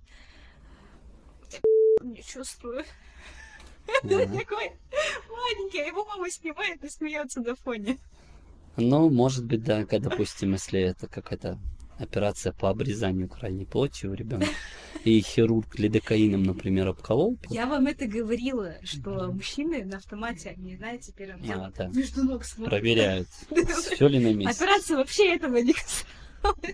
не 2.03 2.23
чувствую. 2.23 2.85
Такой 4.03 4.73
маленький, 5.29 5.81
а 5.81 5.87
его 5.87 6.05
мама 6.05 6.31
снимает 6.31 6.83
и 6.85 6.89
смеется 6.89 7.41
на 7.41 7.55
фоне. 7.55 7.99
Ну, 8.77 9.09
может 9.11 9.45
быть, 9.45 9.65
да, 9.65 9.85
когда, 9.85 10.11
допустим, 10.11 10.53
если 10.53 10.81
это 10.81 11.07
какая-то 11.09 11.59
операция 11.99 12.53
по 12.53 12.71
обрезанию 12.71 13.29
крайней 13.29 13.65
плоти 13.65 14.07
у 14.07 14.15
ребенка, 14.15 14.49
и 15.05 15.21
хирург 15.21 15.79
лидокаином, 15.79 16.43
например, 16.43 16.89
обколол. 16.89 17.37
Я 17.49 17.67
вам 17.67 17.87
это 17.87 18.07
говорила, 18.07 18.75
что 18.83 19.31
мужчины 19.33 19.85
на 19.85 19.99
автомате, 19.99 20.55
они, 20.57 20.77
знаете, 20.77 21.13
первым 21.17 21.43
делом 21.43 21.65
а, 21.65 21.73
да. 21.77 21.89
между 21.89 22.25
ног 22.25 22.45
смотрят. 22.45 22.71
Проверяют, 22.71 23.29
все 23.93 24.09
ли 24.09 24.19
на 24.19 24.35
месте. 24.35 24.65
Операция 24.65 24.97
вообще 24.97 25.35
этого 25.35 25.57
не. 25.57 25.75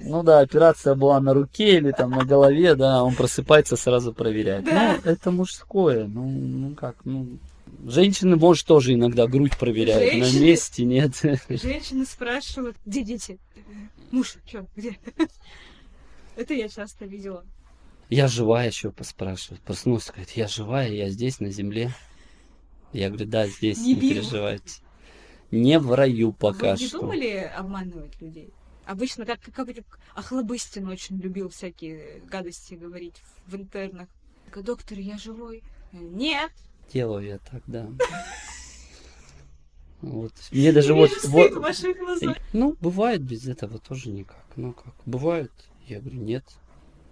Ну 0.00 0.22
да, 0.22 0.40
операция 0.40 0.94
была 0.94 1.20
на 1.20 1.32
руке 1.32 1.78
или 1.78 1.92
там 1.92 2.10
на 2.10 2.24
голове, 2.24 2.74
да, 2.74 3.02
он 3.02 3.14
просыпается, 3.14 3.76
сразу 3.76 4.12
проверяет. 4.12 4.64
Да. 4.64 4.98
Ну, 5.02 5.10
это 5.10 5.30
мужское, 5.30 6.06
ну, 6.06 6.28
ну 6.28 6.74
как, 6.74 6.96
ну, 7.04 7.38
Женщины, 7.84 8.36
может, 8.36 8.66
тоже 8.66 8.94
иногда 8.94 9.26
грудь 9.26 9.56
проверяют. 9.58 10.12
Женщины, 10.12 10.40
на 10.40 10.44
месте 10.44 10.84
нет. 10.84 11.14
Женщины 11.48 12.06
спрашивают, 12.06 12.76
где 12.86 13.02
дети? 13.02 13.38
Муж, 14.12 14.36
что, 14.46 14.66
где? 14.76 14.98
Это 16.36 16.54
я 16.54 16.68
часто 16.68 17.06
видела. 17.06 17.44
Я 18.08 18.28
живая 18.28 18.68
еще 18.68 18.90
поспрашивают. 18.92 19.62
Проснулся, 19.62 20.12
говорит, 20.12 20.30
я 20.32 20.46
живая, 20.46 20.90
я 20.90 21.08
здесь, 21.08 21.40
на 21.40 21.50
земле. 21.50 21.92
Я 22.92 23.08
говорю, 23.08 23.26
да, 23.26 23.46
здесь, 23.46 23.78
не, 23.78 23.94
не 23.94 24.00
переживайте. 24.00 24.82
Не 25.50 25.78
в 25.78 25.92
раю 25.92 26.32
пока 26.32 26.74
Вы 26.74 26.80
не 26.80 26.86
что. 26.88 27.00
думали 27.00 27.50
обманывать 27.56 28.20
людей? 28.20 28.50
Обычно 28.84 29.24
как, 29.24 29.40
как, 29.40 29.54
как 29.54 29.98
Охлобыстин 30.14 30.88
очень 30.88 31.18
любил 31.18 31.48
всякие 31.48 32.20
гадости 32.30 32.74
говорить 32.74 33.16
в 33.46 33.56
интернах. 33.56 34.08
Доктор, 34.54 34.98
я 34.98 35.18
живой. 35.18 35.62
Нет. 35.92 36.52
Делаю 36.92 37.26
я 37.26 37.38
так, 37.38 37.62
да. 37.66 37.88
Вот. 40.00 40.32
Мне 40.50 40.72
даже 40.72 40.94
вот, 40.94 41.10
вот 41.24 41.52
ну 42.52 42.76
бывает 42.80 43.22
без 43.22 43.46
этого 43.46 43.78
тоже 43.78 44.10
никак. 44.10 44.44
Ну 44.56 44.72
как 44.72 44.94
бывает, 45.06 45.52
я 45.86 46.00
говорю 46.00 46.18
нет. 46.18 46.44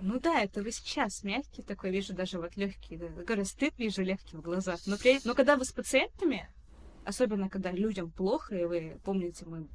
Ну 0.00 0.18
да, 0.18 0.40
это 0.40 0.62
вы 0.62 0.72
сейчас 0.72 1.22
мягкий 1.22 1.62
такой, 1.62 1.90
вижу 1.90 2.14
даже 2.14 2.38
вот 2.38 2.56
легкий, 2.56 2.96
да, 2.96 3.06
говорю, 3.08 3.44
стыд 3.44 3.74
вижу 3.78 4.02
легкий 4.02 4.36
в 4.36 4.40
глазах. 4.40 4.80
Но, 4.86 4.96
при... 4.96 5.20
Но 5.24 5.34
когда 5.34 5.56
вы 5.56 5.64
с 5.64 5.72
пациентами, 5.72 6.48
особенно 7.04 7.50
когда 7.50 7.70
людям 7.70 8.10
плохо, 8.10 8.56
и 8.56 8.64
вы 8.64 8.98
помните, 9.04 9.44
мы 9.46 9.66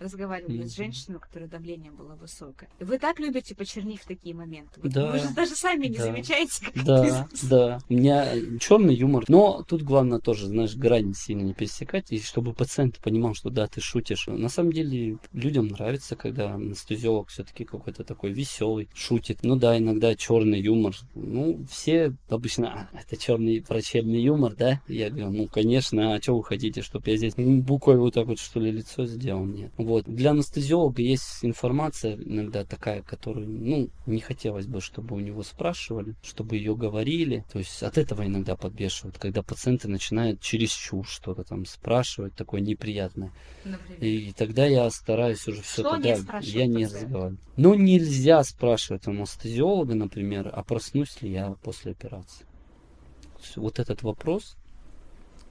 разговаривали 0.00 0.60
mm-hmm. 0.60 0.66
с 0.66 0.74
женщиной, 0.74 1.16
у 1.16 1.20
которой 1.20 1.48
давление 1.48 1.92
было 1.92 2.16
высокое. 2.16 2.68
Вы 2.80 2.98
так 2.98 3.20
любите 3.20 3.54
почернить 3.54 4.00
в 4.00 4.06
такие 4.06 4.34
моменты. 4.34 4.80
да, 4.82 5.12
вы 5.12 5.18
же 5.18 5.28
даже 5.34 5.54
сами 5.54 5.86
не 5.86 5.96
да, 5.96 6.04
замечаете, 6.04 6.64
как 6.64 6.84
Да, 6.84 7.28
да. 7.42 7.78
У 7.88 7.94
меня 7.94 8.26
черный 8.58 8.94
юмор. 8.94 9.24
Но 9.28 9.62
тут 9.62 9.82
главное 9.82 10.18
тоже, 10.18 10.46
знаешь, 10.46 10.74
грань 10.74 11.14
сильно 11.14 11.42
не 11.42 11.54
пересекать, 11.54 12.10
и 12.10 12.20
чтобы 12.20 12.54
пациент 12.54 12.98
понимал, 12.98 13.34
что 13.34 13.50
да, 13.50 13.66
ты 13.66 13.80
шутишь. 13.80 14.26
На 14.26 14.48
самом 14.48 14.72
деле 14.72 15.18
людям 15.32 15.68
нравится, 15.68 16.16
когда 16.16 16.54
анестезиолог 16.54 17.28
все-таки 17.28 17.64
какой-то 17.64 18.04
такой 18.04 18.32
веселый, 18.32 18.88
шутит. 18.94 19.40
Ну 19.42 19.56
да, 19.56 19.76
иногда 19.76 20.14
черный 20.14 20.60
юмор. 20.60 20.94
Ну, 21.14 21.64
все 21.70 22.14
обычно, 22.28 22.88
а, 22.92 22.98
это 22.98 23.16
черный 23.16 23.64
врачебный 23.68 24.22
юмор, 24.22 24.54
да? 24.56 24.80
Я 24.88 25.10
говорю, 25.10 25.30
ну, 25.30 25.48
конечно, 25.48 26.14
а 26.14 26.22
что 26.22 26.36
вы 26.36 26.44
хотите, 26.44 26.82
чтобы 26.82 27.10
я 27.10 27.16
здесь 27.16 27.34
буквой 27.36 27.98
вот 27.98 28.14
так 28.14 28.26
вот, 28.26 28.38
что 28.38 28.60
ли, 28.60 28.70
лицо 28.70 29.06
сделал? 29.06 29.44
Нет. 29.44 29.70
Вот. 29.90 30.04
Для 30.04 30.30
анестезиолога 30.30 31.02
есть 31.02 31.40
информация 31.42 32.14
иногда 32.14 32.64
такая, 32.64 33.02
которую, 33.02 33.48
ну, 33.48 33.90
не 34.06 34.20
хотелось 34.20 34.66
бы, 34.66 34.80
чтобы 34.80 35.16
у 35.16 35.18
него 35.18 35.42
спрашивали, 35.42 36.14
чтобы 36.22 36.56
ее 36.56 36.76
говорили. 36.76 37.44
То 37.52 37.58
есть 37.58 37.82
от 37.82 37.98
этого 37.98 38.24
иногда 38.24 38.54
подбешивают, 38.54 39.18
когда 39.18 39.42
пациенты 39.42 39.88
начинают 39.88 40.40
чересчур 40.40 41.04
что-то 41.08 41.42
там 41.42 41.66
спрашивать, 41.66 42.36
такое 42.36 42.60
неприятное. 42.60 43.32
Например? 43.64 43.98
И 44.00 44.32
тогда 44.32 44.64
я 44.64 44.88
стараюсь 44.90 45.48
уже 45.48 45.60
все 45.62 45.82
тогда, 45.82 46.16
я 46.40 46.66
не 46.66 46.84
разговариваю. 46.84 47.38
Но 47.56 47.74
нельзя 47.74 48.44
спрашивать 48.44 49.08
у 49.08 49.10
анестезиолога, 49.10 49.96
например, 49.96 50.52
а 50.52 50.62
проснусь 50.62 51.20
ли 51.20 51.32
я 51.32 51.56
после 51.64 51.90
операции. 51.90 52.46
Вот 53.56 53.80
этот 53.80 54.04
вопрос 54.04 54.56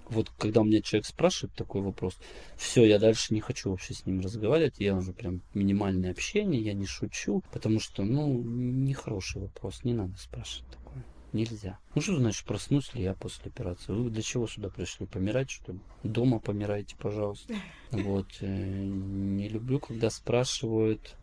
вот 0.09 0.29
когда 0.37 0.61
у 0.61 0.63
меня 0.63 0.81
человек 0.81 1.05
спрашивает 1.05 1.55
такой 1.55 1.81
вопрос, 1.81 2.17
все, 2.57 2.85
я 2.85 2.99
дальше 2.99 3.33
не 3.33 3.41
хочу 3.41 3.69
вообще 3.69 3.93
с 3.93 4.05
ним 4.05 4.21
разговаривать, 4.21 4.79
я 4.79 4.95
уже 4.95 5.13
прям 5.13 5.41
минимальное 5.53 6.11
общение, 6.11 6.61
я 6.61 6.73
не 6.73 6.85
шучу, 6.85 7.43
потому 7.51 7.79
что, 7.79 8.03
ну, 8.03 8.41
нехороший 8.41 9.41
вопрос, 9.41 9.83
не 9.83 9.93
надо 9.93 10.17
спрашивать 10.17 10.69
такое. 10.71 11.05
Нельзя. 11.31 11.77
Ну 11.93 12.01
что 12.01 12.17
значит, 12.17 12.43
проснусь 12.45 12.93
ли 12.95 13.03
я 13.03 13.13
после 13.13 13.51
операции? 13.51 13.93
Вы 13.93 14.09
для 14.09 14.23
чего 14.23 14.47
сюда 14.47 14.69
пришли? 14.69 15.05
Помирать, 15.05 15.51
что 15.51 15.73
ли? 15.73 15.79
Дома 16.03 16.39
помирайте, 16.39 16.95
пожалуйста. 16.97 17.53
Вот. 17.91 18.27
Э, 18.41 18.47
не 18.47 19.47
люблю, 19.47 19.79
когда 19.79 20.09
спрашивают, 20.09 21.15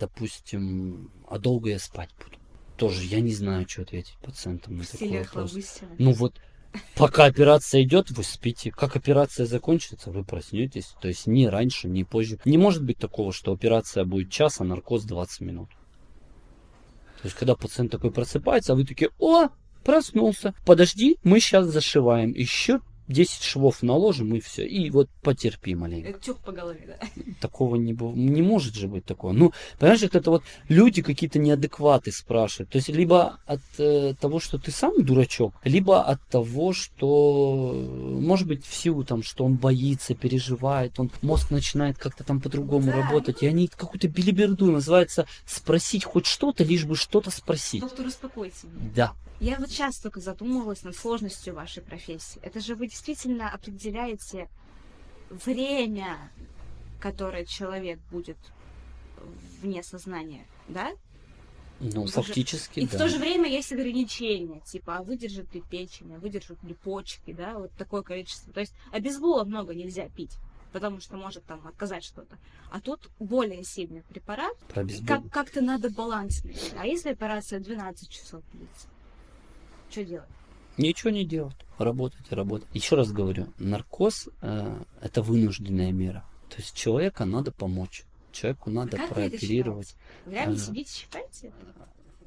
допустим, 0.00 1.12
а 1.28 1.38
долго 1.38 1.70
я 1.70 1.78
спать 1.78 2.10
буду? 2.18 2.38
Тоже 2.76 3.04
я 3.04 3.20
не 3.20 3.32
знаю, 3.32 3.68
что 3.68 3.82
ответить 3.82 4.16
пациентам 4.20 4.78
на 4.78 4.84
такой 4.84 5.18
вопрос. 5.18 5.80
Ну 5.98 6.12
вот, 6.12 6.40
Пока 6.96 7.24
операция 7.24 7.82
идет, 7.82 8.10
вы 8.10 8.22
спите. 8.22 8.70
Как 8.70 8.96
операция 8.96 9.46
закончится, 9.46 10.10
вы 10.10 10.24
проснетесь. 10.24 10.94
То 11.00 11.08
есть 11.08 11.26
ни 11.26 11.46
раньше, 11.46 11.88
ни 11.88 12.02
позже. 12.02 12.38
Не 12.44 12.58
может 12.58 12.84
быть 12.84 12.98
такого, 12.98 13.32
что 13.32 13.52
операция 13.52 14.04
будет 14.04 14.30
час, 14.30 14.60
а 14.60 14.64
наркоз 14.64 15.04
20 15.04 15.40
минут. 15.40 15.68
То 17.20 17.28
есть, 17.28 17.36
когда 17.36 17.54
пациент 17.54 17.92
такой 17.92 18.10
просыпается, 18.10 18.72
а 18.72 18.76
вы 18.76 18.84
такие, 18.84 19.10
о, 19.18 19.48
проснулся. 19.84 20.54
Подожди, 20.64 21.18
мы 21.22 21.40
сейчас 21.40 21.66
зашиваем. 21.66 22.32
Еще 22.32 22.80
10 23.12 23.42
швов 23.42 23.82
наложим 23.82 24.34
и 24.34 24.40
все. 24.40 24.66
И 24.66 24.90
вот 24.90 25.08
потерпи 25.22 25.74
маленько. 25.74 26.18
Тюк 26.18 26.38
по 26.38 26.52
голове, 26.52 26.98
да. 26.98 27.22
Такого 27.40 27.76
не, 27.76 27.92
не 27.92 28.42
может 28.42 28.74
же 28.74 28.88
быть 28.88 29.04
такого. 29.04 29.32
Ну, 29.32 29.52
понимаешь, 29.78 30.02
это 30.02 30.30
вот 30.30 30.42
люди 30.68 31.02
какие-то 31.02 31.38
неадекваты 31.38 32.12
спрашивают. 32.12 32.70
То 32.70 32.76
есть, 32.76 32.88
либо 32.88 33.38
от 33.46 33.60
э, 33.78 34.14
того, 34.20 34.40
что 34.40 34.58
ты 34.58 34.70
сам 34.70 35.02
дурачок, 35.04 35.54
либо 35.64 36.02
от 36.02 36.20
того, 36.28 36.72
что, 36.72 37.72
может 38.20 38.48
быть, 38.48 38.64
в 38.64 38.74
силу 38.74 39.04
там, 39.04 39.22
что 39.22 39.44
он 39.44 39.56
боится, 39.56 40.14
переживает, 40.14 40.98
он 40.98 41.10
мозг 41.22 41.50
начинает 41.50 41.98
как-то 41.98 42.24
там 42.24 42.40
по-другому 42.40 42.86
да. 42.86 43.02
работать. 43.02 43.42
И 43.42 43.46
они 43.46 43.68
какую-то 43.68 44.08
билиберду 44.08 44.70
называется 44.70 45.26
спросить 45.46 46.04
хоть 46.04 46.26
что-то, 46.26 46.64
лишь 46.64 46.84
бы 46.84 46.96
что-то 46.96 47.30
спросить. 47.30 47.80
Доктор, 47.80 48.06
успокойте 48.06 48.66
меня. 48.66 48.90
Да. 48.94 49.12
Я 49.42 49.56
вот 49.58 49.70
сейчас 49.70 49.98
только 49.98 50.20
задумывалась 50.20 50.84
над 50.84 50.96
сложностью 50.96 51.52
вашей 51.54 51.82
профессии. 51.82 52.40
Это 52.42 52.60
же 52.60 52.76
вы 52.76 52.86
действительно 53.02 53.50
определяете 53.50 54.48
время, 55.28 56.30
которое 57.00 57.44
человек 57.44 57.98
будет 58.10 58.38
вне 59.60 59.82
сознания, 59.82 60.46
да? 60.68 60.92
Ну, 61.80 62.02
вы 62.02 62.08
фактически, 62.08 62.80
же... 62.80 62.86
да. 62.86 62.92
И 62.92 62.96
в 62.96 62.98
то 62.98 63.08
же 63.08 63.18
время 63.18 63.50
есть 63.50 63.72
ограничения, 63.72 64.60
типа, 64.60 64.98
а 64.98 65.02
выдержит 65.02 65.52
ли 65.52 65.62
печень, 65.62 66.14
а 66.14 66.20
выдержит 66.20 66.62
ли 66.62 66.74
почки, 66.74 67.32
да, 67.32 67.58
вот 67.58 67.72
такое 67.72 68.02
количество. 68.02 68.52
То 68.52 68.60
есть 68.60 68.72
обезбола 68.92 69.44
много 69.44 69.74
нельзя 69.74 70.08
пить 70.08 70.36
потому 70.72 71.00
что 71.00 71.18
может 71.18 71.44
там 71.44 71.66
отказать 71.66 72.02
что-то. 72.02 72.38
А 72.70 72.80
тут 72.80 73.10
более 73.18 73.62
сильный 73.62 74.00
препарат, 74.04 74.56
как- 75.06 75.28
как-то 75.30 75.60
надо 75.60 75.90
баланс 75.90 76.42
найти. 76.44 76.72
А 76.78 76.86
если 76.86 77.10
операция 77.10 77.60
12 77.60 78.08
часов 78.08 78.42
длится? 78.54 78.88
Что 79.90 80.02
делать? 80.02 80.30
Ничего 80.76 81.10
не 81.10 81.24
делать. 81.24 81.56
Работать 81.78 82.30
и 82.30 82.34
работать. 82.34 82.68
Еще 82.72 82.96
раз 82.96 83.12
говорю, 83.12 83.48
наркоз 83.58 84.28
э, 84.40 84.82
это 85.00 85.22
вынужденная 85.22 85.92
мера. 85.92 86.24
То 86.48 86.56
есть 86.58 86.74
человека 86.74 87.24
надо 87.24 87.50
помочь. 87.50 88.04
Человеку 88.30 88.70
надо 88.70 89.02
а 89.02 89.08
прооперировать. 89.08 89.94
Вы 90.24 90.32
реально 90.32 90.54
а, 90.54 90.58
сидите, 90.58 90.92
считаете? 90.92 91.52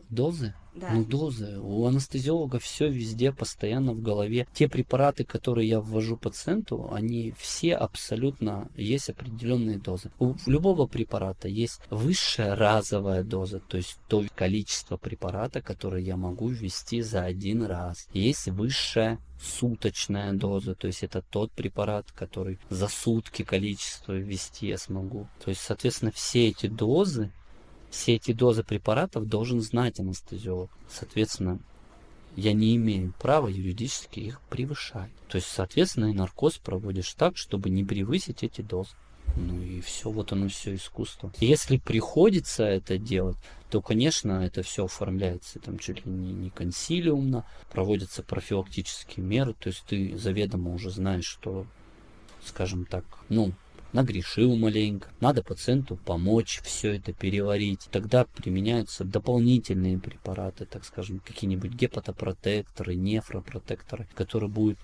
Дозы? 0.09 0.53
Да. 0.75 0.91
Ну, 0.91 1.05
дозы. 1.05 1.57
У 1.59 1.85
анестезиолога 1.85 2.59
все 2.59 2.89
везде, 2.89 3.31
постоянно 3.31 3.93
в 3.93 4.01
голове. 4.01 4.45
Те 4.53 4.67
препараты, 4.67 5.23
которые 5.23 5.69
я 5.69 5.79
ввожу 5.79 6.17
пациенту, 6.17 6.91
они 6.91 7.33
все 7.37 7.75
абсолютно 7.75 8.69
есть 8.75 9.09
определенные 9.09 9.77
дозы. 9.77 10.11
У 10.19 10.35
любого 10.45 10.85
препарата 10.85 11.47
есть 11.47 11.79
высшая 11.89 12.55
разовая 12.55 13.23
доза, 13.23 13.59
то 13.59 13.77
есть 13.77 13.97
то 14.09 14.23
количество 14.35 14.97
препарата, 14.97 15.61
которое 15.61 16.01
я 16.01 16.17
могу 16.17 16.49
ввести 16.49 17.01
за 17.01 17.23
один 17.23 17.63
раз. 17.63 18.07
Есть 18.13 18.47
высшая 18.47 19.19
суточная 19.41 20.33
доза, 20.33 20.75
то 20.75 20.87
есть 20.87 21.03
это 21.03 21.21
тот 21.21 21.51
препарат, 21.51 22.11
который 22.11 22.59
за 22.69 22.87
сутки 22.87 23.43
количество 23.43 24.13
ввести 24.13 24.67
я 24.67 24.77
смогу. 24.77 25.27
То 25.43 25.49
есть, 25.49 25.61
соответственно, 25.61 26.11
все 26.11 26.49
эти 26.49 26.67
дозы 26.67 27.31
все 27.95 28.15
эти 28.15 28.33
дозы 28.33 28.63
препаратов 28.63 29.25
должен 29.27 29.61
знать 29.61 29.99
анестезиолог. 29.99 30.69
Соответственно, 30.89 31.59
я 32.35 32.51
не 32.51 32.75
имею 32.75 33.13
права 33.19 33.47
юридически 33.47 34.19
их 34.19 34.41
превышать. 34.49 35.11
То 35.29 35.37
есть, 35.37 35.47
соответственно, 35.47 36.11
и 36.11 36.13
наркоз 36.13 36.57
проводишь 36.57 37.13
так, 37.13 37.37
чтобы 37.37 37.69
не 37.69 37.85
превысить 37.85 38.43
эти 38.43 38.61
дозы. 38.61 38.91
Ну 39.37 39.61
и 39.61 39.81
все, 39.81 40.09
вот 40.09 40.33
оно 40.33 40.49
все 40.49 40.75
искусство. 40.75 41.31
Если 41.39 41.77
приходится 41.77 42.63
это 42.63 42.97
делать, 42.97 43.37
то, 43.69 43.81
конечно, 43.81 44.45
это 44.45 44.61
все 44.61 44.85
оформляется 44.85 45.59
там 45.59 45.79
чуть 45.79 46.05
ли 46.05 46.11
не, 46.11 46.33
не 46.33 46.49
консилиумно, 46.49 47.45
проводятся 47.71 48.23
профилактические 48.23 49.25
меры, 49.25 49.53
то 49.53 49.69
есть 49.69 49.83
ты 49.87 50.17
заведомо 50.17 50.73
уже 50.73 50.91
знаешь, 50.91 51.25
что, 51.25 51.65
скажем 52.45 52.85
так, 52.85 53.03
ну, 53.27 53.53
нагрешил 53.95 54.55
маленько, 54.57 55.09
надо 55.21 55.41
пациенту 55.41 55.95
помочь 55.95 56.59
все 56.63 56.95
это 56.95 57.13
переварить. 57.13 57.87
Тогда 57.91 58.25
применяются 58.25 59.05
дополнительные 59.05 59.97
препараты, 59.97 60.65
так 60.65 60.83
скажем, 60.83 61.19
какие-нибудь 61.19 61.71
гепатопротекторы, 61.71 62.95
нефропротекторы, 62.95 64.05
которые 64.13 64.49
будут 64.49 64.77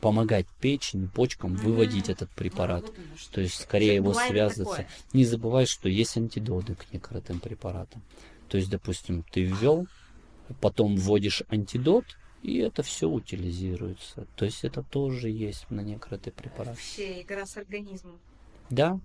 помогать 0.00 0.46
печени, 0.60 1.06
почкам 1.06 1.54
выводить 1.54 2.10
этот 2.10 2.30
препарат. 2.30 2.84
То 3.32 3.40
есть 3.40 3.62
скорее 3.62 3.94
его 3.94 4.12
связываться. 4.12 4.86
Не 5.14 5.24
забывай, 5.24 5.64
что 5.66 5.88
есть 5.88 6.16
антидоты 6.16 6.74
к 6.74 6.92
некоторым 6.92 7.40
препаратам. 7.40 8.02
То 8.48 8.58
есть, 8.58 8.68
допустим, 8.68 9.24
ты 9.32 9.42
ввел, 9.42 9.86
потом 10.60 10.96
вводишь 10.96 11.42
антидот, 11.48 12.04
и 12.42 12.58
это 12.58 12.82
все 12.82 13.08
утилизируется. 13.08 14.26
То 14.36 14.44
есть 14.44 14.64
это 14.64 14.82
тоже 14.82 15.30
есть 15.30 15.70
на 15.70 15.80
некоторые 15.80 16.32
препараты. 16.32 16.76
Вообще 16.76 17.22
игра 17.22 17.46
с 17.46 17.56
организмом. 17.56 18.20
Да. 18.70 19.00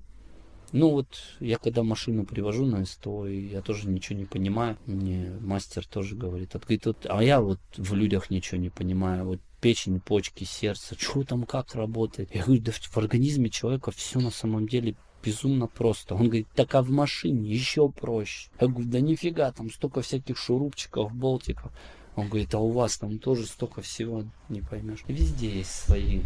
Ну 0.72 0.92
вот, 0.92 1.08
я 1.40 1.58
когда 1.58 1.82
машину 1.82 2.26
привожу 2.26 2.66
на 2.66 2.86
СТО, 2.86 3.28
я 3.28 3.62
тоже 3.62 3.90
ничего 3.90 4.20
не 4.20 4.26
понимаю. 4.26 4.78
Мне 4.86 5.32
мастер 5.42 5.86
тоже 5.88 6.16
говорит, 6.16 6.56
а, 6.56 6.60
говорит, 6.60 6.86
вот, 6.86 7.08
а 7.10 7.24
я 7.24 7.42
вот 7.42 7.60
в 7.76 7.96
людях 7.96 8.30
ничего 8.30 8.60
не 8.62 8.70
понимаю. 8.70 9.26
Вот 9.26 9.40
печень, 9.62 10.00
почки, 10.00 10.44
сердце, 10.44 10.96
что 10.98 11.24
там, 11.24 11.44
как 11.44 11.74
работает. 11.74 12.34
Я 12.36 12.44
говорю, 12.44 12.62
да 12.62 12.72
в, 12.72 12.78
в 12.78 12.98
организме 12.98 13.50
человека 13.50 13.92
все 13.92 14.20
на 14.20 14.30
самом 14.30 14.68
деле 14.68 14.96
безумно 15.24 15.68
просто. 15.68 16.16
Он 16.16 16.26
говорит, 16.26 16.48
так 16.56 16.76
а 16.76 16.82
в 16.82 16.90
машине 16.92 17.50
еще 17.50 17.90
проще. 17.90 18.50
Я 18.60 18.68
говорю, 18.68 18.90
да 18.90 19.00
нифига, 19.00 19.52
там 19.52 19.72
столько 19.72 20.02
всяких 20.02 20.38
шурупчиков, 20.38 21.14
болтиков. 21.14 21.72
Он 22.16 22.28
говорит, 22.28 22.54
а 22.54 22.60
у 22.60 22.72
вас 22.72 22.98
там 22.98 23.18
тоже 23.20 23.46
столько 23.46 23.82
всего, 23.82 24.24
не 24.50 24.62
поймешь. 24.62 25.04
Везде 25.08 25.50
есть 25.50 25.72
свои 25.72 26.22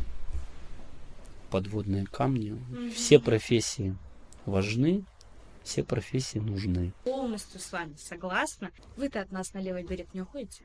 подводные 1.54 2.08
камни. 2.08 2.54
Mm-hmm. 2.54 2.90
Все 2.94 3.20
профессии 3.20 3.96
важны, 4.48 5.06
все 5.62 5.84
профессии 5.84 6.40
нужны. 6.40 6.94
Полностью 7.04 7.60
с 7.60 7.72
вами 7.72 7.94
согласна. 7.96 8.72
Вы-то 8.98 9.22
от 9.22 9.32
нас 9.32 9.54
на 9.54 9.60
левый 9.60 9.84
берег 9.84 10.08
не 10.16 10.22
уходите? 10.22 10.64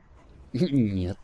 Нет. 0.51 1.19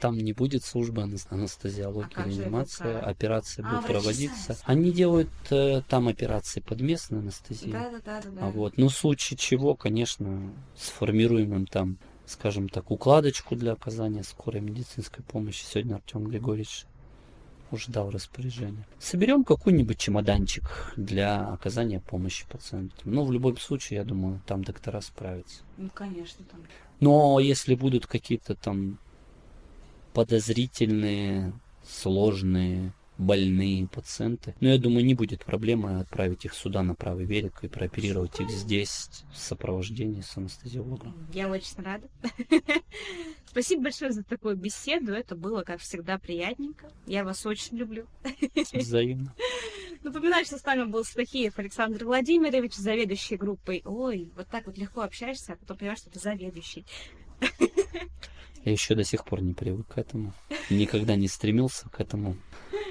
Там 0.00 0.16
не 0.16 0.32
будет 0.32 0.64
службы 0.64 1.02
анестезиологии, 1.02 2.14
а 2.14 2.22
реанимация, 2.22 2.98
операция 2.98 3.62
а, 3.66 3.68
будет 3.74 3.86
проводиться. 3.88 4.56
Они 4.64 4.90
делают 4.90 5.28
э, 5.50 5.82
там 5.86 6.08
операции 6.08 6.60
под 6.60 6.80
местной 6.80 7.18
анестезией. 7.18 7.72
Да, 7.72 7.90
да, 7.90 8.00
да, 8.06 8.22
да. 8.22 8.46
А 8.46 8.50
вот, 8.50 8.78
ну 8.78 8.88
в 8.88 8.94
случае 8.94 9.36
чего, 9.36 9.74
конечно, 9.74 10.50
сформируем 10.74 11.54
им 11.54 11.66
там, 11.66 11.98
скажем 12.24 12.70
так, 12.70 12.90
укладочку 12.90 13.54
для 13.54 13.72
оказания 13.72 14.22
скорой 14.22 14.62
медицинской 14.62 15.22
помощи. 15.22 15.62
Сегодня 15.62 15.96
Артем 15.96 16.24
Григорьевич 16.24 16.86
уже 17.72 17.90
дал 17.90 18.10
распоряжение. 18.10 18.86
Соберем 18.98 19.44
какой-нибудь 19.44 19.98
чемоданчик 19.98 20.92
для 20.96 21.48
оказания 21.48 22.00
помощи 22.00 22.46
пациенту. 22.48 22.96
Ну, 23.04 23.24
в 23.24 23.32
любом 23.32 23.56
случае, 23.58 23.98
я 23.98 24.04
думаю, 24.04 24.40
там 24.46 24.62
доктора 24.62 25.00
справятся. 25.00 25.62
Ну, 25.76 25.90
конечно, 25.92 26.44
там. 26.50 26.60
Но 27.00 27.40
если 27.40 27.74
будут 27.74 28.06
какие-то 28.06 28.54
там 28.54 28.98
подозрительные, 30.14 31.52
сложные, 31.86 32.92
больные 33.18 33.86
пациенты, 33.86 34.54
ну, 34.60 34.68
я 34.68 34.78
думаю, 34.78 35.04
не 35.04 35.14
будет 35.14 35.44
проблемы 35.44 36.00
отправить 36.00 36.44
их 36.44 36.54
сюда 36.54 36.82
на 36.82 36.94
правый 36.94 37.26
берег 37.26 37.62
и 37.62 37.68
прооперировать 37.68 38.40
их 38.40 38.50
здесь 38.50 39.08
в 39.32 39.38
сопровождении 39.38 40.20
с 40.20 40.36
анестезиологом. 40.36 41.14
Я 41.32 41.48
очень 41.48 41.82
рада. 41.82 42.08
Спасибо 43.46 43.84
большое 43.84 44.12
за 44.12 44.22
такую 44.22 44.56
беседу. 44.56 45.12
Это 45.12 45.34
было, 45.34 45.62
как 45.62 45.80
всегда, 45.80 46.18
приятненько. 46.18 46.90
Я 47.06 47.24
вас 47.24 47.46
очень 47.46 47.76
люблю. 47.78 48.06
Взаимно. 48.72 49.34
Напоминаю, 50.02 50.44
что 50.44 50.58
с 50.58 50.64
нами 50.64 50.84
был 50.84 51.04
Стахиев 51.04 51.58
Александр 51.58 52.04
Владимирович, 52.04 52.74
заведующий 52.74 53.36
группой. 53.36 53.82
Ой, 53.84 54.30
вот 54.36 54.46
так 54.48 54.66
вот 54.66 54.76
легко 54.78 55.00
общаешься, 55.00 55.54
а 55.54 55.56
потом 55.56 55.78
понимаешь, 55.78 56.00
что 56.00 56.10
ты 56.10 56.20
заведующий. 56.20 56.84
Я 58.64 58.72
еще 58.72 58.94
до 58.94 59.04
сих 59.04 59.24
пор 59.24 59.42
не 59.42 59.54
привык 59.54 59.86
к 59.86 59.98
этому. 59.98 60.34
Никогда 60.70 61.16
не 61.16 61.28
стремился 61.28 61.88
к 61.88 62.00
этому. 62.00 62.36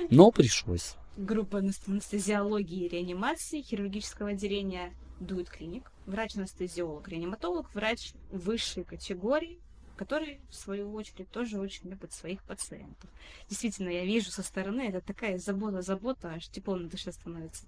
Но 0.10 0.32
пришлось. 0.32 0.95
Группа 1.18 1.60
анестезиологии 1.60 2.86
и 2.86 2.88
реанимации 2.89 3.62
хирургического 3.62 4.32
отделения 4.32 4.93
Дует 5.20 5.49
Клиник. 5.49 5.91
Врач-анестезиолог, 6.06 7.08
реаниматолог, 7.08 7.74
врач 7.74 8.14
высшей 8.32 8.84
категории, 8.84 9.60
который, 9.95 10.39
в 10.49 10.56
свою 10.56 10.93
очередь, 10.93 11.30
тоже 11.32 11.60
очень 11.60 11.89
любит 11.89 12.12
своих 12.14 12.43
пациентов. 12.43 13.10
Действительно, 13.49 13.89
я 13.89 14.03
вижу 14.03 14.30
со 14.30 14.43
стороны, 14.43 14.89
это 14.89 15.01
такая 15.01 15.38
забота-забота, 15.38 16.34
аж 16.34 16.47
тепло 16.49 16.76
на 16.76 16.89
душе 16.89 17.12
становится. 17.12 17.66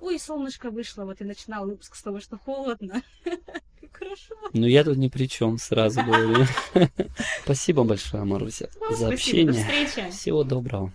Ой, 0.00 0.18
солнышко 0.18 0.70
вышло, 0.70 1.04
вот 1.04 1.20
и 1.20 1.24
начинал 1.24 1.66
выпуск 1.66 1.94
с 1.94 2.02
того, 2.02 2.18
что 2.18 2.36
холодно. 2.36 3.02
хорошо. 3.92 4.34
Ну, 4.52 4.66
я 4.66 4.84
тут 4.84 4.96
ни 4.96 5.08
при 5.08 5.26
чем, 5.26 5.58
сразу 5.58 6.02
говорю. 6.02 6.46
Спасибо 7.44 7.84
большое, 7.84 8.24
Маруся, 8.24 8.68
за 8.90 9.08
общение. 9.08 10.10
Всего 10.10 10.44
доброго. 10.44 10.90